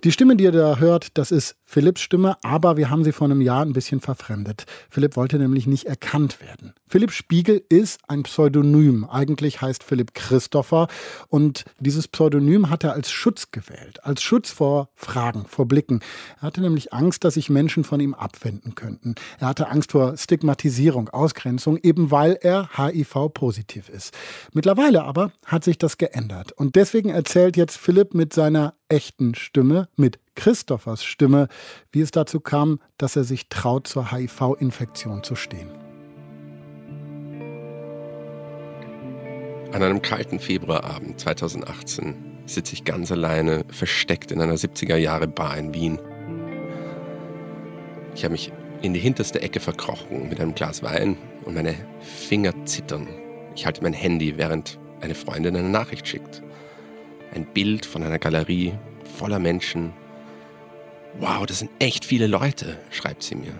Die 0.03 0.11
Stimme, 0.11 0.35
die 0.35 0.45
ihr 0.45 0.51
da 0.51 0.77
hört, 0.77 1.15
das 1.19 1.29
ist 1.29 1.57
Philipps 1.63 2.01
Stimme, 2.01 2.35
aber 2.41 2.75
wir 2.75 2.89
haben 2.89 3.03
sie 3.03 3.11
vor 3.11 3.25
einem 3.25 3.39
Jahr 3.39 3.63
ein 3.63 3.73
bisschen 3.73 3.99
verfremdet. 3.99 4.65
Philipp 4.89 5.15
wollte 5.15 5.37
nämlich 5.37 5.67
nicht 5.67 5.85
erkannt 5.85 6.41
werden. 6.41 6.73
Philipp 6.87 7.11
Spiegel 7.11 7.63
ist 7.69 7.99
ein 8.09 8.23
Pseudonym. 8.23 9.05
Eigentlich 9.05 9.61
heißt 9.61 9.83
Philipp 9.83 10.15
Christopher 10.15 10.87
und 11.27 11.65
dieses 11.79 12.07
Pseudonym 12.07 12.71
hat 12.71 12.83
er 12.83 12.93
als 12.93 13.11
Schutz 13.11 13.51
gewählt, 13.51 14.03
als 14.03 14.23
Schutz 14.23 14.49
vor 14.49 14.89
Fragen, 14.95 15.45
vor 15.45 15.67
Blicken. 15.67 15.99
Er 16.37 16.47
hatte 16.47 16.61
nämlich 16.61 16.93
Angst, 16.93 17.23
dass 17.23 17.35
sich 17.35 17.51
Menschen 17.51 17.83
von 17.83 17.99
ihm 17.99 18.15
abwenden 18.15 18.73
könnten. 18.73 19.13
Er 19.39 19.49
hatte 19.49 19.69
Angst 19.69 19.91
vor 19.91 20.17
Stigmatisierung, 20.17 21.09
Ausgrenzung, 21.09 21.77
eben 21.77 22.09
weil 22.09 22.39
er 22.41 22.71
HIV-positiv 22.75 23.87
ist. 23.87 24.17
Mittlerweile 24.51 25.03
aber 25.03 25.31
hat 25.45 25.63
sich 25.63 25.77
das 25.77 25.99
geändert 25.99 26.53
und 26.53 26.75
deswegen 26.75 27.11
erzählt 27.11 27.55
jetzt 27.55 27.77
Philipp 27.77 28.15
mit 28.15 28.33
seiner 28.33 28.73
echten 28.91 29.35
Stimme, 29.35 29.87
mit 29.95 30.19
Christophers 30.35 31.03
Stimme, 31.03 31.47
wie 31.91 32.01
es 32.01 32.11
dazu 32.11 32.39
kam, 32.39 32.79
dass 32.97 33.15
er 33.15 33.23
sich 33.23 33.47
traut, 33.47 33.87
zur 33.87 34.11
HIV-Infektion 34.11 35.23
zu 35.23 35.35
stehen. 35.35 35.69
An 39.71 39.81
einem 39.81 40.01
kalten 40.01 40.39
Februarabend 40.39 41.19
2018 41.19 42.15
sitze 42.45 42.73
ich 42.73 42.83
ganz 42.83 43.11
alleine, 43.11 43.63
versteckt 43.69 44.31
in 44.31 44.41
einer 44.41 44.55
70er 44.55 44.97
Jahre 44.97 45.27
Bar 45.27 45.57
in 45.57 45.73
Wien. 45.73 45.97
Ich 48.13 48.25
habe 48.25 48.33
mich 48.33 48.51
in 48.81 48.93
die 48.93 48.99
hinterste 48.99 49.41
Ecke 49.41 49.61
verkrochen 49.61 50.27
mit 50.27 50.41
einem 50.41 50.53
Glas 50.53 50.83
Wein 50.83 51.15
und 51.45 51.55
meine 51.55 51.75
Finger 52.01 52.53
zittern. 52.65 53.07
Ich 53.55 53.65
halte 53.65 53.81
mein 53.83 53.93
Handy, 53.93 54.37
während 54.37 54.77
eine 54.99 55.15
Freundin 55.15 55.55
eine 55.55 55.69
Nachricht 55.69 56.05
schickt. 56.05 56.43
Ein 57.33 57.45
Bild 57.45 57.85
von 57.85 58.03
einer 58.03 58.19
Galerie 58.19 58.73
voller 59.17 59.39
Menschen, 59.39 59.93
Wow, 61.19 61.45
das 61.45 61.59
sind 61.59 61.71
echt 61.79 62.05
viele 62.05 62.27
Leute, 62.27 62.77
schreibt 62.89 63.23
sie 63.23 63.35
mir. 63.35 63.53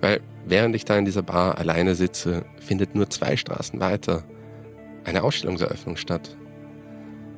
Weil 0.00 0.20
während 0.44 0.76
ich 0.76 0.84
da 0.84 0.98
in 0.98 1.06
dieser 1.06 1.22
Bar 1.22 1.56
alleine 1.56 1.94
sitze, 1.94 2.44
findet 2.60 2.94
nur 2.94 3.08
zwei 3.08 3.36
Straßen 3.36 3.80
weiter 3.80 4.24
eine 5.04 5.22
Ausstellungseröffnung 5.22 5.96
statt. 5.96 6.36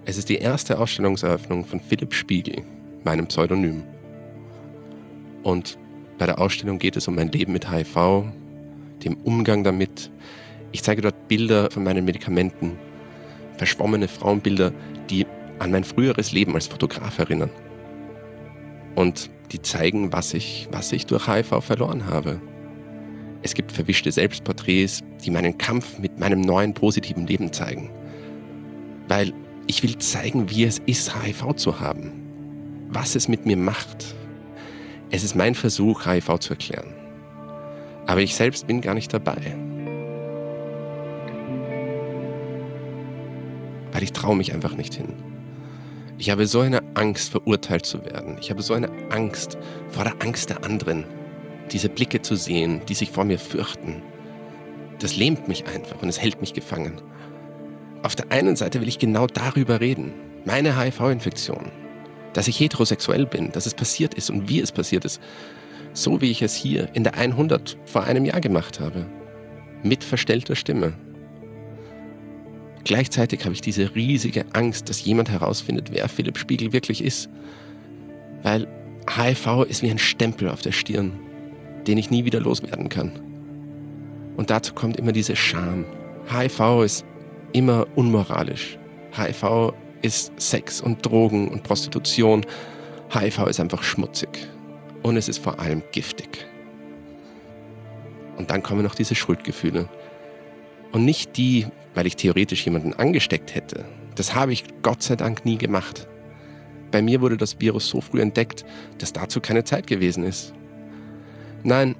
Es 0.05 0.18
ist 0.18 0.29
die 0.29 0.39
erste 0.39 0.79
Ausstellungseröffnung 0.79 1.64
von 1.64 1.81
Philipp 1.81 2.14
Spiegel, 2.14 2.62
meinem 3.05 3.27
Pseudonym. 3.27 3.85
Und 5.43 5.79
bei 6.18 6.27
der 6.27 6.41
Ausstellung 6.41 6.79
geht 6.79 6.97
es 6.97 7.07
um 7.07 7.14
mein 7.14 7.31
Leben 7.31 7.53
mit 7.53 7.70
HIV, 7.70 8.24
dem 9.05 9.16
Umgang 9.24 9.62
damit. 9.62 10.11
Ich 10.72 10.83
zeige 10.83 11.03
dort 11.03 11.29
Bilder 11.29 11.70
von 11.70 11.85
meinen 11.85 12.05
Medikamenten, 12.05 12.77
verschwommene 13.57 14.09
Frauenbilder, 14.09 14.73
die 15.11 15.27
an 15.59 15.71
mein 15.71 15.85
früheres 15.85 16.33
Leben 16.33 16.55
als 16.55 16.67
Fotograf 16.67 17.19
erinnern 17.19 17.51
und 18.97 19.31
die 19.53 19.63
zeigen, 19.63 20.13
was 20.13 20.35
ich, 20.35 20.67
was 20.73 20.91
ich 20.91 21.07
durch 21.07 21.29
HIV 21.29 21.63
verloren 21.63 22.07
habe. 22.07 22.41
Es 23.43 23.55
gibt 23.55 23.71
verwischte 23.71 24.11
Selbstporträts, 24.11 25.05
die 25.25 25.31
meinen 25.31 25.57
Kampf 25.57 26.01
mit 26.01 26.19
meinem 26.19 26.41
neuen 26.41 26.75
positiven 26.75 27.29
Leben 27.29 27.53
zeigen. 27.53 27.91
Weil 29.07 29.33
ich 29.69 29.85
will 29.85 29.97
zeigen, 29.99 30.51
wie 30.51 30.65
es 30.65 30.81
ist, 30.87 31.15
HIV 31.23 31.55
zu 31.55 31.79
haben. 31.79 32.11
Was 32.89 33.15
es 33.15 33.29
mit 33.29 33.47
mir 33.47 33.57
macht. 33.57 34.17
Es 35.11 35.23
ist 35.23 35.37
mein 35.37 35.55
Versuch, 35.55 36.07
HIV 36.07 36.39
zu 36.41 36.51
erklären. 36.55 36.93
Aber 38.07 38.21
ich 38.21 38.35
selbst 38.35 38.67
bin 38.67 38.81
gar 38.81 38.95
nicht 38.95 39.13
dabei. 39.13 39.57
Weil 43.97 44.03
ich 44.03 44.13
traue 44.13 44.37
mich 44.37 44.53
einfach 44.53 44.77
nicht 44.77 44.93
hin. 44.93 45.15
Ich 46.19 46.29
habe 46.29 46.47
so 46.47 46.61
eine 46.61 46.83
Angst, 46.93 47.31
verurteilt 47.31 47.87
zu 47.87 48.05
werden. 48.05 48.37
Ich 48.39 48.51
habe 48.51 48.61
so 48.61 48.75
eine 48.75 48.91
Angst 49.09 49.57
vor 49.89 50.05
der 50.05 50.13
Angst 50.21 50.51
der 50.51 50.63
anderen. 50.65 51.05
Diese 51.73 51.89
Blicke 51.89 52.21
zu 52.21 52.37
sehen, 52.37 52.83
die 52.91 52.93
sich 52.93 53.11
vor 53.11 53.25
mir 53.25 53.39
fürchten. 53.39 54.03
Das 54.99 55.17
lähmt 55.17 55.49
mich 55.49 55.67
einfach 55.67 56.03
und 56.03 56.11
es 56.11 56.21
hält 56.21 56.43
mich 56.43 56.53
gefangen. 56.53 57.01
Auf 58.03 58.15
der 58.15 58.31
einen 58.31 58.55
Seite 58.55 58.83
will 58.83 58.89
ich 58.89 58.99
genau 58.99 59.29
darüber 59.29 59.81
reden. 59.81 60.13
Meine 60.45 60.79
HIV-Infektion. 60.79 61.73
Dass 62.35 62.49
ich 62.49 62.61
heterosexuell 62.61 63.25
bin, 63.25 63.51
dass 63.51 63.65
es 63.65 63.73
passiert 63.73 64.13
ist 64.13 64.29
und 64.29 64.47
wie 64.47 64.61
es 64.61 64.73
passiert 64.73 65.07
ist. 65.07 65.23
So 65.95 66.21
wie 66.21 66.31
ich 66.31 66.43
es 66.43 66.55
hier 66.55 66.91
in 66.93 67.03
der 67.03 67.15
100 67.15 67.79
vor 67.87 68.05
einem 68.05 68.27
Jahr 68.27 68.43
gemacht 68.43 68.79
habe. 68.79 69.07
Mit 69.83 70.05
verstellter 70.05 70.55
Stimme. 70.55 70.93
Gleichzeitig 72.87 73.45
habe 73.45 73.53
ich 73.53 73.61
diese 73.61 73.97
riesige 73.97 74.45
Angst, 74.53 74.89
dass 74.89 75.05
jemand 75.05 75.28
herausfindet, 75.28 75.91
wer 75.91 76.09
Philipp 76.09 76.39
Spiegel 76.39 76.72
wirklich 76.72 77.03
ist. 77.03 77.28
Weil 78.45 78.68
HIV 79.12 79.64
ist 79.68 79.82
wie 79.82 79.91
ein 79.91 79.99
Stempel 79.99 80.49
auf 80.49 80.62
der 80.62 80.70
Stirn, 80.70 81.11
den 81.89 81.99
ich 81.99 82.12
nie 82.12 82.24
wieder 82.24 82.39
loswerden 82.39 82.89
kann. 82.89 83.11
Und 84.37 84.51
dazu 84.51 84.72
kommt 84.72 84.99
immer 84.99 85.11
diese 85.11 85.34
Scham. 85.34 85.84
HIV 86.30 86.84
ist 86.84 87.05
immer 87.53 87.89
unmoralisch. 87.97 88.78
HIV 89.16 89.72
ist 90.03 90.30
Sex 90.37 90.80
und 90.80 91.05
Drogen 91.05 91.49
und 91.49 91.64
Prostitution. 91.64 92.47
HIV 93.12 93.49
ist 93.49 93.59
einfach 93.59 93.82
schmutzig. 93.82 94.47
Und 95.03 95.16
es 95.16 95.28
ist 95.28 95.39
vor 95.39 95.59
allem 95.59 95.82
giftig. 95.91 96.47
Und 98.37 98.53
dann 98.53 98.62
kommen 98.62 98.84
noch 98.84 98.95
diese 98.95 99.16
Schuldgefühle. 99.16 99.89
Und 100.97 101.05
nicht 101.05 101.37
die, 101.37 101.67
weil 101.95 102.07
ich 102.07 102.17
theoretisch 102.17 102.65
jemanden 102.65 102.95
angesteckt 102.95 103.55
hätte. 103.55 103.85
Das 104.15 104.35
habe 104.35 104.55
ich 104.55 104.65
Gott 104.81 105.03
sei 105.03 105.15
Dank 105.15 105.45
nie 105.45 105.59
gemacht. 105.59 106.09
Bei 106.91 107.03
mir 107.03 107.21
wurde 107.21 107.37
das 107.37 107.61
Virus 107.61 107.87
so 107.87 108.01
früh 108.01 108.23
entdeckt, 108.23 108.65
dass 108.97 109.13
dazu 109.13 109.43
keine 109.43 109.63
Zeit 109.65 109.87
gewesen 109.87 110.25
ist. 110.25 110.55
Nein, 111.65 111.97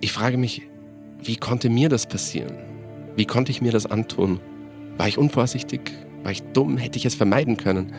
ich 0.00 0.12
frage 0.12 0.36
mich, 0.36 0.62
wie 1.20 1.34
konnte 1.34 1.68
mir 1.68 1.88
das 1.88 2.06
passieren? 2.06 2.54
Wie 3.16 3.24
konnte 3.24 3.50
ich 3.50 3.60
mir 3.60 3.72
das 3.72 3.86
antun? 3.86 4.38
War 4.98 5.08
ich 5.08 5.18
unvorsichtig? 5.18 5.80
War 6.22 6.30
ich 6.30 6.44
dumm? 6.52 6.76
Hätte 6.76 6.98
ich 6.98 7.06
es 7.06 7.16
vermeiden 7.16 7.56
können? 7.56 7.92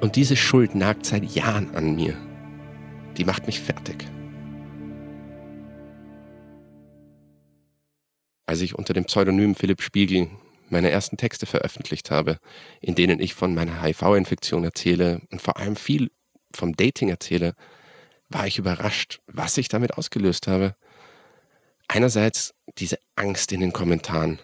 Und 0.00 0.14
diese 0.14 0.36
Schuld 0.36 0.76
nagt 0.76 1.06
seit 1.06 1.24
Jahren 1.24 1.74
an 1.74 1.96
mir. 1.96 2.14
Die 3.16 3.24
macht 3.24 3.48
mich 3.48 3.58
fertig. 3.58 4.06
Als 8.46 8.60
ich 8.60 8.74
unter 8.74 8.92
dem 8.92 9.04
Pseudonym 9.04 9.54
Philipp 9.54 9.82
Spiegel 9.82 10.28
meine 10.70 10.90
ersten 10.90 11.16
Texte 11.16 11.46
veröffentlicht 11.46 12.10
habe, 12.10 12.38
in 12.80 12.94
denen 12.94 13.20
ich 13.20 13.34
von 13.34 13.54
meiner 13.54 13.82
HIV-Infektion 13.82 14.64
erzähle 14.64 15.20
und 15.30 15.40
vor 15.40 15.56
allem 15.56 15.76
viel 15.76 16.10
vom 16.54 16.74
Dating 16.74 17.08
erzähle, 17.08 17.54
war 18.28 18.46
ich 18.46 18.58
überrascht, 18.58 19.20
was 19.26 19.56
ich 19.58 19.68
damit 19.68 19.94
ausgelöst 19.94 20.46
habe. 20.46 20.74
Einerseits 21.88 22.54
diese 22.78 22.98
Angst 23.16 23.52
in 23.52 23.60
den 23.60 23.72
Kommentaren. 23.72 24.40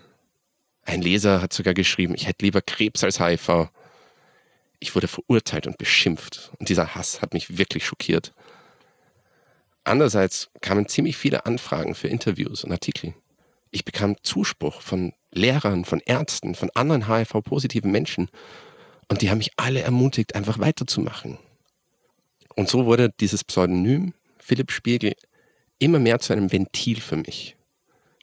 Ein 0.83 1.03
Leser 1.03 1.41
hat 1.43 1.53
sogar 1.53 1.75
geschrieben, 1.75 2.15
ich 2.15 2.27
hätte 2.27 2.45
lieber 2.45 2.63
Krebs 2.63 3.03
als 3.05 3.21
HIV. 3.21 3.69
Ich 4.79 4.95
wurde 4.95 5.09
verurteilt 5.09 5.67
und 5.67 5.79
beschimpft 5.79 6.53
und 6.59 6.69
dieser 6.69 6.95
Hass 6.95 7.23
hat 7.23 7.35
mich 7.35 7.59
wirklich 7.59 7.85
schockiert. 7.85 8.33
Andererseits 9.85 10.51
kamen 10.61 10.89
ziemlich 10.89 11.17
viele 11.17 11.47
Anfragen 11.47 11.95
für 11.95 12.09
Interviews 12.09 12.65
und 12.65 12.73
Artikel. 12.73 13.15
Ich 13.71 13.85
bekam 13.85 14.17
Zuspruch 14.23 14.81
von 14.81 15.13
Lehrern, 15.33 15.85
von 15.85 16.01
Ärzten, 16.01 16.55
von 16.55 16.71
anderen 16.75 17.09
HIV-positiven 17.09 17.91
Menschen. 17.91 18.29
Und 19.09 19.23
die 19.23 19.31
haben 19.31 19.39
mich 19.39 19.53
alle 19.57 19.81
ermutigt, 19.81 20.35
einfach 20.35 20.59
weiterzumachen. 20.59 21.39
Und 22.57 22.69
so 22.69 22.87
wurde 22.87 23.11
dieses 23.21 23.45
Pseudonym 23.45 24.15
Philipp 24.39 24.73
Spiegel 24.73 25.15
immer 25.79 25.99
mehr 25.99 26.19
zu 26.19 26.33
einem 26.33 26.51
Ventil 26.51 27.01
für 27.01 27.17
mich, 27.17 27.57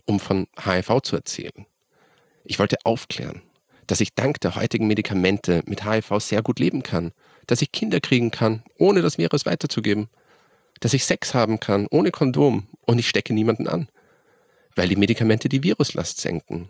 um 0.06 0.20
von 0.20 0.48
HIV 0.64 1.02
zu 1.02 1.16
erzählen. 1.16 1.66
Ich 2.44 2.60
wollte 2.60 2.78
aufklären, 2.84 3.42
dass 3.88 4.02
ich 4.02 4.14
dank 4.16 4.42
der 4.42 4.56
heutigen 4.56 4.88
Medikamente 4.88 5.64
mit 5.66 5.86
HIV 5.86 6.20
sehr 6.20 6.42
gut 6.42 6.60
leben 6.60 6.84
kann, 6.84 7.14
dass 7.48 7.62
ich 7.62 7.72
Kinder 7.72 8.02
kriegen 8.02 8.32
kann, 8.32 8.64
ohne 8.78 9.02
das 9.02 9.18
Virus 9.18 9.46
weiterzugeben, 9.46 10.10
dass 10.82 10.94
ich 10.94 11.06
Sex 11.06 11.34
haben 11.34 11.60
kann, 11.60 11.88
ohne 11.90 12.12
Kondom 12.12 12.68
und 12.82 13.00
ich 13.00 13.08
stecke 13.08 13.34
niemanden 13.34 13.68
an 13.68 13.88
weil 14.78 14.90
die 14.90 14.96
Medikamente 14.96 15.50
die 15.50 15.64
Viruslast 15.64 16.20
senken. 16.20 16.70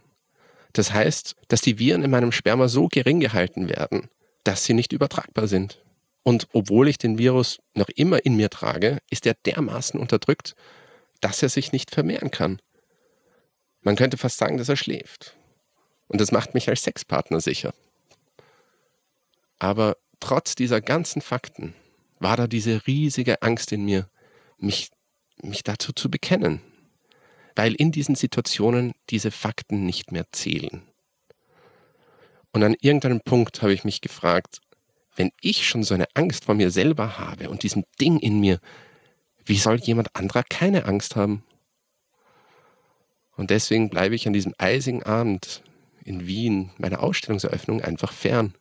Das 0.73 0.93
heißt, 0.93 1.35
dass 1.47 1.61
die 1.61 1.79
Viren 1.79 2.03
in 2.03 2.11
meinem 2.11 2.31
Sperma 2.31 2.67
so 2.67 2.87
gering 2.87 3.19
gehalten 3.19 3.69
werden, 3.69 4.09
dass 4.43 4.63
sie 4.63 4.73
nicht 4.73 4.93
übertragbar 4.93 5.47
sind. 5.47 5.83
Und 6.23 6.47
obwohl 6.53 6.87
ich 6.87 6.97
den 6.97 7.17
Virus 7.17 7.59
noch 7.73 7.89
immer 7.89 8.25
in 8.25 8.35
mir 8.35 8.49
trage, 8.49 8.99
ist 9.09 9.25
er 9.25 9.33
dermaßen 9.33 9.99
unterdrückt, 9.99 10.55
dass 11.21 11.41
er 11.41 11.49
sich 11.49 11.71
nicht 11.71 11.91
vermehren 11.91 12.31
kann. 12.31 12.61
Man 13.81 13.95
könnte 13.95 14.17
fast 14.17 14.37
sagen, 14.37 14.57
dass 14.57 14.69
er 14.69 14.75
schläft. 14.75 15.35
Und 16.07 16.21
das 16.21 16.31
macht 16.31 16.53
mich 16.53 16.69
als 16.69 16.83
Sexpartner 16.83 17.41
sicher. 17.41 17.73
Aber 19.59 19.97
trotz 20.19 20.55
dieser 20.55 20.81
ganzen 20.81 21.21
Fakten 21.21 21.73
war 22.19 22.37
da 22.37 22.47
diese 22.47 22.87
riesige 22.87 23.41
Angst 23.41 23.71
in 23.71 23.85
mir, 23.85 24.09
mich, 24.57 24.91
mich 25.41 25.63
dazu 25.63 25.93
zu 25.93 26.09
bekennen, 26.09 26.61
weil 27.57 27.73
in 27.73 27.91
diesen 27.91 28.13
Situationen 28.13 28.93
diese 29.09 29.31
Fakten 29.31 29.83
nicht 29.83 30.11
mehr 30.11 30.25
zählen. 30.31 30.83
Und 32.51 32.63
an 32.63 32.75
irgendeinem 32.79 33.19
Punkt 33.19 33.63
habe 33.63 33.73
ich 33.73 33.83
mich 33.83 33.99
gefragt, 33.99 34.59
wenn 35.15 35.31
ich 35.41 35.67
schon 35.67 35.81
so 35.81 35.95
eine 35.95 36.05
Angst 36.13 36.45
vor 36.45 36.53
mir 36.53 36.69
selber 36.69 37.17
habe 37.17 37.49
und 37.49 37.63
diesem 37.63 37.83
Ding 37.99 38.19
in 38.19 38.39
mir, 38.39 38.59
wie 39.43 39.57
soll 39.57 39.77
jemand 39.77 40.15
anderer 40.15 40.43
keine 40.47 40.85
Angst 40.85 41.15
haben? 41.15 41.43
Und 43.35 43.49
deswegen 43.49 43.89
bleibe 43.89 44.13
ich 44.13 44.27
an 44.27 44.33
diesem 44.33 44.53
eisigen 44.59 45.01
Abend 45.01 45.63
in 46.05 46.27
Wien 46.27 46.69
meiner 46.77 47.01
Ausstellungseröffnung 47.01 47.81
einfach 47.81 48.13
fern. 48.13 48.53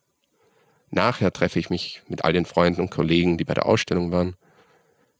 Nachher 0.89 1.31
treffe 1.31 1.59
ich 1.59 1.69
mich 1.69 2.01
mit 2.07 2.23
all 2.23 2.33
den 2.33 2.45
Freunden 2.45 2.81
und 2.81 2.89
Kollegen, 2.89 3.37
die 3.37 3.45
bei 3.45 3.53
der 3.53 3.67
Ausstellung 3.67 4.11
waren. 4.11 4.35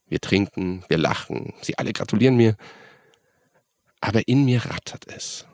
Wir 0.07 0.19
trinken, 0.19 0.83
wir 0.87 0.97
lachen, 0.97 1.53
sie 1.61 1.77
alle 1.77 1.93
gratulieren 1.93 2.37
mir 2.37 2.57
aber 4.01 4.27
in 4.27 4.45
mir 4.45 4.65
rattert 4.65 5.05
es. 5.07 5.45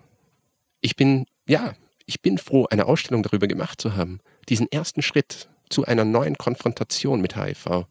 Ich 0.81 0.95
bin, 0.95 1.25
ja, 1.47 1.73
ich 2.05 2.21
bin 2.21 2.37
froh, 2.37 2.65
eine 2.69 2.85
Ausstellung 2.85 3.23
darüber 3.23 3.47
gemacht 3.47 3.79
zu 3.79 3.95
haben. 3.95 4.19
Diesen 4.49 4.71
ersten 4.71 5.01
Schritt 5.01 5.49
zu 5.69 5.85
einer 5.85 6.05
neuen 6.05 6.37
Konfrontation 6.37 7.21
mit 7.21 7.37
HIV. 7.37 7.85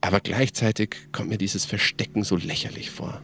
Aber 0.00 0.20
gleichzeitig 0.20 0.96
kommt 1.12 1.28
mir 1.28 1.38
dieses 1.38 1.66
Verstecken 1.66 2.24
so 2.24 2.36
lächerlich 2.36 2.90
vor. 2.90 3.20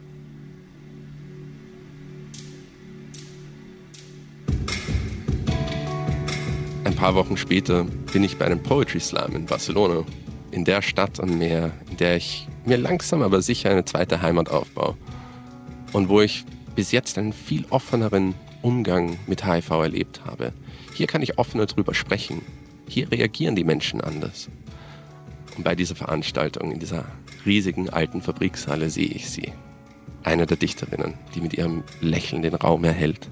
Ein 6.83 6.95
paar 6.95 7.15
Wochen 7.15 7.35
später 7.35 7.83
bin 8.13 8.23
ich 8.23 8.37
bei 8.37 8.45
einem 8.45 8.61
Poetry 8.61 8.99
Slam 8.99 9.35
in 9.35 9.45
Barcelona, 9.45 10.05
in 10.51 10.63
der 10.63 10.81
Stadt 10.81 11.19
am 11.19 11.37
Meer, 11.37 11.71
in 11.89 11.97
der 11.97 12.15
ich 12.15 12.47
mir 12.65 12.77
langsam 12.77 13.21
aber 13.23 13.41
sicher 13.41 13.71
eine 13.71 13.83
zweite 13.83 14.21
Heimat 14.21 14.49
aufbaue 14.49 14.95
und 15.93 16.09
wo 16.09 16.21
ich 16.21 16.45
bis 16.75 16.91
jetzt 16.91 17.17
einen 17.17 17.33
viel 17.33 17.65
offeneren 17.69 18.35
Umgang 18.61 19.17
mit 19.27 19.45
HIV 19.45 19.69
erlebt 19.71 20.21
habe. 20.25 20.53
Hier 20.93 21.07
kann 21.07 21.21
ich 21.21 21.37
offener 21.37 21.65
drüber 21.65 21.93
sprechen. 21.93 22.41
Hier 22.87 23.11
reagieren 23.11 23.55
die 23.55 23.63
Menschen 23.63 24.01
anders. 24.01 24.49
Und 25.55 25.63
bei 25.63 25.75
dieser 25.75 25.95
Veranstaltung 25.95 26.71
in 26.71 26.79
dieser 26.79 27.05
riesigen 27.45 27.89
alten 27.89 28.21
Fabrikshalle 28.21 28.89
sehe 28.89 29.07
ich 29.07 29.29
sie. 29.29 29.53
Eine 30.23 30.45
der 30.45 30.57
Dichterinnen, 30.57 31.15
die 31.33 31.41
mit 31.41 31.53
ihrem 31.53 31.83
Lächeln 32.01 32.41
den 32.41 32.55
Raum 32.55 32.83
erhält. 32.83 33.29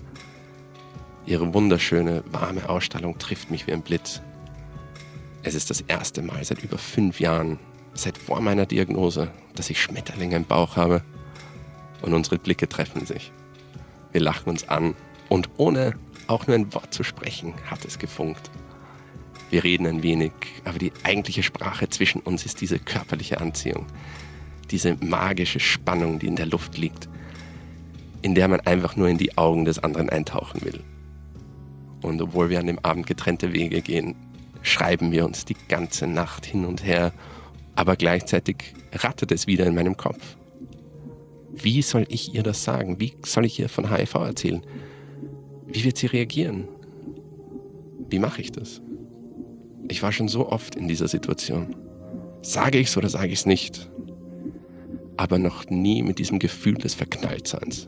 Ihre 1.26 1.54
wunderschöne, 1.54 2.24
warme 2.32 2.70
Ausstellung 2.70 3.18
trifft 3.18 3.52
mich 3.52 3.68
wie 3.68 3.74
ein 3.74 3.82
Blitz. 3.82 4.22
Es 5.44 5.54
ist 5.56 5.70
das 5.70 5.82
erste 5.82 6.22
Mal 6.22 6.44
seit 6.44 6.64
über 6.64 6.78
fünf 6.78 7.20
Jahren, 7.20 7.60
seit 7.94 8.18
vor 8.18 8.42
meiner 8.42 8.66
Diagnose, 8.66 9.32
dass 9.56 9.70
ich 9.70 9.82
Schmetterlinge 9.82 10.36
im 10.36 10.46
Bauch 10.46 10.78
habe 10.78 11.04
und 12.06 12.14
unsere 12.14 12.38
Blicke 12.38 12.70
treffen 12.70 13.06
sich. 13.06 13.32
Wir 14.12 14.22
lachen 14.22 14.50
uns 14.50 14.70
an 14.70 14.96
und 15.28 15.50
ohne 15.58 15.96
auch 16.28 16.48
nur 16.48 16.56
ein 16.56 16.74
Wort 16.74 16.94
zu 16.94 17.04
sprechen, 17.04 17.54
hat 17.70 17.84
es 17.84 18.00
gefunkt. 18.00 18.50
Wir 19.50 19.64
reden 19.64 19.86
ein 19.88 20.04
wenig, 20.04 20.32
aber 20.64 20.80
die 20.80 20.94
eigentliche 21.04 21.44
Sprache 21.44 21.90
zwischen 21.90 22.22
uns 22.22 22.46
ist 22.46 22.62
diese 22.62 22.80
körperliche 22.80 23.42
Anziehung, 23.42 23.86
diese 24.72 24.96
magische 25.04 25.60
Spannung, 25.60 26.20
die 26.20 26.28
in 26.28 26.36
der 26.36 26.48
Luft 26.48 26.78
liegt, 26.78 27.10
in 28.22 28.36
der 28.36 28.48
man 28.48 28.62
einfach 28.62 28.96
nur 28.96 29.08
in 29.08 29.18
die 29.18 29.38
Augen 29.38 29.66
des 29.66 29.80
anderen 29.80 30.10
eintauchen 30.10 30.62
will. 30.64 30.84
Und 32.02 32.22
obwohl 32.22 32.50
wir 32.50 32.60
an 32.60 32.68
dem 32.68 32.80
Abend 32.80 33.08
getrennte 33.08 33.54
Wege 33.54 33.82
gehen, 33.82 34.16
schreiben 34.62 35.12
wir 35.12 35.26
uns 35.26 35.46
die 35.46 35.58
ganze 35.68 36.08
Nacht 36.08 36.46
hin 36.46 36.66
und 36.66 36.84
her, 36.84 37.14
aber 37.76 37.96
gleichzeitig 37.96 38.74
rattet 38.94 39.32
es 39.32 39.48
wieder 39.48 39.66
in 39.66 39.76
meinem 39.76 39.98
Kopf. 39.98 40.38
Wie 41.62 41.82
soll 41.82 42.06
ich 42.10 42.34
ihr 42.34 42.44
das 42.44 42.64
sagen? 42.64 43.00
Wie 43.00 43.14
soll 43.26 43.46
ich 43.46 43.60
ihr 43.60 43.70
von 43.70 43.90
HIV 43.90 44.16
erzählen? 44.16 44.62
Wie 45.68 45.84
wird 45.84 45.98
sie 45.98 46.08
reagieren? 46.08 46.68
Wie 48.10 48.20
mache 48.20 48.42
ich 48.42 48.52
das? 48.52 48.82
Ich 49.88 50.04
war 50.04 50.12
schon 50.12 50.28
so 50.28 50.50
oft 50.50 50.76
in 50.76 50.88
dieser 50.88 51.08
Situation. 51.08 51.76
Sage 52.42 52.80
ich 52.80 52.88
es 52.88 52.98
oder 52.98 53.10
sage 53.10 53.28
ich 53.28 53.40
es 53.40 53.46
nicht? 53.46 53.90
Aber 55.18 55.40
noch 55.40 55.70
nie 55.70 56.04
mit 56.04 56.20
diesem 56.20 56.40
Gefühl 56.40 56.76
des 56.76 56.94
Verknalltseins. 56.94 57.88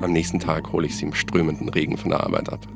Am 0.00 0.12
nächsten 0.12 0.38
Tag 0.38 0.72
hole 0.72 0.86
ich 0.86 0.96
sie 0.96 1.06
im 1.06 1.14
strömenden 1.14 1.68
Regen 1.68 1.96
von 1.96 2.10
der 2.10 2.20
Arbeit 2.20 2.52
ab. 2.52 2.66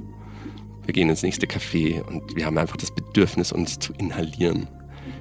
Wir 0.84 0.94
gehen 0.94 1.08
ins 1.08 1.22
nächste 1.22 1.46
Café 1.46 2.02
und 2.02 2.34
wir 2.34 2.46
haben 2.46 2.58
einfach 2.58 2.76
das 2.76 2.92
Bedürfnis, 2.92 3.52
uns 3.52 3.78
zu 3.78 3.92
inhalieren. 3.92 4.66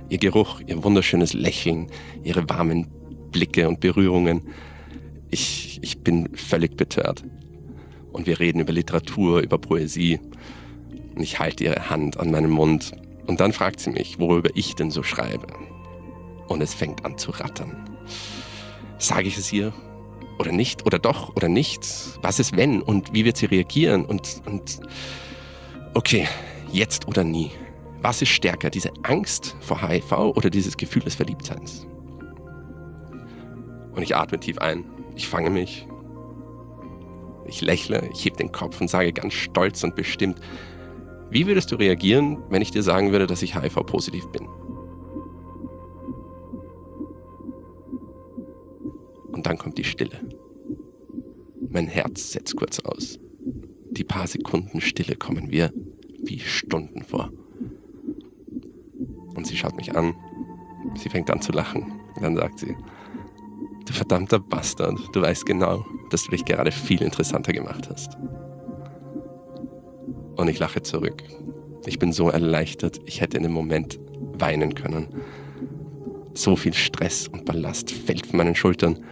Ihr 0.09 0.18
Geruch, 0.18 0.62
ihr 0.66 0.84
wunderschönes 0.84 1.34
Lächeln, 1.34 1.88
ihre 2.24 2.49
warmen 2.49 2.88
Blicke 3.32 3.67
und 3.67 3.79
Berührungen. 3.79 4.41
Ich, 5.29 5.79
ich 5.82 5.99
bin 5.99 6.36
völlig 6.36 6.77
betört. 6.77 7.23
Und 8.11 8.27
wir 8.27 8.39
reden 8.39 8.59
über 8.59 8.73
Literatur, 8.73 9.41
über 9.41 9.57
Poesie. 9.57 10.19
Und 11.15 11.23
ich 11.23 11.39
halte 11.39 11.63
ihre 11.63 11.89
Hand 11.89 12.19
an 12.19 12.32
meinem 12.32 12.51
Mund. 12.51 12.91
Und 13.27 13.39
dann 13.39 13.53
fragt 13.53 13.79
sie 13.79 13.91
mich, 13.91 14.19
worüber 14.19 14.49
ich 14.55 14.75
denn 14.75 14.91
so 14.91 15.03
schreibe. 15.03 15.47
Und 16.47 16.61
es 16.61 16.73
fängt 16.73 17.05
an 17.05 17.17
zu 17.17 17.32
rattern. 17.32 17.89
Sage 18.97 19.27
ich 19.27 19.38
es 19.38 19.51
ihr? 19.53 19.73
Oder 20.38 20.51
nicht? 20.51 20.86
Oder 20.86 20.99
doch? 20.99 21.36
Oder 21.36 21.47
nicht? 21.47 21.82
Was 22.21 22.39
ist 22.39 22.57
wenn? 22.57 22.82
Und 22.82 23.13
wie 23.13 23.25
wird 23.25 23.38
sie 23.38 23.45
reagieren? 23.45 24.05
Und, 24.05 24.41
und 24.45 24.79
okay, 25.93 26.27
jetzt 26.71 27.07
oder 27.07 27.23
nie. 27.23 27.51
Was 28.01 28.21
ist 28.21 28.29
stärker, 28.29 28.69
diese 28.69 28.91
Angst 29.03 29.55
vor 29.59 29.88
HIV 29.88 30.11
oder 30.36 30.49
dieses 30.49 30.75
Gefühl 30.75 31.03
des 31.03 31.15
Verliebtseins? 31.15 31.86
Und 33.94 34.04
ich 34.04 34.16
atme 34.16 34.39
tief 34.39 34.58
ein. 34.60 34.86
Ich 35.16 35.28
fange 35.28 35.50
mich. 35.50 35.88
Ich 37.46 37.62
lächle, 37.62 38.10
ich 38.14 38.24
heb 38.26 38.38
den 38.38 38.52
Kopf 38.52 38.80
und 38.80 38.89
sage 38.89 39.12
ganz 39.12 39.34
stolz 39.34 39.84
und 39.84 39.96
bestimmt, 39.96 40.39
wie 41.30 41.48
würdest 41.48 41.72
du 41.72 41.76
reagieren, 41.76 42.44
wenn 42.50 42.62
ich 42.62 42.72
dir 42.72 42.84
sagen 42.84 43.12
würde, 43.12 43.28
dass 43.28 43.42
ich 43.42 43.56
HIV-positiv 43.56 44.28
bin? 44.28 44.48
Und 49.32 49.46
dann 49.46 49.58
kommt 49.58 49.78
die 49.78 49.84
Stille. 49.84 50.20
Mein 51.70 51.88
Herz 51.88 52.34
setzt 52.34 52.56
kurz 52.58 52.80
aus. 52.80 53.18
Die 53.92 54.04
paar 54.04 54.28
Sekunden 54.28 54.82
Stille 54.82 55.16
kommen 55.16 55.48
mir 55.48 55.72
wie 56.24 56.39
Stunden 56.39 57.02
vor. 57.04 57.32
Und 59.36 59.48
sie 59.48 59.56
schaut 59.56 59.76
mich 59.76 59.96
an. 59.96 60.14
Sie 60.96 61.10
fängt 61.10 61.30
an 61.32 61.42
zu 61.42 61.52
lachen. 61.52 61.94
Dann 62.20 62.36
sagt 62.36 62.60
sie, 62.60 62.76
du 63.92 63.98
verdammter 63.98 64.39
Bastard, 64.39 65.00
du 65.14 65.22
weißt 65.22 65.46
genau, 65.46 65.86
dass 66.10 66.24
du 66.24 66.32
dich 66.32 66.46
gerade 66.46 66.72
viel 66.72 67.02
interessanter 67.02 67.52
gemacht 67.52 67.89
hast. 67.89 68.18
Und 70.36 70.48
ich 70.48 70.60
lache 70.60 70.82
zurück. 70.82 71.24
Ich 71.86 72.00
bin 72.00 72.14
so 72.14 72.30
erleichtert, 72.30 73.00
ich 73.06 73.22
hätte 73.22 73.38
in 73.38 73.44
dem 73.44 73.52
Moment 73.52 74.00
weinen 74.39 74.76
können. 74.76 75.10
So 76.34 76.56
viel 76.56 76.74
Stress 76.74 77.28
und 77.28 77.46
Ballast 77.46 77.92
fällt 77.92 78.28
von 78.28 78.38
meinen 78.38 78.56
Schultern. 78.56 79.04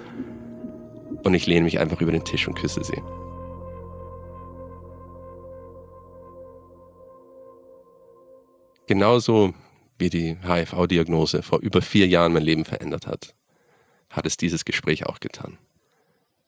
Und 1.23 1.33
ich 1.33 1.45
lehne 1.45 1.65
mich 1.65 1.79
einfach 1.79 1.99
über 1.99 2.13
den 2.13 2.23
Tisch 2.23 2.47
und 2.47 2.55
küsse 2.55 2.83
sie. 2.83 3.01
Genauso 8.87 9.53
wie 9.99 10.09
die 10.09 10.37
HIV-Diagnose 10.41 11.43
vor 11.43 11.59
über 11.59 11.81
vier 11.81 12.07
Jahren 12.07 12.33
mein 12.33 12.43
Leben 12.43 12.65
verändert 12.65 13.05
hat, 13.05 13.35
hat 14.09 14.25
es 14.25 14.37
dieses 14.37 14.65
Gespräch 14.65 15.05
auch 15.05 15.19
getan. 15.19 15.57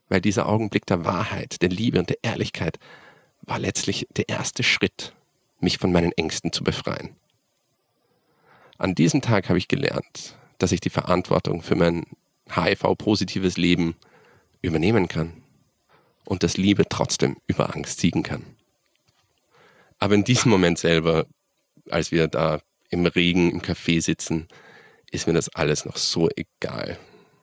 Weil 0.09 0.21
dieser 0.21 0.47
Augenblick 0.47 0.85
der 0.85 1.05
Wahrheit, 1.05 1.61
der 1.61 1.69
Liebe 1.69 1.99
und 1.99 2.09
der 2.09 2.17
Ehrlichkeit 2.21 2.79
war 3.41 3.59
letztlich 3.59 4.07
der 4.15 4.29
erste 4.29 4.63
Schritt, 4.63 5.13
mich 5.59 5.77
von 5.77 5.91
meinen 5.91 6.11
Ängsten 6.11 6.51
zu 6.51 6.63
befreien. 6.63 7.15
An 8.77 8.95
diesem 8.95 9.21
Tag 9.21 9.47
habe 9.49 9.59
ich 9.59 9.67
gelernt, 9.67 10.35
dass 10.57 10.71
ich 10.71 10.79
die 10.79 10.89
Verantwortung 10.89 11.61
für 11.61 11.75
mein 11.75 12.05
HIV-positives 12.49 13.57
Leben 13.57 13.95
übernehmen 14.61 15.07
kann 15.07 15.41
und 16.25 16.43
dass 16.43 16.57
Liebe 16.57 16.85
trotzdem 16.89 17.37
über 17.47 17.73
Angst 17.75 17.99
siegen 17.99 18.23
kann. 18.23 18.43
Aber 19.99 20.15
in 20.15 20.23
diesem 20.23 20.49
Moment 20.49 20.79
selber, 20.79 21.27
als 21.89 22.11
wir 22.11 22.27
da 22.27 22.59
im 22.89 23.05
Regen 23.05 23.51
im 23.51 23.61
Café 23.61 24.01
sitzen, 24.01 24.47
ist 25.11 25.27
mir 25.27 25.33
das 25.33 25.49
alles 25.49 25.85
noch 25.85 25.97
so 25.97 26.29
egal. 26.35 26.97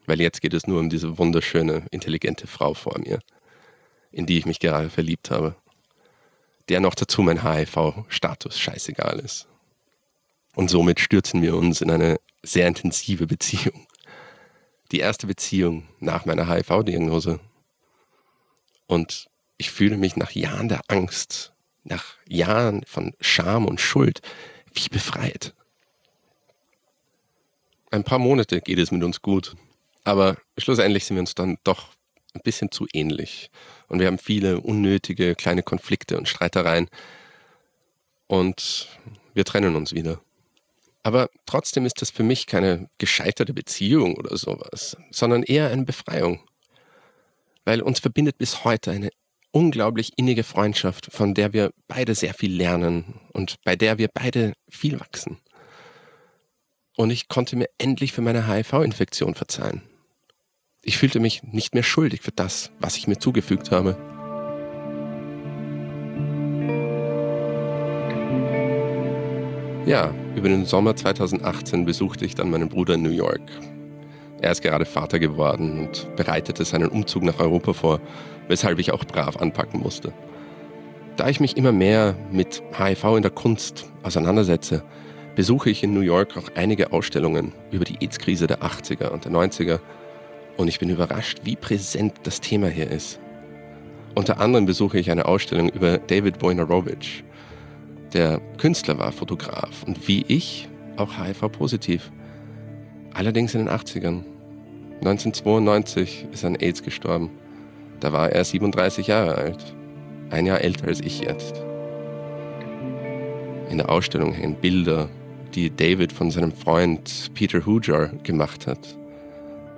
Weil 0.09 0.22
jetzt 0.22 0.40
geht 0.40 0.54
es 0.54 0.66
nur 0.66 0.80
um 0.80 0.88
diese 0.88 1.18
wunderschöne, 1.18 1.84
intelligente 1.90 2.46
Frau 2.46 2.72
vor 2.72 2.98
mir, 2.98 3.18
in 4.11 4.24
die 4.24 4.38
ich 4.38 4.46
mich 4.46 4.59
gerade 4.59 4.88
verliebt 4.88 5.30
habe. 5.30 5.54
Der 6.70 6.80
noch 6.80 6.94
dazu 6.94 7.20
mein 7.20 7.42
HIV-Status 7.42 8.59
scheißegal 8.59 9.18
ist. 9.18 9.48
Und 10.54 10.70
somit 10.70 10.98
stürzen 10.98 11.42
wir 11.42 11.54
uns 11.54 11.82
in 11.82 11.90
eine 11.90 12.18
sehr 12.42 12.66
intensive 12.66 13.26
Beziehung. 13.26 13.86
Die 14.92 15.00
erste 15.00 15.26
Beziehung 15.26 15.86
nach 16.00 16.24
meiner 16.24 16.48
HIV-Diagnose. 16.48 17.38
Und 18.86 19.28
ich 19.59 19.70
fühle 19.70 19.98
mich 19.98 20.16
nach 20.16 20.30
Jahren 20.30 20.70
der 20.70 20.80
Angst, 20.88 21.52
nach 21.84 22.14
Jahren 22.26 22.82
von 22.86 23.12
Scham 23.20 23.66
und 23.66 23.78
Schuld, 23.78 24.22
wie 24.72 24.88
befreit. 24.88 25.54
Ein 27.90 28.04
paar 28.04 28.18
Monate 28.18 28.62
geht 28.62 28.78
es 28.78 28.90
mit 28.90 29.04
uns 29.04 29.20
gut, 29.20 29.54
aber 30.05 30.36
schlussendlich 30.57 31.05
sind 31.05 31.16
wir 31.16 31.20
uns 31.20 31.34
dann 31.34 31.59
doch 31.64 31.88
ein 32.34 32.40
bisschen 32.42 32.70
zu 32.70 32.86
ähnlich. 32.92 33.51
Und 33.88 34.01
wir 34.01 34.07
haben 34.07 34.18
viele 34.18 34.61
unnötige 34.61 35.34
kleine 35.34 35.62
Konflikte 35.62 36.18
und 36.18 36.28
Streitereien. 36.28 36.88
Und 38.26 38.88
wir 39.34 39.44
trennen 39.44 39.76
uns 39.76 39.92
wieder. 39.92 40.20
Aber 41.03 41.30
trotzdem 41.46 41.86
ist 41.86 42.03
das 42.03 42.11
für 42.11 42.22
mich 42.22 42.46
keine 42.46 42.88
gescheiterte 42.99 43.55
Beziehung 43.55 44.16
oder 44.16 44.36
sowas, 44.36 44.96
sondern 45.11 45.42
eher 45.42 45.70
eine 45.70 45.84
Befreiung. 45.84 46.40
Weil 47.64 47.80
uns 47.82 48.01
verbindet 48.01 48.36
bis 48.38 48.64
heute 48.64 48.90
eine 48.90 49.11
unglaublich 49.51 50.12
innige 50.16 50.44
Freundschaft, 50.44 51.09
von 51.11 51.34
der 51.34 51.53
wir 51.53 51.72
beide 51.86 52.14
sehr 52.14 52.34
viel 52.34 52.55
lernen 52.55 53.20
und 53.32 53.57
bei 53.64 53.76
der 53.76 53.99
wir 53.99 54.09
beide 54.12 54.53
viel 54.68 55.01
wachsen. 55.01 55.38
Und 56.99 57.11
ich 57.11 57.28
konnte 57.28 57.55
mir 57.55 57.68
endlich 57.78 58.12
für 58.12 58.22
meine 58.22 58.49
HIV-Infektion 58.49 59.36
verzeihen. 59.36 59.82
Ich 60.82 60.99
fühlte 60.99 61.20
mich 61.20 61.44
nicht 61.44 61.72
mehr 61.72 61.84
schuldig 61.84 62.22
für 62.22 62.32
das, 62.32 62.72
was 62.80 62.96
ich 62.96 63.07
mir 63.07 63.18
zugefügt 63.18 63.70
habe. 63.70 63.96
Ja, 69.86 70.12
über 70.34 70.49
den 70.49 70.66
Sommer 70.66 70.96
2018 70.96 71.84
besuchte 71.84 72.24
ich 72.24 72.34
dann 72.34 72.51
meinen 72.51 72.68
Bruder 72.68 72.94
in 72.94 73.03
New 73.03 73.11
York. 73.11 73.42
Er 74.40 74.51
ist 74.51 74.62
gerade 74.62 74.84
Vater 74.84 75.20
geworden 75.20 75.86
und 75.86 76.16
bereitete 76.16 76.64
seinen 76.64 76.88
Umzug 76.88 77.22
nach 77.22 77.38
Europa 77.38 77.74
vor, 77.74 78.01
weshalb 78.49 78.80
ich 78.80 78.90
auch 78.90 79.05
brav 79.05 79.36
anpacken 79.36 79.78
musste. 79.78 80.12
Da 81.14 81.28
ich 81.28 81.38
mich 81.38 81.57
immer 81.57 81.70
mehr 81.70 82.16
mit 82.32 82.61
HIV 82.76 83.05
in 83.14 83.22
der 83.22 83.30
Kunst 83.30 83.86
auseinandersetze, 84.03 84.82
besuche 85.39 85.70
ich 85.70 85.84
in 85.84 85.95
New 85.95 86.01
York 86.01 86.36
auch 86.36 86.49
einige 86.57 86.93
Ausstellungen 86.93 87.53
über 87.70 87.84
die 87.84 87.99
AIDS-Krise 88.01 88.49
der 88.49 88.59
80er 88.59 89.11
und 89.11 89.24
der 89.24 89.30
90er 89.30 89.78
und 90.57 90.66
ich 90.66 90.80
bin 90.80 90.91
überrascht, 90.91 91.43
wie 91.45 91.55
präsent 91.55 92.14
das 92.24 92.41
Thema 92.41 92.66
hier 92.66 92.91
ist. 92.91 93.20
Unter 94.16 94.41
anderem 94.41 94.66
besuche 94.66 94.99
ich 94.99 95.12
eine 95.12 95.26
Ausstellung 95.26 95.68
über 95.68 95.99
David 95.99 96.43
Wojnarowicz. 96.43 97.22
Der 98.14 98.41
Künstler 98.57 98.99
war 98.99 99.12
Fotograf 99.12 99.84
und 99.84 100.09
wie 100.09 100.24
ich 100.26 100.68
auch 100.97 101.16
HIV-positiv. 101.16 102.11
Allerdings 103.14 103.55
in 103.55 103.66
den 103.66 103.72
80ern. 103.72 104.24
1992 105.03 106.26
ist 106.32 106.45
an 106.45 106.57
AIDS 106.57 106.82
gestorben. 106.82 107.30
Da 108.01 108.12
war 108.12 108.32
er 108.32 108.45
37 108.45 109.07
Jahre 109.07 109.36
alt, 109.36 109.76
ein 110.30 110.47
Jahr 110.47 110.62
älter 110.62 110.89
als 110.89 111.01
ich 111.01 111.20
jetzt. 111.20 111.62
In 113.70 113.78
der 113.78 113.89
Ausstellung 113.89 114.32
hängen 114.32 114.57
Bilder, 114.57 115.09
die 115.55 115.70
David 115.70 116.12
von 116.12 116.30
seinem 116.30 116.53
Freund 116.53 117.30
Peter 117.34 117.64
Hujar 117.64 118.09
gemacht 118.22 118.66
hat. 118.66 118.96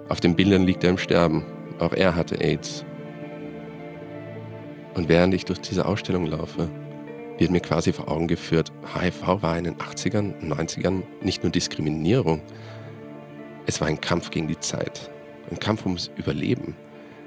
Auf 0.09 0.21
den 0.21 0.35
Bildern 0.35 0.65
liegt 0.65 0.85
er 0.85 0.91
im 0.91 0.99
Sterben. 0.99 1.45
Auch 1.79 1.93
er 1.93 2.15
hatte 2.15 2.41
AIDS. 2.41 2.85
Und 4.95 5.09
während 5.09 5.35
ich 5.35 5.45
durch 5.45 5.61
diese 5.61 5.87
Ausstellung 5.87 6.27
laufe, 6.27 6.69
wird 7.39 7.51
mir 7.51 7.61
quasi 7.61 7.93
vor 7.93 8.11
Augen 8.11 8.29
geführt, 8.29 8.71
HIV 8.95 9.43
war 9.43 9.57
in 9.57 9.65
den 9.65 9.77
80ern, 9.77 10.35
90ern 10.43 11.03
nicht 11.23 11.43
nur 11.43 11.51
Diskriminierung, 11.53 12.43
es 13.67 13.81
war 13.81 13.89
ein 13.89 14.01
Kampf 14.01 14.31
gegen 14.31 14.49
die 14.49 14.59
Zeit, 14.59 15.11
ein 15.51 15.59
Kampf 15.59 15.87
ums 15.87 16.11
Überleben. 16.17 16.75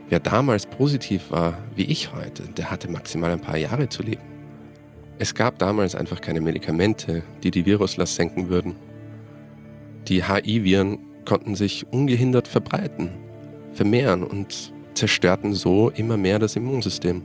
Wer 0.10 0.20
damals 0.20 0.66
positiv 0.66 1.32
war, 1.32 1.58
wie 1.76 1.86
ich 1.86 2.14
heute, 2.14 2.44
der 2.44 2.70
hatte 2.70 2.92
maximal 2.92 3.32
ein 3.32 3.40
paar 3.40 3.58
Jahre 3.58 3.90
zu 3.90 4.04
leben. 4.04 4.33
Es 5.20 5.36
gab 5.36 5.60
damals 5.60 5.96
einfach 5.96 6.22
keine 6.22 6.42
Medikamente, 6.42 7.24
die 7.44 7.52
die 7.52 7.66
Viruslast 7.66 8.16
senken 8.16 8.50
würden. 8.50 8.76
Die 10.08 10.24
HI-Viren 10.26 11.00
konnten 11.26 11.56
sich 11.56 11.86
ungehindert 11.92 12.48
verbreiten, 12.48 13.10
vermehren 13.74 14.24
und 14.24 14.74
zerstörten 14.96 15.54
so 15.54 15.90
immer 15.90 16.18
mehr 16.18 16.40
das 16.40 16.56
Immunsystem. 16.56 17.22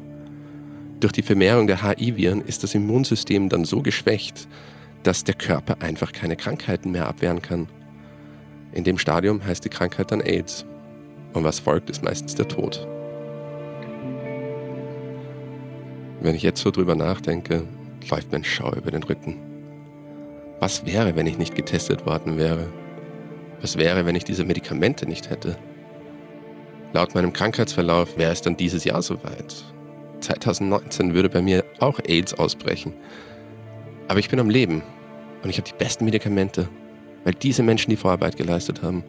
Durch 1.00 1.12
die 1.12 1.22
Vermehrung 1.22 1.66
der 1.66 1.82
HI-Viren 1.82 2.42
ist 2.42 2.62
das 2.62 2.74
Immunsystem 2.74 3.48
dann 3.48 3.64
so 3.64 3.82
geschwächt, 3.82 4.48
dass 5.02 5.24
der 5.24 5.34
Körper 5.34 5.80
einfach 5.80 6.12
keine 6.12 6.36
Krankheiten 6.36 6.90
mehr 6.90 7.06
abwehren 7.06 7.40
kann. 7.40 7.68
In 8.72 8.84
dem 8.84 8.98
Stadium 8.98 9.44
heißt 9.44 9.64
die 9.64 9.70
Krankheit 9.70 10.12
dann 10.12 10.20
AIDS. 10.20 10.66
Und 11.32 11.44
was 11.44 11.58
folgt, 11.58 11.88
ist 11.88 12.02
meistens 12.02 12.34
der 12.34 12.48
Tod. 12.48 12.86
Wenn 16.20 16.34
ich 16.34 16.42
jetzt 16.42 16.60
so 16.60 16.70
drüber 16.70 16.96
nachdenke, 16.96 17.62
läuft 18.10 18.30
mir 18.30 18.38
ein 18.38 18.44
Schau 18.44 18.72
über 18.74 18.90
den 18.90 19.02
Rücken. 19.02 19.36
Was 20.60 20.84
wäre, 20.86 21.14
wenn 21.16 21.26
ich 21.26 21.38
nicht 21.38 21.54
getestet 21.54 22.04
worden 22.06 22.36
wäre? 22.36 22.66
Was 23.60 23.76
wäre, 23.76 24.06
wenn 24.06 24.16
ich 24.16 24.24
diese 24.24 24.44
Medikamente 24.44 25.06
nicht 25.06 25.30
hätte? 25.30 25.56
Laut 26.92 27.14
meinem 27.14 27.32
Krankheitsverlauf 27.32 28.16
wäre 28.16 28.32
es 28.32 28.42
dann 28.42 28.56
dieses 28.56 28.84
Jahr 28.84 29.02
soweit. 29.02 29.64
2019 30.20 31.14
würde 31.14 31.28
bei 31.28 31.42
mir 31.42 31.64
auch 31.80 32.00
AIDS 32.06 32.34
ausbrechen. 32.34 32.92
Aber 34.08 34.18
ich 34.18 34.28
bin 34.28 34.40
am 34.40 34.50
Leben 34.50 34.82
und 35.42 35.50
ich 35.50 35.58
habe 35.58 35.68
die 35.68 35.76
besten 35.76 36.04
Medikamente, 36.04 36.68
weil 37.24 37.34
diese 37.34 37.62
Menschen 37.62 37.90
die 37.90 37.96
Vorarbeit 37.96 38.36
geleistet 38.36 38.82
haben. 38.82 39.04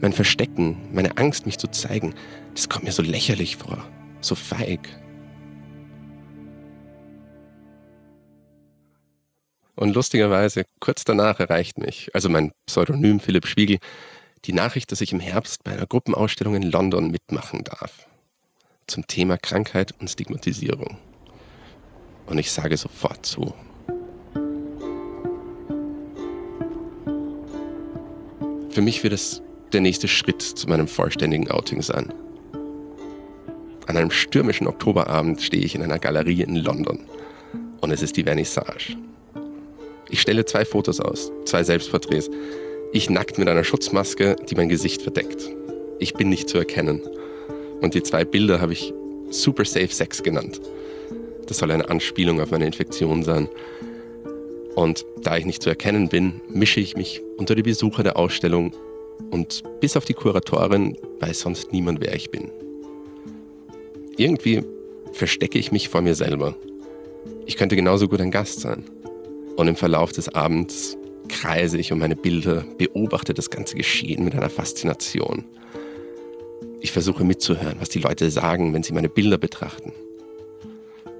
Mein 0.00 0.12
Verstecken, 0.12 0.76
meine 0.92 1.16
Angst, 1.16 1.46
mich 1.46 1.58
zu 1.58 1.68
zeigen, 1.68 2.14
das 2.54 2.68
kommt 2.68 2.84
mir 2.84 2.92
so 2.92 3.02
lächerlich 3.02 3.56
vor, 3.56 3.78
so 4.20 4.34
feig. 4.34 4.80
Und 9.76 9.94
lustigerweise, 9.94 10.64
kurz 10.80 11.04
danach 11.04 11.40
erreicht 11.40 11.78
mich, 11.78 12.10
also 12.14 12.28
mein 12.28 12.52
Pseudonym 12.66 13.18
Philipp 13.18 13.46
Spiegel, 13.46 13.78
die 14.44 14.52
Nachricht, 14.52 14.92
dass 14.92 15.00
ich 15.00 15.12
im 15.12 15.20
Herbst 15.20 15.64
bei 15.64 15.72
einer 15.72 15.86
Gruppenausstellung 15.86 16.54
in 16.54 16.62
London 16.62 17.10
mitmachen 17.10 17.64
darf. 17.64 18.06
Zum 18.86 19.06
Thema 19.06 19.38
Krankheit 19.38 19.94
und 19.98 20.08
Stigmatisierung. 20.08 20.98
Und 22.26 22.38
ich 22.38 22.52
sage 22.52 22.76
sofort 22.76 23.24
zu. 23.24 23.54
Für 28.70 28.82
mich 28.82 29.02
wird 29.02 29.12
es 29.12 29.42
der 29.72 29.80
nächste 29.80 30.08
Schritt 30.08 30.42
zu 30.42 30.68
meinem 30.68 30.88
vollständigen 30.88 31.50
Outing 31.50 31.82
sein. 31.82 32.12
An 33.86 33.96
einem 33.96 34.10
stürmischen 34.10 34.66
Oktoberabend 34.66 35.42
stehe 35.42 35.64
ich 35.64 35.74
in 35.74 35.82
einer 35.82 35.98
Galerie 35.98 36.42
in 36.42 36.56
London. 36.56 37.06
Und 37.80 37.90
es 37.90 38.02
ist 38.02 38.16
die 38.16 38.24
Vernissage. 38.24 38.96
Ich 40.10 40.20
stelle 40.20 40.44
zwei 40.44 40.64
Fotos 40.64 41.00
aus, 41.00 41.32
zwei 41.44 41.62
Selbstporträts. 41.62 42.30
Ich 42.92 43.10
nackt 43.10 43.38
mit 43.38 43.48
einer 43.48 43.64
Schutzmaske, 43.64 44.36
die 44.48 44.54
mein 44.54 44.68
Gesicht 44.68 45.02
verdeckt. 45.02 45.50
Ich 45.98 46.14
bin 46.14 46.28
nicht 46.28 46.48
zu 46.48 46.58
erkennen. 46.58 47.02
Und 47.80 47.94
die 47.94 48.02
zwei 48.02 48.24
Bilder 48.24 48.60
habe 48.60 48.72
ich 48.72 48.92
Super 49.30 49.64
Safe 49.64 49.88
Sex 49.88 50.22
genannt. 50.22 50.60
Das 51.46 51.58
soll 51.58 51.70
eine 51.70 51.88
Anspielung 51.88 52.40
auf 52.40 52.50
meine 52.50 52.66
Infektion 52.66 53.22
sein. 53.22 53.48
Und 54.74 55.04
da 55.22 55.36
ich 55.36 55.44
nicht 55.44 55.62
zu 55.62 55.70
erkennen 55.70 56.08
bin, 56.08 56.40
mische 56.48 56.80
ich 56.80 56.96
mich 56.96 57.22
unter 57.36 57.54
die 57.54 57.62
Besucher 57.62 58.02
der 58.02 58.16
Ausstellung 58.16 58.72
und 59.30 59.62
bis 59.80 59.96
auf 59.96 60.04
die 60.04 60.14
Kuratorin 60.14 60.96
weiß 61.20 61.40
sonst 61.40 61.72
niemand, 61.72 62.00
wer 62.00 62.14
ich 62.14 62.30
bin. 62.30 62.50
Irgendwie 64.16 64.62
verstecke 65.12 65.58
ich 65.58 65.72
mich 65.72 65.88
vor 65.88 66.02
mir 66.02 66.14
selber. 66.14 66.56
Ich 67.46 67.56
könnte 67.56 67.76
genauso 67.76 68.08
gut 68.08 68.20
ein 68.20 68.30
Gast 68.30 68.60
sein. 68.60 68.84
Und 69.56 69.68
im 69.68 69.76
Verlauf 69.76 70.12
des 70.12 70.28
Abends 70.28 70.96
kreise 71.28 71.78
ich 71.78 71.92
um 71.92 71.98
meine 71.98 72.16
Bilder, 72.16 72.64
beobachte 72.76 73.34
das 73.34 73.50
ganze 73.50 73.76
Geschehen 73.76 74.24
mit 74.24 74.34
einer 74.34 74.50
Faszination. 74.50 75.44
Ich 76.80 76.92
versuche 76.92 77.24
mitzuhören, 77.24 77.76
was 77.78 77.88
die 77.88 78.00
Leute 78.00 78.30
sagen, 78.30 78.74
wenn 78.74 78.82
sie 78.82 78.92
meine 78.92 79.08
Bilder 79.08 79.38
betrachten. 79.38 79.92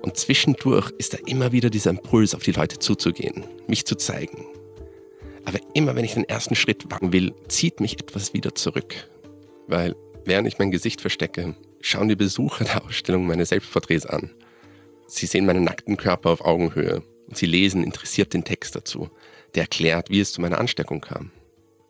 Und 0.02 0.16
zwischendurch 0.16 0.90
ist 0.98 1.14
da 1.14 1.18
immer 1.26 1.52
wieder 1.52 1.70
dieser 1.70 1.90
Impuls, 1.90 2.34
auf 2.34 2.42
die 2.42 2.52
Leute 2.52 2.78
zuzugehen, 2.78 3.44
mich 3.66 3.86
zu 3.86 3.94
zeigen. 3.94 4.44
Aber 5.46 5.58
immer 5.72 5.96
wenn 5.96 6.04
ich 6.04 6.14
den 6.14 6.28
ersten 6.28 6.54
Schritt 6.54 6.90
wagen 6.90 7.12
will, 7.12 7.32
zieht 7.48 7.80
mich 7.80 7.98
etwas 7.98 8.34
wieder 8.34 8.54
zurück. 8.54 9.08
Weil 9.68 9.94
während 10.24 10.48
ich 10.48 10.58
mein 10.58 10.70
Gesicht 10.70 11.00
verstecke, 11.00 11.54
schauen 11.80 12.08
die 12.08 12.16
Besucher 12.16 12.64
der 12.64 12.84
Ausstellung 12.84 13.26
meine 13.26 13.46
Selbstporträts 13.46 14.06
an. 14.06 14.30
Sie 15.06 15.26
sehen 15.26 15.46
meinen 15.46 15.64
nackten 15.64 15.96
Körper 15.96 16.30
auf 16.30 16.44
Augenhöhe 16.44 17.02
und 17.26 17.36
sie 17.36 17.46
lesen 17.46 17.82
interessiert 17.82 18.34
den 18.34 18.44
Text 18.44 18.76
dazu, 18.76 19.10
der 19.54 19.62
erklärt, 19.62 20.10
wie 20.10 20.20
es 20.20 20.32
zu 20.32 20.40
meiner 20.40 20.58
Ansteckung 20.58 21.00
kam. 21.00 21.30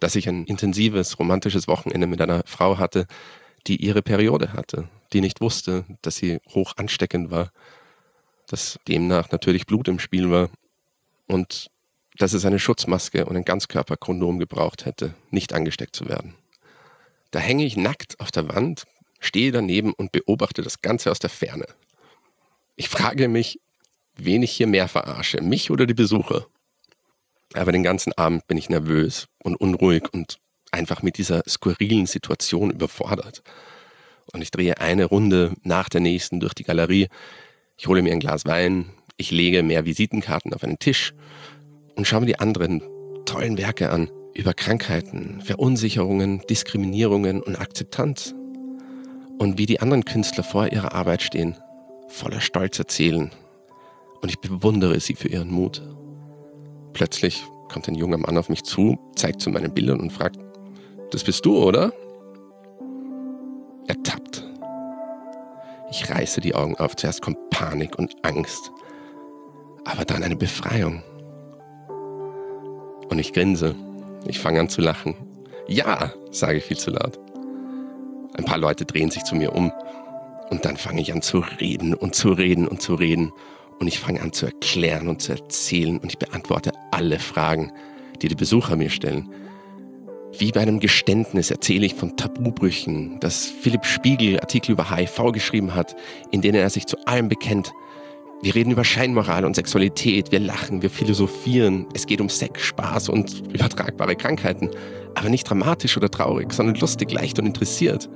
Dass 0.01 0.17
ich 0.17 0.29
ein 0.29 0.45
intensives, 0.45 1.19
romantisches 1.19 1.69
Wochenende 1.69 2.07
mit 2.07 2.21
einer 2.21 2.43
Frau 2.47 2.79
hatte, 2.79 3.07
die 3.67 3.77
ihre 3.77 4.03
Periode 4.03 4.53
hatte, 4.53 4.89
die 5.13 5.21
nicht 5.21 5.41
wusste, 5.41 5.85
dass 6.03 6.17
sie 6.17 6.39
hoch 6.51 6.75
ansteckend 6.77 7.31
war, 7.31 7.51
dass 8.47 8.79
demnach 8.87 9.31
natürlich 9.31 9.67
Blut 9.67 9.89
im 9.89 9.99
Spiel 9.99 10.31
war 10.31 10.51
und 11.27 11.71
dass 12.19 12.33
es 12.33 12.45
eine 12.45 12.59
Schutzmaske 12.59 13.25
und 13.25 13.37
ein 13.37 13.45
Ganzkörperkondom 13.45 14.39
gebraucht 14.39 14.85
hätte, 14.85 15.15
nicht 15.31 15.53
angesteckt 15.53 15.97
zu 15.97 16.09
werden. 16.09 16.35
Da 17.31 17.41
hänge 17.41 17.65
ich 17.65 17.77
nackt 17.77 18.21
auf 18.21 18.31
der 18.31 18.49
Wand, 18.49 18.85
stehe 19.19 19.51
daneben 19.51 19.93
und 19.93 20.13
beobachte 20.13 20.63
das 20.63 20.83
Ganze 20.83 21.11
aus 21.11 21.19
der 21.19 21.31
Ferne. 21.31 21.67
Ich 22.77 22.89
frage 22.89 23.29
mich, 23.29 23.61
wen 24.17 24.43
ich 24.43 24.53
hier 24.53 24.67
mehr 24.67 24.89
verarsche, 24.89 25.41
mich 25.43 25.71
oder 25.71 25.87
die 25.87 25.95
Besucher. 25.95 26.47
Aber 27.55 27.73
den 27.73 27.83
ganzen 27.83 28.13
Abend 28.15 28.47
bin 28.47 28.59
ich 28.59 28.69
nervös 28.69 29.29
und 29.43 29.57
unruhig 29.57 30.13
und 30.13 30.39
einfach 30.73 31.03
mit 31.03 31.19
dieser 31.19 31.43
skurrilen 31.49 32.07
Situation 32.07 32.71
überfordert. 32.71 33.43
Und 34.33 34.43
ich 34.43 34.51
drehe 34.51 34.79
eine 34.81 35.05
Runde 35.05 35.53
nach 35.63 35.89
der 35.89 36.01
nächsten 36.01 36.41
durch 36.41 36.55
die 36.55 36.65
Galerie. 36.65 37.09
Ich 37.77 37.87
hole 37.87 38.03
mir 38.03 38.13
ein 38.13 38.21
Glas 38.21 38.45
Wein, 38.45 38.91
ich 39.17 39.31
lege 39.31 39.63
mehr 39.63 39.85
Visitenkarten 39.85 40.53
auf 40.53 40.65
einen 40.65 40.79
Tisch 40.79 41.15
und 41.95 42.07
schaue 42.07 42.21
mir 42.21 42.27
die 42.27 42.39
anderen 42.39 42.83
tollen 43.25 43.59
Werke 43.59 43.91
an 43.91 44.11
über 44.35 44.53
Krankheiten, 44.53 45.41
Verunsicherungen, 45.43 46.41
Diskriminierungen 46.51 47.41
und 47.41 47.57
Akzeptanz. 47.57 48.35
Und 49.39 49.59
wie 49.59 49.67
die 49.67 49.81
anderen 49.81 50.05
Künstler 50.05 50.45
vor 50.45 50.73
ihrer 50.73 50.93
Arbeit 50.93 51.23
stehen, 51.23 51.57
voller 52.09 52.41
Stolz 52.41 52.79
erzählen, 52.79 53.31
und 54.25 54.31
ich 54.31 54.41
bewundere 54.41 54.99
sie 55.01 55.15
für 55.17 55.29
ihren 55.29 55.51
Mut. 55.51 55.83
Plötzlich 56.95 57.45
kommt 57.71 57.87
ein 57.89 57.95
junger 57.95 58.17
Mann 58.17 58.39
auf 58.39 58.49
mich 58.49 58.63
zu, 58.63 58.99
zeigt 59.17 59.43
zu 59.43 59.51
meinen 59.51 59.75
Bildern 59.75 60.01
und 60.01 60.15
fragt, 60.15 60.39
das 61.11 61.23
bist 61.23 61.45
du, 61.45 61.63
oder? 61.63 61.93
Er 63.87 64.03
tappt. 64.03 64.43
Ich 65.91 66.09
reiße 66.09 66.41
die 66.41 66.55
Augen 66.55 66.75
auf. 66.77 66.97
Zuerst 66.97 67.21
kommt 67.21 67.51
Panik 67.51 67.99
und 67.99 68.15
Angst, 68.25 68.73
aber 69.85 70.07
dann 70.07 70.23
eine 70.23 70.37
Befreiung. 70.37 71.03
Und 73.11 73.19
ich 73.19 73.35
grinse. 73.35 73.75
Ich 74.27 74.39
fange 74.39 74.59
an 74.59 74.71
zu 74.71 74.81
lachen. 74.81 75.15
Ja, 75.69 76.15
sage 76.31 76.57
ich 76.57 76.65
viel 76.65 76.79
zu 76.79 76.93
laut. 76.93 77.21
Ein 78.39 78.47
paar 78.47 78.57
Leute 78.57 78.87
drehen 78.87 79.11
sich 79.11 79.25
zu 79.25 79.37
mir 79.37 79.55
um. 79.55 79.71
Und 80.49 80.65
dann 80.65 80.79
fange 80.79 81.03
ich 81.03 81.13
an 81.13 81.21
zu 81.21 81.45
reden 81.61 81.93
und 81.93 82.15
zu 82.15 82.31
reden 82.33 82.67
und 82.67 82.81
zu 82.81 82.95
reden 82.95 83.31
und 83.79 83.87
ich 83.87 83.99
fange 83.99 84.21
an 84.21 84.33
zu 84.33 84.47
erklären 84.47 85.09
und 85.09 85.23
zu 85.23 85.33
erzählen 85.33 85.99
und 85.99 86.11
ich 86.11 86.19
beantworte 86.19 86.73
alle 86.91 87.19
Fragen, 87.19 87.73
die 88.23 88.29
die 88.29 88.35
Besucher 88.35 88.77
mir 88.77 88.91
stellen. 88.91 89.31
Wie 90.39 90.51
bei 90.51 90.61
einem 90.61 90.81
Geständnis 90.81 91.51
erzähle 91.51 91.87
ich 91.87 91.95
von 91.95 92.17
Tabubrüchen, 92.17 93.21
dass 93.21 93.47
Philipp 93.47 93.85
Spiegel 93.85 94.41
Artikel 94.41 94.73
über 94.73 94.91
HIV 94.91 95.33
geschrieben 95.33 95.75
hat, 95.75 95.95
in 96.33 96.41
denen 96.41 96.57
er 96.57 96.71
sich 96.71 96.87
zu 96.87 96.97
allem 97.07 97.29
bekennt. 97.29 97.73
Wir 98.43 98.55
reden 98.55 98.73
über 98.73 98.85
Scheinmoral 98.85 99.45
und 99.45 99.55
Sexualität, 99.55 100.33
wir 100.33 100.41
lachen, 100.41 100.83
wir 100.83 100.91
philosophieren, 100.91 101.87
es 101.95 102.07
geht 102.07 102.21
um 102.21 102.29
Sex, 102.29 102.63
Spaß 102.63 103.09
und 103.09 103.45
übertragbare 103.55 104.17
Krankheiten, 104.17 104.71
aber 105.15 105.29
nicht 105.29 105.49
dramatisch 105.49 105.97
oder 105.97 106.11
traurig, 106.11 106.53
sondern 106.53 106.75
lustig, 106.77 107.13
leicht 107.13 107.39
und 107.39 107.47
interessiert. 107.47 108.11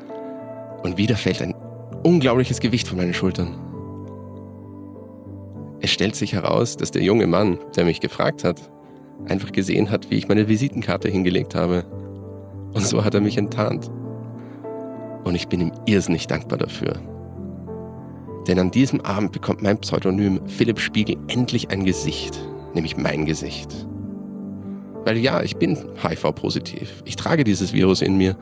Und 0.82 0.98
wieder 0.98 1.16
fällt 1.16 1.40
ein 1.40 1.54
unglaubliches 2.02 2.60
Gewicht 2.60 2.88
von 2.88 2.98
meinen 2.98 3.14
Schultern. 3.14 3.67
Es 5.80 5.90
stellt 5.90 6.16
sich 6.16 6.32
heraus, 6.32 6.76
dass 6.76 6.90
der 6.90 7.02
junge 7.02 7.26
Mann, 7.26 7.58
der 7.76 7.84
mich 7.84 8.00
gefragt 8.00 8.44
hat, 8.44 8.60
einfach 9.26 9.52
gesehen 9.52 9.90
hat, 9.90 10.10
wie 10.10 10.16
ich 10.16 10.28
meine 10.28 10.48
Visitenkarte 10.48 11.08
hingelegt 11.08 11.54
habe. 11.54 11.84
Und 12.74 12.84
so 12.84 13.04
hat 13.04 13.14
er 13.14 13.20
mich 13.20 13.36
enttarnt. 13.38 13.90
Und 15.24 15.34
ich 15.34 15.48
bin 15.48 15.60
ihm 15.60 15.72
irrsinnig 15.86 16.26
dankbar 16.26 16.58
dafür. 16.58 17.00
Denn 18.46 18.58
an 18.58 18.70
diesem 18.70 19.00
Abend 19.02 19.32
bekommt 19.32 19.62
mein 19.62 19.78
Pseudonym 19.78 20.40
Philipp 20.46 20.80
Spiegel 20.80 21.16
endlich 21.28 21.70
ein 21.70 21.84
Gesicht, 21.84 22.38
nämlich 22.74 22.96
mein 22.96 23.26
Gesicht. 23.26 23.86
Weil 25.04 25.18
ja, 25.18 25.42
ich 25.42 25.56
bin 25.56 25.78
HIV-positiv. 26.02 27.02
Ich 27.04 27.16
trage 27.16 27.44
dieses 27.44 27.72
Virus 27.72 28.02
in 28.02 28.16
mir. 28.16 28.36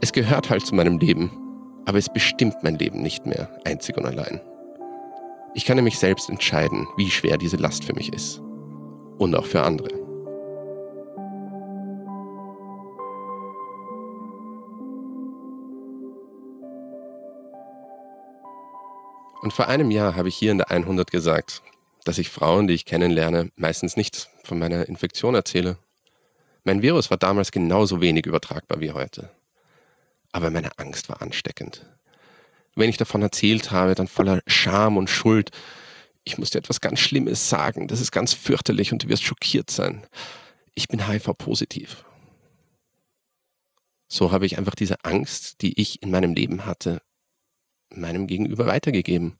Es 0.00 0.12
gehört 0.12 0.50
halt 0.50 0.64
zu 0.64 0.74
meinem 0.74 0.98
Leben, 0.98 1.30
aber 1.84 1.98
es 1.98 2.12
bestimmt 2.12 2.56
mein 2.62 2.78
Leben 2.78 3.02
nicht 3.02 3.26
mehr, 3.26 3.48
einzig 3.64 3.96
und 3.96 4.06
allein. 4.06 4.40
Ich 5.56 5.64
kann 5.64 5.76
nämlich 5.76 6.00
selbst 6.00 6.28
entscheiden, 6.28 6.88
wie 6.96 7.10
schwer 7.10 7.38
diese 7.38 7.56
Last 7.56 7.84
für 7.84 7.94
mich 7.94 8.12
ist. 8.12 8.40
Und 9.18 9.36
auch 9.36 9.46
für 9.46 9.62
andere. 9.62 9.88
Und 19.42 19.52
vor 19.52 19.68
einem 19.68 19.92
Jahr 19.92 20.16
habe 20.16 20.28
ich 20.28 20.34
hier 20.34 20.50
in 20.50 20.58
der 20.58 20.72
100 20.72 21.12
gesagt, 21.12 21.62
dass 22.04 22.18
ich 22.18 22.30
Frauen, 22.30 22.66
die 22.66 22.74
ich 22.74 22.84
kennenlerne, 22.84 23.52
meistens 23.54 23.96
nicht 23.96 24.28
von 24.42 24.58
meiner 24.58 24.88
Infektion 24.88 25.36
erzähle. 25.36 25.78
Mein 26.64 26.82
Virus 26.82 27.10
war 27.10 27.18
damals 27.18 27.52
genauso 27.52 28.00
wenig 28.00 28.26
übertragbar 28.26 28.80
wie 28.80 28.90
heute. 28.90 29.30
Aber 30.32 30.50
meine 30.50 30.76
Angst 30.78 31.08
war 31.08 31.22
ansteckend. 31.22 31.86
Wenn 32.76 32.90
ich 32.90 32.96
davon 32.96 33.22
erzählt 33.22 33.70
habe, 33.70 33.94
dann 33.94 34.08
voller 34.08 34.42
Scham 34.46 34.96
und 34.96 35.08
Schuld. 35.08 35.50
Ich 36.24 36.38
muss 36.38 36.50
dir 36.50 36.58
etwas 36.58 36.80
ganz 36.80 37.00
Schlimmes 37.00 37.48
sagen. 37.48 37.88
Das 37.88 38.00
ist 38.00 38.10
ganz 38.10 38.32
fürchterlich 38.32 38.92
und 38.92 39.04
du 39.04 39.08
wirst 39.08 39.24
schockiert 39.24 39.70
sein. 39.70 40.06
Ich 40.74 40.88
bin 40.88 41.06
HIV-positiv. 41.06 42.04
So 44.08 44.32
habe 44.32 44.46
ich 44.46 44.58
einfach 44.58 44.74
diese 44.74 45.04
Angst, 45.04 45.62
die 45.62 45.80
ich 45.80 46.02
in 46.02 46.10
meinem 46.10 46.34
Leben 46.34 46.66
hatte, 46.66 47.02
meinem 47.90 48.26
Gegenüber 48.26 48.66
weitergegeben. 48.66 49.38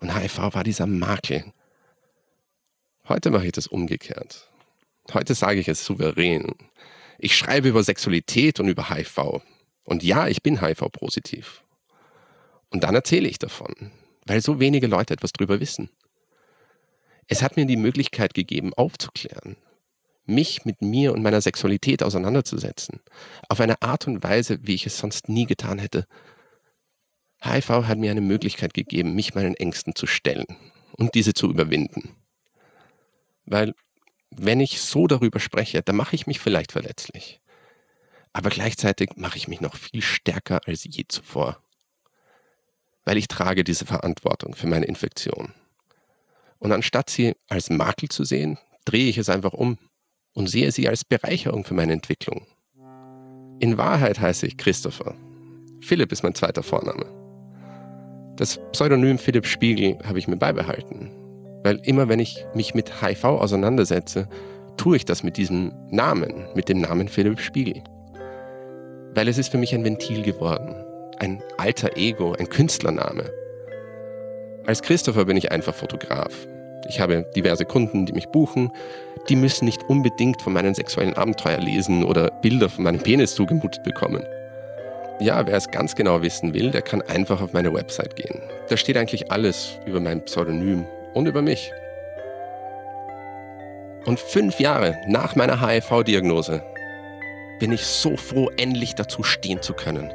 Und 0.00 0.14
HIV 0.14 0.54
war 0.54 0.64
dieser 0.64 0.86
Makel. 0.86 1.52
Heute 3.08 3.30
mache 3.30 3.46
ich 3.46 3.52
das 3.52 3.66
umgekehrt. 3.66 4.50
Heute 5.12 5.34
sage 5.34 5.60
ich 5.60 5.68
es 5.68 5.84
souverän. 5.84 6.54
Ich 7.18 7.36
schreibe 7.36 7.68
über 7.68 7.82
Sexualität 7.82 8.60
und 8.60 8.68
über 8.68 8.88
HIV. 8.88 9.42
Und 9.82 10.02
ja, 10.02 10.28
ich 10.28 10.42
bin 10.42 10.60
HIV-positiv. 10.60 11.64
Und 12.70 12.84
dann 12.84 12.94
erzähle 12.94 13.28
ich 13.28 13.38
davon, 13.38 13.74
weil 14.26 14.40
so 14.40 14.60
wenige 14.60 14.86
Leute 14.86 15.14
etwas 15.14 15.32
drüber 15.32 15.60
wissen. 15.60 15.90
Es 17.26 17.42
hat 17.42 17.56
mir 17.56 17.66
die 17.66 17.76
Möglichkeit 17.76 18.34
gegeben, 18.34 18.74
aufzuklären, 18.74 19.56
mich 20.24 20.64
mit 20.64 20.82
mir 20.82 21.12
und 21.12 21.22
meiner 21.22 21.40
Sexualität 21.40 22.02
auseinanderzusetzen, 22.02 23.00
auf 23.48 23.60
eine 23.60 23.82
Art 23.82 24.06
und 24.06 24.22
Weise, 24.22 24.58
wie 24.62 24.74
ich 24.74 24.86
es 24.86 24.98
sonst 24.98 25.28
nie 25.28 25.46
getan 25.46 25.78
hätte. 25.78 26.06
HIV 27.42 27.68
hat 27.68 27.98
mir 27.98 28.10
eine 28.10 28.20
Möglichkeit 28.20 28.74
gegeben, 28.74 29.14
mich 29.14 29.34
meinen 29.34 29.54
Ängsten 29.54 29.94
zu 29.94 30.06
stellen 30.06 30.46
und 30.92 31.14
diese 31.14 31.34
zu 31.34 31.48
überwinden. 31.48 32.16
Weil 33.44 33.74
wenn 34.30 34.60
ich 34.60 34.80
so 34.80 35.06
darüber 35.06 35.40
spreche, 35.40 35.82
dann 35.82 35.96
mache 35.96 36.14
ich 36.14 36.26
mich 36.26 36.38
vielleicht 36.38 36.72
verletzlich. 36.72 37.40
Aber 38.32 38.50
gleichzeitig 38.50 39.10
mache 39.16 39.38
ich 39.38 39.48
mich 39.48 39.60
noch 39.60 39.74
viel 39.74 40.02
stärker 40.02 40.60
als 40.66 40.84
je 40.84 41.04
zuvor. 41.08 41.60
Weil 43.04 43.16
ich 43.16 43.28
trage 43.28 43.64
diese 43.64 43.86
Verantwortung 43.86 44.54
für 44.54 44.66
meine 44.66 44.86
Infektion. 44.86 45.52
Und 46.58 46.72
anstatt 46.72 47.10
sie 47.10 47.34
als 47.48 47.70
Makel 47.70 48.08
zu 48.08 48.24
sehen, 48.24 48.58
drehe 48.84 49.08
ich 49.08 49.18
es 49.18 49.28
einfach 49.28 49.52
um 49.52 49.78
und 50.34 50.48
sehe 50.48 50.70
sie 50.72 50.88
als 50.88 51.04
Bereicherung 51.04 51.64
für 51.64 51.74
meine 51.74 51.92
Entwicklung. 51.92 52.46
In 53.60 53.78
Wahrheit 53.78 54.20
heiße 54.20 54.46
ich 54.46 54.56
Christopher. 54.56 55.14
Philipp 55.80 56.12
ist 56.12 56.22
mein 56.22 56.34
zweiter 56.34 56.62
Vorname. 56.62 57.06
Das 58.36 58.58
Pseudonym 58.72 59.18
Philipp 59.18 59.46
Spiegel 59.46 59.98
habe 60.04 60.18
ich 60.18 60.28
mir 60.28 60.36
beibehalten, 60.36 61.10
weil 61.62 61.76
immer 61.84 62.08
wenn 62.08 62.20
ich 62.20 62.44
mich 62.54 62.74
mit 62.74 63.02
HIV 63.02 63.24
auseinandersetze, 63.24 64.28
tue 64.76 64.96
ich 64.96 65.04
das 65.04 65.22
mit 65.22 65.36
diesem 65.36 65.72
Namen, 65.90 66.46
mit 66.54 66.70
dem 66.70 66.80
Namen 66.80 67.08
Philipp 67.08 67.38
Spiegel. 67.40 67.82
Weil 69.14 69.28
es 69.28 69.36
ist 69.36 69.50
für 69.50 69.58
mich 69.58 69.74
ein 69.74 69.84
Ventil 69.84 70.22
geworden, 70.22 70.74
ein 71.20 71.42
alter 71.58 71.96
Ego, 71.96 72.32
ein 72.32 72.48
Künstlername. 72.48 73.30
Als 74.66 74.82
Christopher 74.82 75.26
bin 75.26 75.36
ich 75.36 75.52
einfach 75.52 75.74
Fotograf. 75.74 76.32
Ich 76.88 76.98
habe 76.98 77.26
diverse 77.36 77.64
Kunden, 77.64 78.06
die 78.06 78.12
mich 78.12 78.28
buchen. 78.28 78.72
Die 79.28 79.36
müssen 79.36 79.66
nicht 79.66 79.82
unbedingt 79.88 80.40
von 80.42 80.54
meinen 80.54 80.74
sexuellen 80.74 81.14
Abenteuer 81.14 81.58
lesen 81.58 82.04
oder 82.04 82.30
Bilder 82.42 82.68
von 82.68 82.84
meinem 82.84 83.00
Penis 83.00 83.34
zugemutet 83.34 83.82
bekommen. 83.84 84.24
Ja, 85.20 85.46
wer 85.46 85.56
es 85.56 85.70
ganz 85.70 85.94
genau 85.94 86.22
wissen 86.22 86.54
will, 86.54 86.70
der 86.70 86.80
kann 86.80 87.02
einfach 87.02 87.42
auf 87.42 87.52
meine 87.52 87.72
Website 87.74 88.16
gehen. 88.16 88.40
Da 88.68 88.76
steht 88.78 88.96
eigentlich 88.96 89.30
alles 89.30 89.78
über 89.84 90.00
mein 90.00 90.24
Pseudonym 90.24 90.86
und 91.12 91.26
über 91.26 91.42
mich. 91.42 91.70
Und 94.06 94.18
fünf 94.18 94.58
Jahre 94.58 94.96
nach 95.06 95.36
meiner 95.36 95.60
HIV-Diagnose 95.60 96.62
bin 97.58 97.72
ich 97.72 97.84
so 97.84 98.16
froh, 98.16 98.48
endlich 98.56 98.94
dazu 98.94 99.22
stehen 99.22 99.60
zu 99.60 99.74
können. 99.74 100.10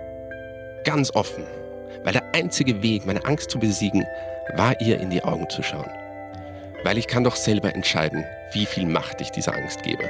Ganz 0.85 1.09
offen, 1.15 1.43
weil 2.03 2.13
der 2.13 2.35
einzige 2.35 2.83
Weg, 2.83 3.07
meine 3.07 3.25
Angst 3.25 3.49
zu 3.49 3.57
besiegen, 3.57 4.05
war 4.55 4.79
ihr 4.79 4.99
in 4.99 5.09
die 5.09 5.23
Augen 5.23 5.49
zu 5.49 5.63
schauen. 5.63 5.89
Weil 6.83 6.99
ich 6.99 7.07
kann 7.07 7.23
doch 7.23 7.35
selber 7.35 7.73
entscheiden, 7.73 8.23
wie 8.53 8.67
viel 8.67 8.85
Macht 8.85 9.19
ich 9.19 9.31
dieser 9.31 9.55
Angst 9.55 9.81
gebe. 9.81 10.03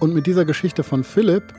Und 0.00 0.14
mit 0.14 0.26
dieser 0.26 0.46
Geschichte 0.46 0.82
von 0.82 1.04
Philipp 1.04 1.52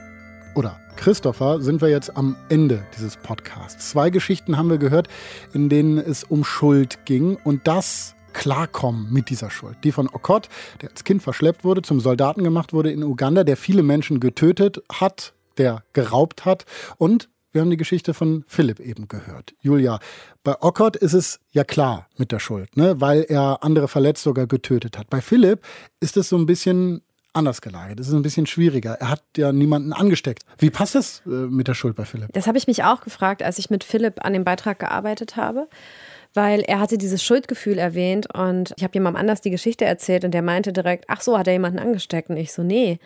oder 0.54 0.78
Christopher 0.96 1.60
sind 1.60 1.80
wir 1.80 1.88
jetzt 1.88 2.16
am 2.16 2.36
Ende 2.48 2.84
dieses 2.96 3.16
Podcasts. 3.16 3.90
Zwei 3.90 4.10
Geschichten 4.10 4.56
haben 4.56 4.70
wir 4.70 4.78
gehört, 4.78 5.08
in 5.52 5.68
denen 5.68 5.98
es 5.98 6.24
um 6.24 6.44
Schuld 6.44 7.04
ging 7.06 7.36
und 7.44 7.66
das 7.66 8.14
klarkommen 8.32 9.12
mit 9.12 9.30
dieser 9.30 9.50
Schuld. 9.50 9.76
Die 9.84 9.92
von 9.92 10.08
Okot, 10.08 10.48
der 10.80 10.90
als 10.90 11.04
Kind 11.04 11.22
verschleppt 11.22 11.64
wurde, 11.64 11.82
zum 11.82 12.00
Soldaten 12.00 12.44
gemacht 12.44 12.72
wurde 12.72 12.90
in 12.90 13.02
Uganda, 13.02 13.44
der 13.44 13.56
viele 13.56 13.82
Menschen 13.82 14.20
getötet 14.20 14.82
hat, 14.92 15.34
der 15.58 15.82
geraubt 15.92 16.44
hat 16.44 16.64
und 16.98 17.28
wir 17.52 17.60
haben 17.60 17.70
die 17.70 17.76
Geschichte 17.76 18.14
von 18.14 18.44
Philipp 18.46 18.80
eben 18.80 19.08
gehört. 19.08 19.54
Julia, 19.60 19.98
bei 20.42 20.54
Okot 20.62 20.96
ist 20.96 21.12
es 21.12 21.38
ja 21.50 21.64
klar 21.64 22.08
mit 22.16 22.32
der 22.32 22.38
Schuld, 22.38 22.76
ne? 22.78 22.98
weil 23.00 23.26
er 23.28 23.62
andere 23.62 23.88
verletzt, 23.88 24.22
sogar 24.22 24.46
getötet 24.46 24.98
hat. 24.98 25.10
Bei 25.10 25.20
Philipp 25.20 25.60
ist 26.00 26.16
es 26.16 26.30
so 26.30 26.38
ein 26.38 26.46
bisschen 26.46 27.02
anders 27.32 27.60
gelagert. 27.60 27.98
Es 28.00 28.08
ist 28.08 28.14
ein 28.14 28.22
bisschen 28.22 28.46
schwieriger. 28.46 28.94
Er 28.94 29.10
hat 29.10 29.22
ja 29.36 29.52
niemanden 29.52 29.92
angesteckt. 29.92 30.44
Wie 30.58 30.70
passt 30.70 30.94
das 30.94 31.22
äh, 31.26 31.30
mit 31.30 31.68
der 31.68 31.74
Schuld 31.74 31.96
bei 31.96 32.04
Philipp? 32.04 32.32
Das 32.32 32.46
habe 32.46 32.58
ich 32.58 32.66
mich 32.66 32.84
auch 32.84 33.00
gefragt, 33.00 33.42
als 33.42 33.58
ich 33.58 33.70
mit 33.70 33.84
Philipp 33.84 34.24
an 34.24 34.32
dem 34.32 34.44
Beitrag 34.44 34.78
gearbeitet 34.78 35.36
habe. 35.36 35.68
Weil 36.34 36.60
er 36.60 36.80
hatte 36.80 36.96
dieses 36.96 37.22
Schuldgefühl 37.22 37.78
erwähnt 37.78 38.32
und 38.34 38.72
ich 38.76 38.84
habe 38.84 38.94
jemandem 38.94 39.20
anders 39.20 39.42
die 39.42 39.50
Geschichte 39.50 39.84
erzählt 39.84 40.24
und 40.24 40.32
der 40.32 40.40
meinte 40.40 40.72
direkt, 40.72 41.04
ach 41.08 41.20
so, 41.20 41.36
hat 41.36 41.46
er 41.46 41.52
jemanden 41.52 41.78
angesteckt? 41.78 42.30
Und 42.30 42.38
ich 42.38 42.52
so, 42.52 42.62
nee. 42.62 42.98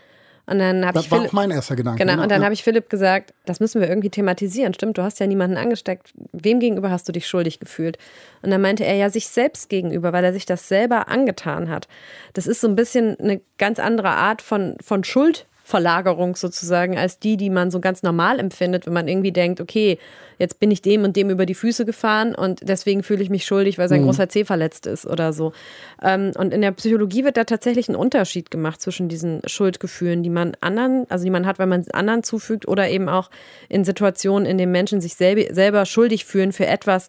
Und 0.46 0.60
dann 0.60 0.86
habe 0.86 1.00
ich 1.00 1.10
war 1.10 1.18
Philipp, 1.18 1.30
auch 1.30 1.32
mein 1.34 1.50
erster 1.50 1.74
Gedanke. 1.74 2.04
Genau, 2.04 2.22
und 2.22 2.30
dann 2.30 2.40
ja. 2.40 2.44
habe 2.44 2.54
ich 2.54 2.62
Philipp 2.62 2.88
gesagt, 2.88 3.34
das 3.46 3.58
müssen 3.58 3.80
wir 3.80 3.88
irgendwie 3.88 4.10
thematisieren. 4.10 4.74
Stimmt, 4.74 4.96
du 4.96 5.02
hast 5.02 5.18
ja 5.18 5.26
niemanden 5.26 5.56
angesteckt. 5.56 6.12
Wem 6.32 6.60
gegenüber 6.60 6.90
hast 6.90 7.08
du 7.08 7.12
dich 7.12 7.26
schuldig 7.26 7.58
gefühlt? 7.58 7.98
Und 8.42 8.50
dann 8.52 8.60
meinte 8.60 8.84
er 8.84 8.94
ja 8.94 9.10
sich 9.10 9.26
selbst 9.26 9.68
gegenüber, 9.68 10.12
weil 10.12 10.24
er 10.24 10.32
sich 10.32 10.46
das 10.46 10.68
selber 10.68 11.08
angetan 11.08 11.68
hat. 11.68 11.88
Das 12.32 12.46
ist 12.46 12.60
so 12.60 12.68
ein 12.68 12.76
bisschen 12.76 13.18
eine 13.18 13.40
ganz 13.58 13.80
andere 13.80 14.10
Art 14.10 14.40
von, 14.40 14.76
von 14.80 15.02
Schuld. 15.02 15.46
Verlagerung 15.66 16.36
sozusagen 16.36 16.96
als 16.96 17.18
die, 17.18 17.36
die 17.36 17.50
man 17.50 17.72
so 17.72 17.80
ganz 17.80 18.04
normal 18.04 18.38
empfindet, 18.38 18.86
wenn 18.86 18.92
man 18.92 19.08
irgendwie 19.08 19.32
denkt, 19.32 19.60
okay, 19.60 19.98
jetzt 20.38 20.60
bin 20.60 20.70
ich 20.70 20.80
dem 20.80 21.02
und 21.02 21.16
dem 21.16 21.28
über 21.28 21.44
die 21.44 21.56
Füße 21.56 21.84
gefahren 21.84 22.36
und 22.36 22.60
deswegen 22.68 23.02
fühle 23.02 23.20
ich 23.20 23.30
mich 23.30 23.44
schuldig, 23.44 23.76
weil 23.76 23.88
sein 23.88 24.02
Mhm. 24.02 24.04
großer 24.04 24.28
Zeh 24.28 24.44
verletzt 24.44 24.86
ist 24.86 25.06
oder 25.06 25.32
so. 25.32 25.52
Ähm, 26.00 26.30
und 26.38 26.54
in 26.54 26.60
der 26.62 26.70
Psychologie 26.70 27.24
wird 27.24 27.36
da 27.36 27.42
tatsächlich 27.42 27.88
ein 27.88 27.96
Unterschied 27.96 28.52
gemacht 28.52 28.80
zwischen 28.80 29.08
diesen 29.08 29.42
Schuldgefühlen, 29.44 30.22
die 30.22 30.30
man 30.30 30.52
anderen, 30.60 31.06
also 31.08 31.24
die 31.24 31.32
man 31.32 31.46
hat, 31.46 31.58
weil 31.58 31.66
man 31.66 31.80
es 31.80 31.90
anderen 31.90 32.22
zufügt 32.22 32.68
oder 32.68 32.88
eben 32.88 33.08
auch 33.08 33.28
in 33.68 33.84
Situationen, 33.84 34.46
in 34.46 34.58
denen 34.58 34.70
Menschen 34.70 35.00
sich 35.00 35.16
selber, 35.16 35.52
selber 35.52 35.84
schuldig 35.84 36.26
fühlen 36.26 36.52
für 36.52 36.66
etwas, 36.66 37.08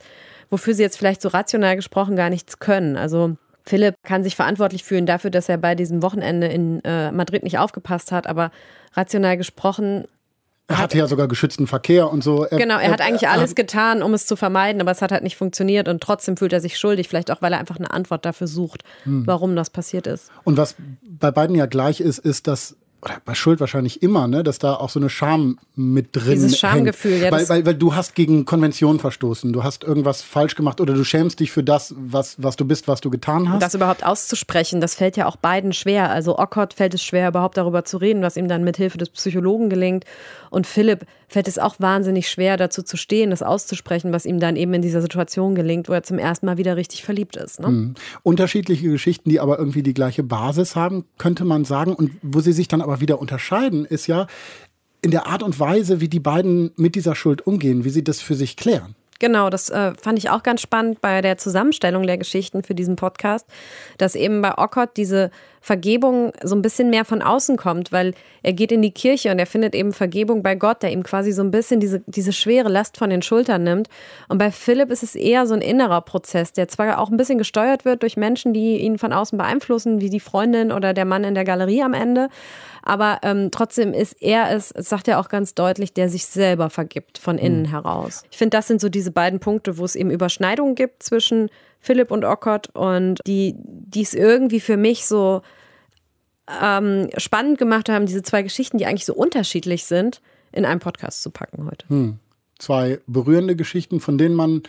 wofür 0.49 0.74
sie 0.74 0.82
jetzt 0.82 0.97
vielleicht 0.97 1.22
so 1.22 1.30
rational 1.30 1.76
gesprochen 1.76 2.16
gar 2.16 2.32
nichts 2.32 2.58
können. 2.58 2.97
Also 2.97 3.36
Philipp 3.68 3.95
kann 4.03 4.24
sich 4.24 4.36
verantwortlich 4.36 4.84
fühlen 4.84 5.05
dafür, 5.05 5.30
dass 5.30 5.49
er 5.49 5.57
bei 5.57 5.76
diesem 5.76 6.01
Wochenende 6.01 6.47
in 6.47 6.84
äh, 6.84 7.11
Madrid 7.11 7.43
nicht 7.43 7.57
aufgepasst 7.59 8.11
hat, 8.11 8.28
aber 8.28 8.51
rational 8.93 9.38
gesprochen 9.38 10.05
er 10.70 10.80
hatte 10.80 10.97
ja 10.97 11.07
sogar 11.07 11.30
geschützten 11.30 11.65
Verkehr 11.65 12.11
und 12.11 12.24
so. 12.26 12.43
Er, 12.43 12.57
Genau, 12.57 12.78
er 12.78 12.91
hat 12.91 12.99
eigentlich 12.99 13.30
alles 13.30 13.55
getan, 13.55 14.03
um 14.03 14.13
es 14.13 14.26
zu 14.26 14.36
vermeiden, 14.36 14.82
aber 14.82 14.91
es 14.91 15.01
hat 15.01 15.13
halt 15.13 15.24
nicht 15.24 15.38
funktioniert 15.38 15.88
und 15.88 16.03
trotzdem 16.03 16.36
fühlt 16.36 16.51
er 16.51 16.59
sich 16.59 16.78
schuldig, 16.78 17.07
vielleicht 17.07 17.32
auch, 17.32 17.41
weil 17.41 17.53
er 17.53 17.59
einfach 17.59 17.78
eine 17.78 17.89
Antwort 17.91 18.26
dafür 18.26 18.47
sucht, 18.47 18.84
Hm. 19.03 19.26
warum 19.26 19.55
das 19.55 19.70
passiert 19.70 20.07
ist. 20.07 20.30
Und 20.43 20.57
was 20.57 20.76
bei 21.07 21.32
beiden 21.32 21.55
ja 21.55 21.68
gleich 21.68 22.01
ist, 22.01 22.20
ist, 22.20 22.47
dass 22.47 22.76
oder 23.02 23.22
bei 23.24 23.36
Schuld 23.36 23.60
wahrscheinlich 23.60 24.02
immer, 24.02 24.28
ne, 24.28 24.43
dass 24.43 24.58
da 24.58 24.74
auch 24.74 24.89
so 24.89 25.00
eine 25.00 25.10
Scham 25.10 25.60
mit 25.76 26.16
drin 26.16 26.34
Dieses 26.34 26.58
Schamgefühl, 26.58 27.12
hängt. 27.14 27.24
ja, 27.26 27.32
weil, 27.32 27.48
weil, 27.48 27.66
weil 27.66 27.76
du 27.76 27.95
hast 27.95 28.16
gegen 28.16 28.45
Konventionen 28.45 29.00
verstoßen, 29.00 29.54
du 29.54 29.64
hast 29.64 29.84
irgendwas 29.84 30.24
falsch 30.24 30.56
gemacht 30.56 30.82
oder 30.82 30.93
du 30.93 31.04
schämst 31.04 31.39
dich 31.39 31.52
für 31.52 31.64
das, 31.64 31.93
was, 31.98 32.41
was 32.41 32.56
du 32.56 32.66
bist, 32.66 32.88
was 32.88 33.02
du 33.02 33.10
getan 33.10 33.52
hast. 33.52 33.62
Das 33.62 33.76
überhaupt 33.76 34.06
auszusprechen, 34.06 34.82
das 34.82 34.95
fällt 34.95 35.16
ja 35.16 35.28
auch 35.28 35.36
beiden 35.36 35.74
schwer. 35.74 36.10
Also 36.10 36.39
Ockott 36.39 36.74
fällt 36.74 36.95
es 36.95 37.04
schwer, 37.04 37.30
überhaupt 37.30 37.58
darüber 37.58 37.86
zu 37.86 37.98
reden, 37.98 38.24
was 38.24 38.36
ihm 38.36 38.48
dann 38.48 38.64
mit 38.64 38.78
Hilfe 38.78 38.98
des 38.98 39.10
Psychologen 39.10 39.70
gelingt. 39.70 40.06
Und 40.50 40.66
Philipp 40.66 41.06
fällt 41.28 41.48
es 41.48 41.60
auch 41.60 41.76
wahnsinnig 41.80 42.30
schwer, 42.30 42.58
dazu 42.58 42.82
zu 42.82 42.95
stehen, 42.98 43.32
das 43.32 43.43
auszusprechen, 43.43 44.14
was 44.14 44.26
ihm 44.26 44.39
dann 44.39 44.56
eben 44.56 44.74
in 44.74 44.82
dieser 44.82 45.02
Situation 45.02 45.56
gelingt, 45.56 45.89
wo 45.89 45.93
er 45.93 46.04
zum 46.04 46.18
ersten 46.18 46.45
Mal 46.45 46.58
wieder 46.58 46.78
richtig 46.78 47.04
verliebt 47.04 47.36
ist. 47.36 47.60
Ne? 47.60 47.68
Mhm. 47.68 47.95
Unterschiedliche 48.24 48.89
Geschichten, 48.89 49.30
die 49.30 49.39
aber 49.39 49.60
irgendwie 49.60 49.84
die 49.84 49.93
gleiche 49.93 50.24
Basis 50.24 50.76
haben, 50.76 51.04
könnte 51.18 51.43
man 51.43 51.66
sagen. 51.66 51.93
Und 51.93 52.12
wo 52.22 52.39
sie 52.39 52.54
sich 52.54 52.68
dann 52.70 52.82
aber 52.88 53.02
wieder 53.02 53.20
unterscheiden, 53.20 53.86
ist 53.86 54.08
ja 54.08 54.28
in 55.02 55.12
der 55.12 55.28
Art 55.28 55.44
und 55.44 55.60
Weise, 55.60 56.02
wie 56.02 56.08
die 56.08 56.20
beiden 56.20 56.72
mit 56.76 56.96
dieser 56.96 57.16
Schuld 57.16 57.46
umgehen, 57.46 57.84
wie 57.84 57.90
sie 57.90 58.04
das 58.04 58.22
für 58.22 58.36
sich 58.36 58.56
klären. 58.56 58.96
Genau, 59.20 59.50
das 59.50 59.70
äh, 59.70 59.94
fand 59.96 60.20
ich 60.20 60.30
auch 60.30 60.44
ganz 60.44 60.62
spannend 60.62 61.02
bei 61.02 61.22
der 61.22 61.38
Zusammenstellung 61.38 62.06
der 62.06 62.18
Geschichten 62.18 62.64
für 62.64 62.76
diesen 62.76 62.96
Podcast, 62.96 63.48
dass 63.98 64.16
eben 64.16 64.42
bei 64.42 64.58
Ockott 64.58 64.92
diese 64.96 65.32
Vergebung 65.68 66.32
so 66.41 66.55
ein 66.55 66.61
bisschen 66.61 66.89
mehr 66.89 67.03
von 67.03 67.22
außen 67.22 67.57
kommt, 67.57 67.91
weil 67.91 68.13
er 68.41 68.53
geht 68.53 68.72
in 68.72 68.82
die 68.82 68.91
Kirche 68.91 69.32
und 69.32 69.38
er 69.38 69.45
findet 69.45 69.76
eben 69.76 69.91
Vergebung 69.91 70.41
bei 70.41 70.55
Gott, 70.55 70.82
der 70.82 70.93
ihm 70.93 71.03
quasi 71.03 71.34
so 71.34 71.41
ein 71.41 71.51
bisschen 71.51 71.82
diese, 71.82 72.01
diese 72.05 72.32
schwere 72.32 72.70
Last 72.70 72.95
von 72.95 73.09
den 73.09 73.22
Schultern 73.22 73.63
nimmt. 73.63 73.89
Und 74.30 74.38
bei 74.38 74.49
Philipp 74.49 74.89
ist 74.91 75.03
es 75.03 75.13
eher 75.13 75.45
so 75.45 75.55
ein 75.55 75.61
innerer 75.61 75.99
Prozess, 75.99 76.53
der 76.53 76.70
zwar 76.70 76.99
auch 76.99 77.09
ein 77.09 77.18
bisschen 77.18 77.38
gesteuert 77.38 77.84
wird 77.84 78.01
durch 78.01 78.15
Menschen, 78.15 78.53
die 78.53 78.78
ihn 78.78 78.97
von 78.97 79.11
außen 79.11 79.38
beeinflussen, 79.38 79.99
wie 79.99 80.09
die 80.09 80.22
Freundin 80.22 80.72
oder 80.72 80.93
der 80.93 81.03
Mann 81.03 81.26
in 81.26 81.36
der 81.36 81.43
Galerie 81.43 81.84
am 81.84 81.93
Ende, 81.93 82.30
aber 82.88 83.20
ähm, 83.24 83.51
trotzdem 83.51 83.91
ist 83.91 84.22
er 84.22 84.49
es, 84.55 84.70
sagt 84.70 85.09
er 85.09 85.20
auch 85.20 85.28
ganz 85.28 85.53
deutlich, 85.53 85.91
der 85.91 86.07
sich 86.07 86.26
selber 86.26 86.70
vergibt 86.70 87.18
von 87.18 87.38
innen 87.38 87.63
mhm. 87.63 87.72
heraus. 87.72 88.24
Ich 88.32 88.38
finde, 88.38 88.55
das 88.55 88.68
sind 88.68 88.80
so 88.80 88.88
diese 88.88 89.11
beiden 89.11 89.41
Punkte, 89.41 89.78
wo 89.78 89.84
es 89.84 89.97
eben 89.97 90.09
Überschneidungen 90.09 90.74
gibt 90.74 91.03
zwischen 91.03 91.49
Philipp 91.82 92.11
und 92.11 92.24
Ockott 92.24 92.70
und 92.74 93.20
die, 93.28 93.55
die 93.57 94.03
es 94.03 94.13
irgendwie 94.13 94.61
für 94.61 94.78
mich 94.78 95.05
so 95.05 95.41
ähm, 96.62 97.10
spannend 97.18 97.58
gemacht 97.58 97.89
haben, 97.89 98.06
diese 98.06 98.24
zwei 98.24 98.41
Geschichten, 98.41 98.78
die 98.78 98.86
eigentlich 98.86 99.06
so 99.06 99.14
unterschiedlich 99.14 99.86
sind, 99.86 100.22
in 100.52 100.66
einem 100.66 100.80
Podcast 100.80 101.22
zu 101.22 101.30
packen 101.30 101.66
heute. 101.66 101.88
Hm. 101.89 102.20
Zwei 102.58 103.00
berührende 103.08 103.56
Geschichten, 103.56 104.00
von 104.00 104.18
denen 104.18 104.36
man 104.36 104.64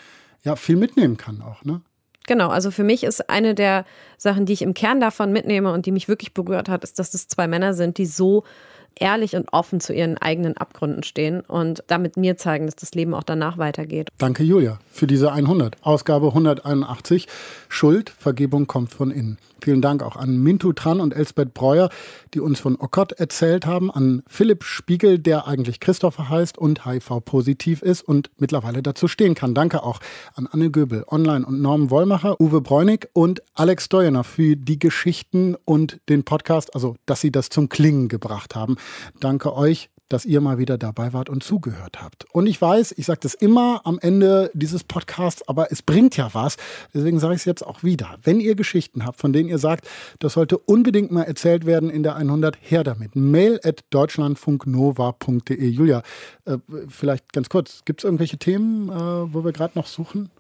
ja 0.45 0.57
viel 0.57 0.77
mitnehmen 0.77 1.17
kann 1.17 1.41
auch, 1.41 1.65
ne? 1.65 1.81
Genau, 2.27 2.51
also 2.51 2.71
für 2.71 2.85
mich 2.85 3.05
ist 3.05 3.31
eine 3.31 3.55
der 3.55 3.87
Sachen, 4.19 4.45
die 4.45 4.53
ich 4.53 4.61
im 4.61 4.75
Kern 4.75 5.01
davon 5.01 5.33
mitnehme 5.33 5.73
und 5.73 5.87
die 5.87 5.93
mich 5.93 6.09
wirklich 6.09 6.35
berührt 6.35 6.69
hat, 6.69 6.85
ist, 6.85 6.99
dass 6.99 7.15
es 7.15 7.27
zwei 7.27 7.49
Männer 7.49 7.73
sind, 7.73 7.97
die 7.97 8.05
so 8.05 8.45
ehrlich 9.01 9.37
und 9.37 9.53
offen 9.53 9.81
zu 9.81 9.93
ihren 9.93 10.19
eigenen 10.19 10.57
Abgründen 10.57 11.03
stehen 11.03 11.41
und 11.41 11.83
damit 11.87 12.17
mir 12.17 12.37
zeigen, 12.37 12.67
dass 12.67 12.77
das 12.77 12.93
Leben 12.93 13.15
auch 13.15 13.23
danach 13.23 13.59
weitergeht. 13.59 14.09
Danke, 14.19 14.43
Julia, 14.43 14.79
für 14.91 15.07
diese 15.07 15.33
100. 15.33 15.77
Ausgabe 15.83 16.29
181. 16.29 17.27
Schuld, 17.69 18.11
Vergebung 18.11 18.67
kommt 18.67 18.93
von 18.93 19.11
innen. 19.11 19.39
Vielen 19.61 19.83
Dank 19.83 20.03
auch 20.03 20.17
an 20.17 20.37
Mintu 20.39 20.73
Tran 20.73 21.01
und 21.01 21.15
Elsbeth 21.15 21.53
Breuer, 21.53 21.91
die 22.33 22.41
uns 22.41 22.61
von 22.61 22.77
Okott 22.79 23.13
erzählt 23.13 23.67
haben, 23.67 23.91
an 23.91 24.23
Philipp 24.29 24.63
Spiegel, 24.63 25.19
der 25.19 25.49
eigentlich 25.49 25.81
Christopher 25.81 26.29
heißt 26.29 26.59
und 26.59 26.87
HIV-positiv 26.87 27.83
ist 27.83 28.03
und 28.03 28.31
mittlerweile 28.39 28.83
dazu 28.83 29.09
stehen 29.09 29.35
kann. 29.35 29.55
Danke 29.55 29.83
auch 29.83 29.99
an 30.35 30.49
Anne 30.51 30.71
Göbel, 30.71 31.05
Online 31.09 31.45
und 31.45 31.61
Norm 31.61 31.91
Wollmacher, 31.91 32.41
Uwe 32.41 32.61
Bräunig 32.61 33.09
und 33.13 33.43
Alex 33.55 33.87
Steuerner 33.87 34.23
für 34.23 34.57
die 34.57 34.79
Geschichten 34.79 35.57
und 35.65 35.99
den 36.09 36.25
Podcast, 36.25 36.75
also 36.75 36.97
dass 37.07 37.21
sie 37.21 37.33
das 37.33 37.49
zum 37.49 37.69
Klingen 37.69 38.09
gebracht 38.09 38.55
haben. 38.55 38.77
Danke 39.21 39.55
euch, 39.55 39.91
dass 40.09 40.25
ihr 40.25 40.41
mal 40.41 40.59
wieder 40.59 40.79
dabei 40.79 41.13
wart 41.13 41.29
und 41.29 41.43
zugehört 41.43 42.03
habt. 42.03 42.25
Und 42.33 42.47
ich 42.47 42.61
weiß, 42.61 42.95
ich 42.97 43.07
sage 43.07 43.21
das 43.23 43.35
immer 43.35 43.83
am 43.85 43.99
Ende 43.99 44.51
dieses 44.55 44.85
Podcasts, 44.85 45.47
aber 45.47 45.71
es 45.71 45.83
bringt 45.83 46.17
ja 46.17 46.31
was. 46.33 46.57
Deswegen 46.95 47.19
sage 47.19 47.35
ich 47.35 47.41
es 47.41 47.45
jetzt 47.45 47.65
auch 47.65 47.83
wieder. 47.83 48.17
Wenn 48.23 48.41
ihr 48.41 48.55
Geschichten 48.55 49.05
habt, 49.05 49.21
von 49.21 49.33
denen 49.33 49.49
ihr 49.49 49.59
sagt, 49.59 49.87
das 50.19 50.33
sollte 50.33 50.57
unbedingt 50.59 51.11
mal 51.11 51.25
erzählt 51.25 51.67
werden 51.67 51.91
in 51.91 52.03
der 52.03 52.17
100, 52.17 52.57
her 52.61 52.85
damit. 52.85 53.17
Mail 53.17 53.61
at 53.63 53.85
deutschlandfunknova.de. 53.91 55.69
Julia, 55.69 56.03
äh, 56.47 56.59
vielleicht 56.89 57.33
ganz 57.33 57.49
kurz, 57.49 57.83
gibt 57.85 58.01
es 58.01 58.05
irgendwelche 58.05 58.39
Themen, 58.39 58.89
äh, 58.89 58.93
wo 59.35 59.45
wir 59.45 59.53
gerade 59.53 59.77
noch 59.77 59.87
suchen? 59.87 60.31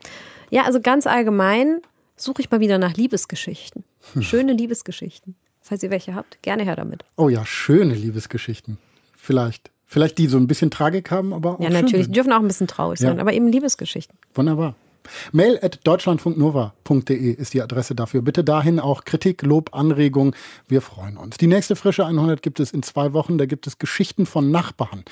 Ja, 0.51 0.62
also 0.62 0.80
ganz 0.80 1.07
allgemein 1.07 1.82
suche 2.16 2.40
ich 2.40 2.51
mal 2.51 2.61
wieder 2.61 2.78
nach 2.78 2.94
Liebesgeschichten. 2.94 3.84
Hm. 4.14 4.22
Schöne 4.22 4.53
Liebesgeschichten. 4.55 5.36
Falls 5.68 5.82
ihr 5.82 5.90
welche 5.90 6.14
habt, 6.14 6.40
gerne 6.40 6.64
her 6.64 6.76
damit. 6.76 7.04
Oh 7.16 7.28
ja, 7.28 7.44
schöne 7.44 7.92
Liebesgeschichten. 7.92 8.78
Vielleicht. 9.14 9.70
Vielleicht 9.84 10.16
die 10.16 10.26
so 10.26 10.38
ein 10.38 10.46
bisschen 10.46 10.70
Tragik 10.70 11.10
haben, 11.10 11.34
aber 11.34 11.54
auch 11.56 11.60
Ja, 11.60 11.68
natürlich. 11.68 12.06
Die 12.06 12.12
dürfen 12.12 12.32
auch 12.32 12.40
ein 12.40 12.46
bisschen 12.46 12.68
traurig 12.68 12.98
sein, 12.98 13.20
aber 13.20 13.34
eben 13.34 13.48
Liebesgeschichten. 13.48 14.16
Wunderbar. 14.32 14.76
Mail 15.32 15.58
at 15.60 15.80
deutschlandfunknova.de 15.84 17.32
ist 17.32 17.52
die 17.52 17.60
Adresse 17.60 17.94
dafür. 17.94 18.22
Bitte 18.22 18.44
dahin 18.44 18.80
auch 18.80 19.04
Kritik, 19.04 19.42
Lob, 19.42 19.74
Anregung. 19.74 20.34
Wir 20.68 20.80
freuen 20.80 21.18
uns. 21.18 21.36
Die 21.36 21.46
nächste 21.46 21.76
frische 21.76 22.06
100 22.06 22.40
gibt 22.40 22.60
es 22.60 22.70
in 22.70 22.82
zwei 22.82 23.12
Wochen. 23.12 23.36
Da 23.36 23.44
gibt 23.44 23.66
es 23.66 23.78
Geschichten 23.78 24.24
von 24.24 24.50
Nachbarn. 24.50 25.04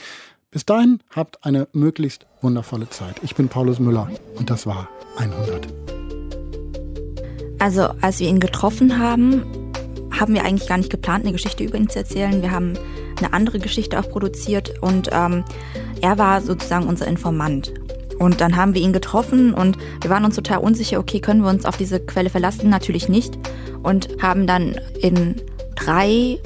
Bis 0.50 0.64
dahin 0.64 1.00
habt 1.14 1.44
eine 1.44 1.68
möglichst 1.74 2.26
wundervolle 2.40 2.88
Zeit. 2.88 3.16
Ich 3.22 3.34
bin 3.34 3.48
Paulus 3.48 3.78
Müller 3.78 4.10
und 4.36 4.48
das 4.48 4.66
war 4.66 4.88
100. 5.18 5.68
Also, 7.58 7.88
als 8.00 8.20
wir 8.20 8.28
ihn 8.28 8.40
getroffen 8.40 8.98
haben, 8.98 9.65
haben 10.10 10.34
wir 10.34 10.44
eigentlich 10.44 10.68
gar 10.68 10.78
nicht 10.78 10.90
geplant, 10.90 11.24
eine 11.24 11.32
Geschichte 11.32 11.64
über 11.64 11.76
ihn 11.76 11.88
zu 11.88 11.98
erzählen. 11.98 12.42
Wir 12.42 12.50
haben 12.50 12.74
eine 13.18 13.32
andere 13.32 13.58
Geschichte 13.58 13.98
auch 13.98 14.08
produziert 14.08 14.74
und 14.80 15.10
ähm, 15.12 15.44
er 16.00 16.18
war 16.18 16.40
sozusagen 16.40 16.86
unser 16.86 17.06
Informant. 17.06 17.72
Und 18.18 18.40
dann 18.40 18.56
haben 18.56 18.74
wir 18.74 18.80
ihn 18.80 18.92
getroffen 18.92 19.52
und 19.52 19.76
wir 20.00 20.10
waren 20.10 20.24
uns 20.24 20.36
total 20.36 20.58
unsicher, 20.58 20.98
okay, 20.98 21.20
können 21.20 21.42
wir 21.42 21.50
uns 21.50 21.66
auf 21.66 21.76
diese 21.76 22.00
Quelle 22.00 22.30
verlassen? 22.30 22.70
Natürlich 22.70 23.08
nicht. 23.08 23.38
Und 23.82 24.08
haben 24.22 24.46
dann 24.46 24.76
in 25.00 25.36
drei 25.74 26.38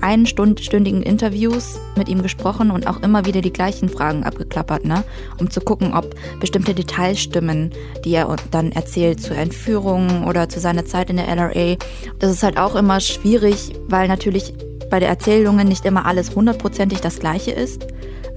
einstündigen 0.00 1.02
Interviews 1.02 1.78
mit 1.96 2.08
ihm 2.08 2.22
gesprochen 2.22 2.70
und 2.70 2.86
auch 2.86 3.02
immer 3.02 3.26
wieder 3.26 3.40
die 3.40 3.52
gleichen 3.52 3.88
Fragen 3.88 4.24
abgeklappert, 4.24 4.84
ne? 4.84 5.04
um 5.38 5.50
zu 5.50 5.60
gucken, 5.60 5.94
ob 5.94 6.14
bestimmte 6.40 6.74
Details 6.74 7.20
stimmen, 7.20 7.70
die 8.04 8.14
er 8.14 8.34
dann 8.50 8.72
erzählt 8.72 9.20
zur 9.20 9.36
Entführung 9.36 10.26
oder 10.26 10.48
zu 10.48 10.60
seiner 10.60 10.84
Zeit 10.84 11.10
in 11.10 11.16
der 11.16 11.28
LRA. 11.28 11.76
Das 12.18 12.30
ist 12.30 12.42
halt 12.42 12.58
auch 12.58 12.74
immer 12.74 13.00
schwierig, 13.00 13.72
weil 13.88 14.08
natürlich 14.08 14.54
bei 14.90 14.98
der 14.98 15.08
Erzählungen 15.08 15.68
nicht 15.68 15.84
immer 15.84 16.04
alles 16.04 16.34
hundertprozentig 16.34 17.00
das 17.00 17.20
gleiche 17.20 17.52
ist. 17.52 17.86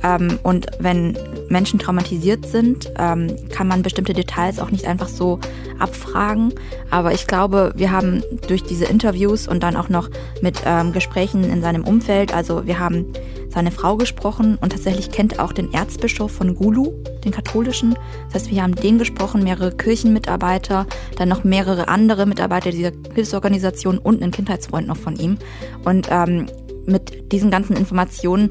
Ähm, 0.03 0.39
und 0.43 0.67
wenn 0.79 1.17
Menschen 1.49 1.79
traumatisiert 1.79 2.45
sind, 2.45 2.91
ähm, 2.97 3.35
kann 3.49 3.67
man 3.67 3.81
bestimmte 3.81 4.13
Details 4.13 4.59
auch 4.59 4.71
nicht 4.71 4.85
einfach 4.85 5.07
so 5.07 5.39
abfragen. 5.79 6.53
Aber 6.91 7.13
ich 7.13 7.27
glaube, 7.27 7.73
wir 7.75 7.91
haben 7.91 8.23
durch 8.47 8.63
diese 8.63 8.85
Interviews 8.85 9.47
und 9.47 9.63
dann 9.63 9.75
auch 9.75 9.89
noch 9.89 10.09
mit 10.41 10.61
ähm, 10.65 10.91
Gesprächen 10.91 11.43
in 11.43 11.61
seinem 11.61 11.83
Umfeld, 11.83 12.33
also 12.33 12.65
wir 12.65 12.79
haben 12.79 13.05
seine 13.49 13.71
Frau 13.71 13.97
gesprochen 13.97 14.57
und 14.59 14.71
tatsächlich 14.71 15.11
kennt 15.11 15.39
auch 15.39 15.53
den 15.53 15.73
Erzbischof 15.73 16.31
von 16.31 16.55
Gulu, 16.55 16.91
den 17.23 17.31
katholischen. 17.31 17.95
Das 18.25 18.43
heißt, 18.43 18.51
wir 18.51 18.63
haben 18.63 18.75
den 18.75 18.97
gesprochen, 18.97 19.43
mehrere 19.43 19.71
Kirchenmitarbeiter, 19.71 20.87
dann 21.17 21.29
noch 21.29 21.43
mehrere 21.43 21.87
andere 21.87 22.25
Mitarbeiter 22.25 22.71
dieser 22.71 22.91
Hilfsorganisation 23.13 23.99
und 23.99 24.23
einen 24.23 24.31
Kindheitsfreund 24.31 24.87
noch 24.87 24.97
von 24.97 25.15
ihm. 25.15 25.37
Und 25.85 26.07
ähm, 26.09 26.47
mit 26.85 27.31
diesen 27.31 27.51
ganzen 27.51 27.75
Informationen 27.77 28.49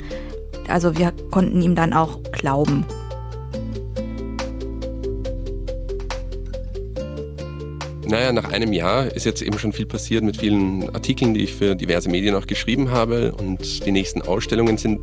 also 0.68 0.96
wir 0.96 1.12
konnten 1.30 1.60
ihm 1.60 1.74
dann 1.74 1.92
auch 1.92 2.22
glauben. 2.32 2.84
Naja, 8.12 8.30
nach 8.30 8.52
einem 8.52 8.74
Jahr 8.74 9.06
ist 9.06 9.24
jetzt 9.24 9.40
eben 9.40 9.58
schon 9.58 9.72
viel 9.72 9.86
passiert 9.86 10.22
mit 10.22 10.36
vielen 10.36 10.90
Artikeln, 10.94 11.32
die 11.32 11.44
ich 11.44 11.54
für 11.54 11.74
diverse 11.74 12.10
Medien 12.10 12.34
auch 12.34 12.46
geschrieben 12.46 12.90
habe. 12.90 13.32
Und 13.32 13.86
die 13.86 13.90
nächsten 13.90 14.20
Ausstellungen 14.20 14.76
sind 14.76 15.00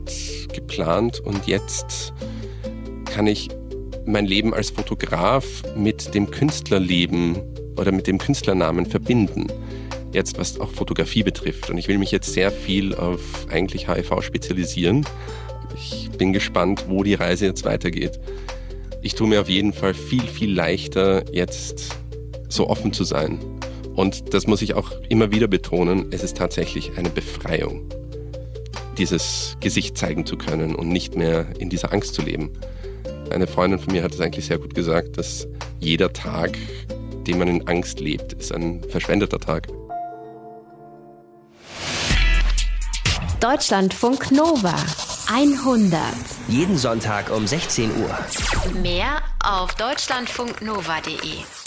geplant. 0.54 1.20
Und 1.20 1.48
jetzt 1.48 2.14
kann 3.06 3.26
ich 3.26 3.50
mein 4.06 4.28
Leben 4.28 4.54
als 4.54 4.70
Fotograf 4.70 5.46
mit 5.76 6.14
dem 6.14 6.30
Künstlerleben 6.30 7.38
oder 7.78 7.92
mit 7.92 8.06
dem 8.06 8.20
Künstlernamen 8.20 8.86
verbinden. 8.86 9.48
Jetzt 10.12 10.38
was 10.38 10.60
auch 10.60 10.70
Fotografie 10.70 11.24
betrifft. 11.24 11.72
Und 11.72 11.80
ich 11.80 11.88
will 11.88 11.98
mich 11.98 12.12
jetzt 12.12 12.32
sehr 12.32 12.52
viel 12.52 12.94
auf 12.94 13.48
eigentlich 13.50 13.88
HIV 13.88 14.22
spezialisieren 14.22 15.04
ich 15.76 16.10
bin 16.12 16.34
gespannt, 16.34 16.86
wo 16.88 17.04
die 17.04 17.14
Reise 17.14 17.46
jetzt 17.46 17.66
weitergeht. 17.66 18.20
Ich 19.02 19.16
tue 19.16 19.28
mir 19.28 19.42
auf 19.42 19.50
jeden 19.50 19.74
Fall 19.74 19.94
viel, 19.94 20.24
viel 20.28 20.54
leichter, 20.54 21.24
jetzt 21.34 21.96
so 22.50 22.70
offen 22.70 22.92
zu 22.92 23.04
sein. 23.04 23.40
Und 23.96 24.34
das 24.34 24.48
muss 24.48 24.62
ich 24.62 24.74
auch 24.74 24.92
immer 25.10 25.32
wieder 25.32 25.48
betonen, 25.48 26.08
es 26.12 26.24
ist 26.24 26.38
tatsächlich 26.38 26.98
eine 26.98 27.10
Befreiung, 27.10 27.88
dieses 28.98 29.58
Gesicht 29.60 29.98
zeigen 29.98 30.26
zu 30.26 30.38
können 30.38 30.76
und 30.76 30.90
nicht 30.90 31.16
mehr 31.16 31.48
in 31.60 31.70
dieser 31.70 31.92
Angst 31.94 32.14
zu 32.14 32.22
leben. 32.22 32.52
Eine 33.30 33.48
Freundin 33.48 33.80
von 33.80 33.94
mir 33.94 34.04
hat 34.04 34.14
es 34.14 34.22
eigentlich 34.22 34.46
sehr 34.46 34.58
gut 34.58 34.74
gesagt, 34.74 35.18
dass 35.18 35.48
jeder 35.80 36.12
Tag, 36.14 36.58
den 37.28 37.38
man 37.38 37.48
in 37.48 37.68
Angst 37.68 38.00
lebt, 38.00 38.34
ist 38.34 38.54
ein 38.54 38.82
verschwendeter 38.84 39.40
Tag. 39.40 39.68
Deutschlandfunk 43.40 44.32
Nova 44.32 44.76
100. 45.32 46.02
Jeden 46.48 46.76
Sonntag 46.76 47.30
um 47.30 47.46
16 47.46 47.92
Uhr. 48.02 48.18
Mehr 48.82 49.22
auf 49.44 49.76
deutschlandfunknova.de. 49.76 51.59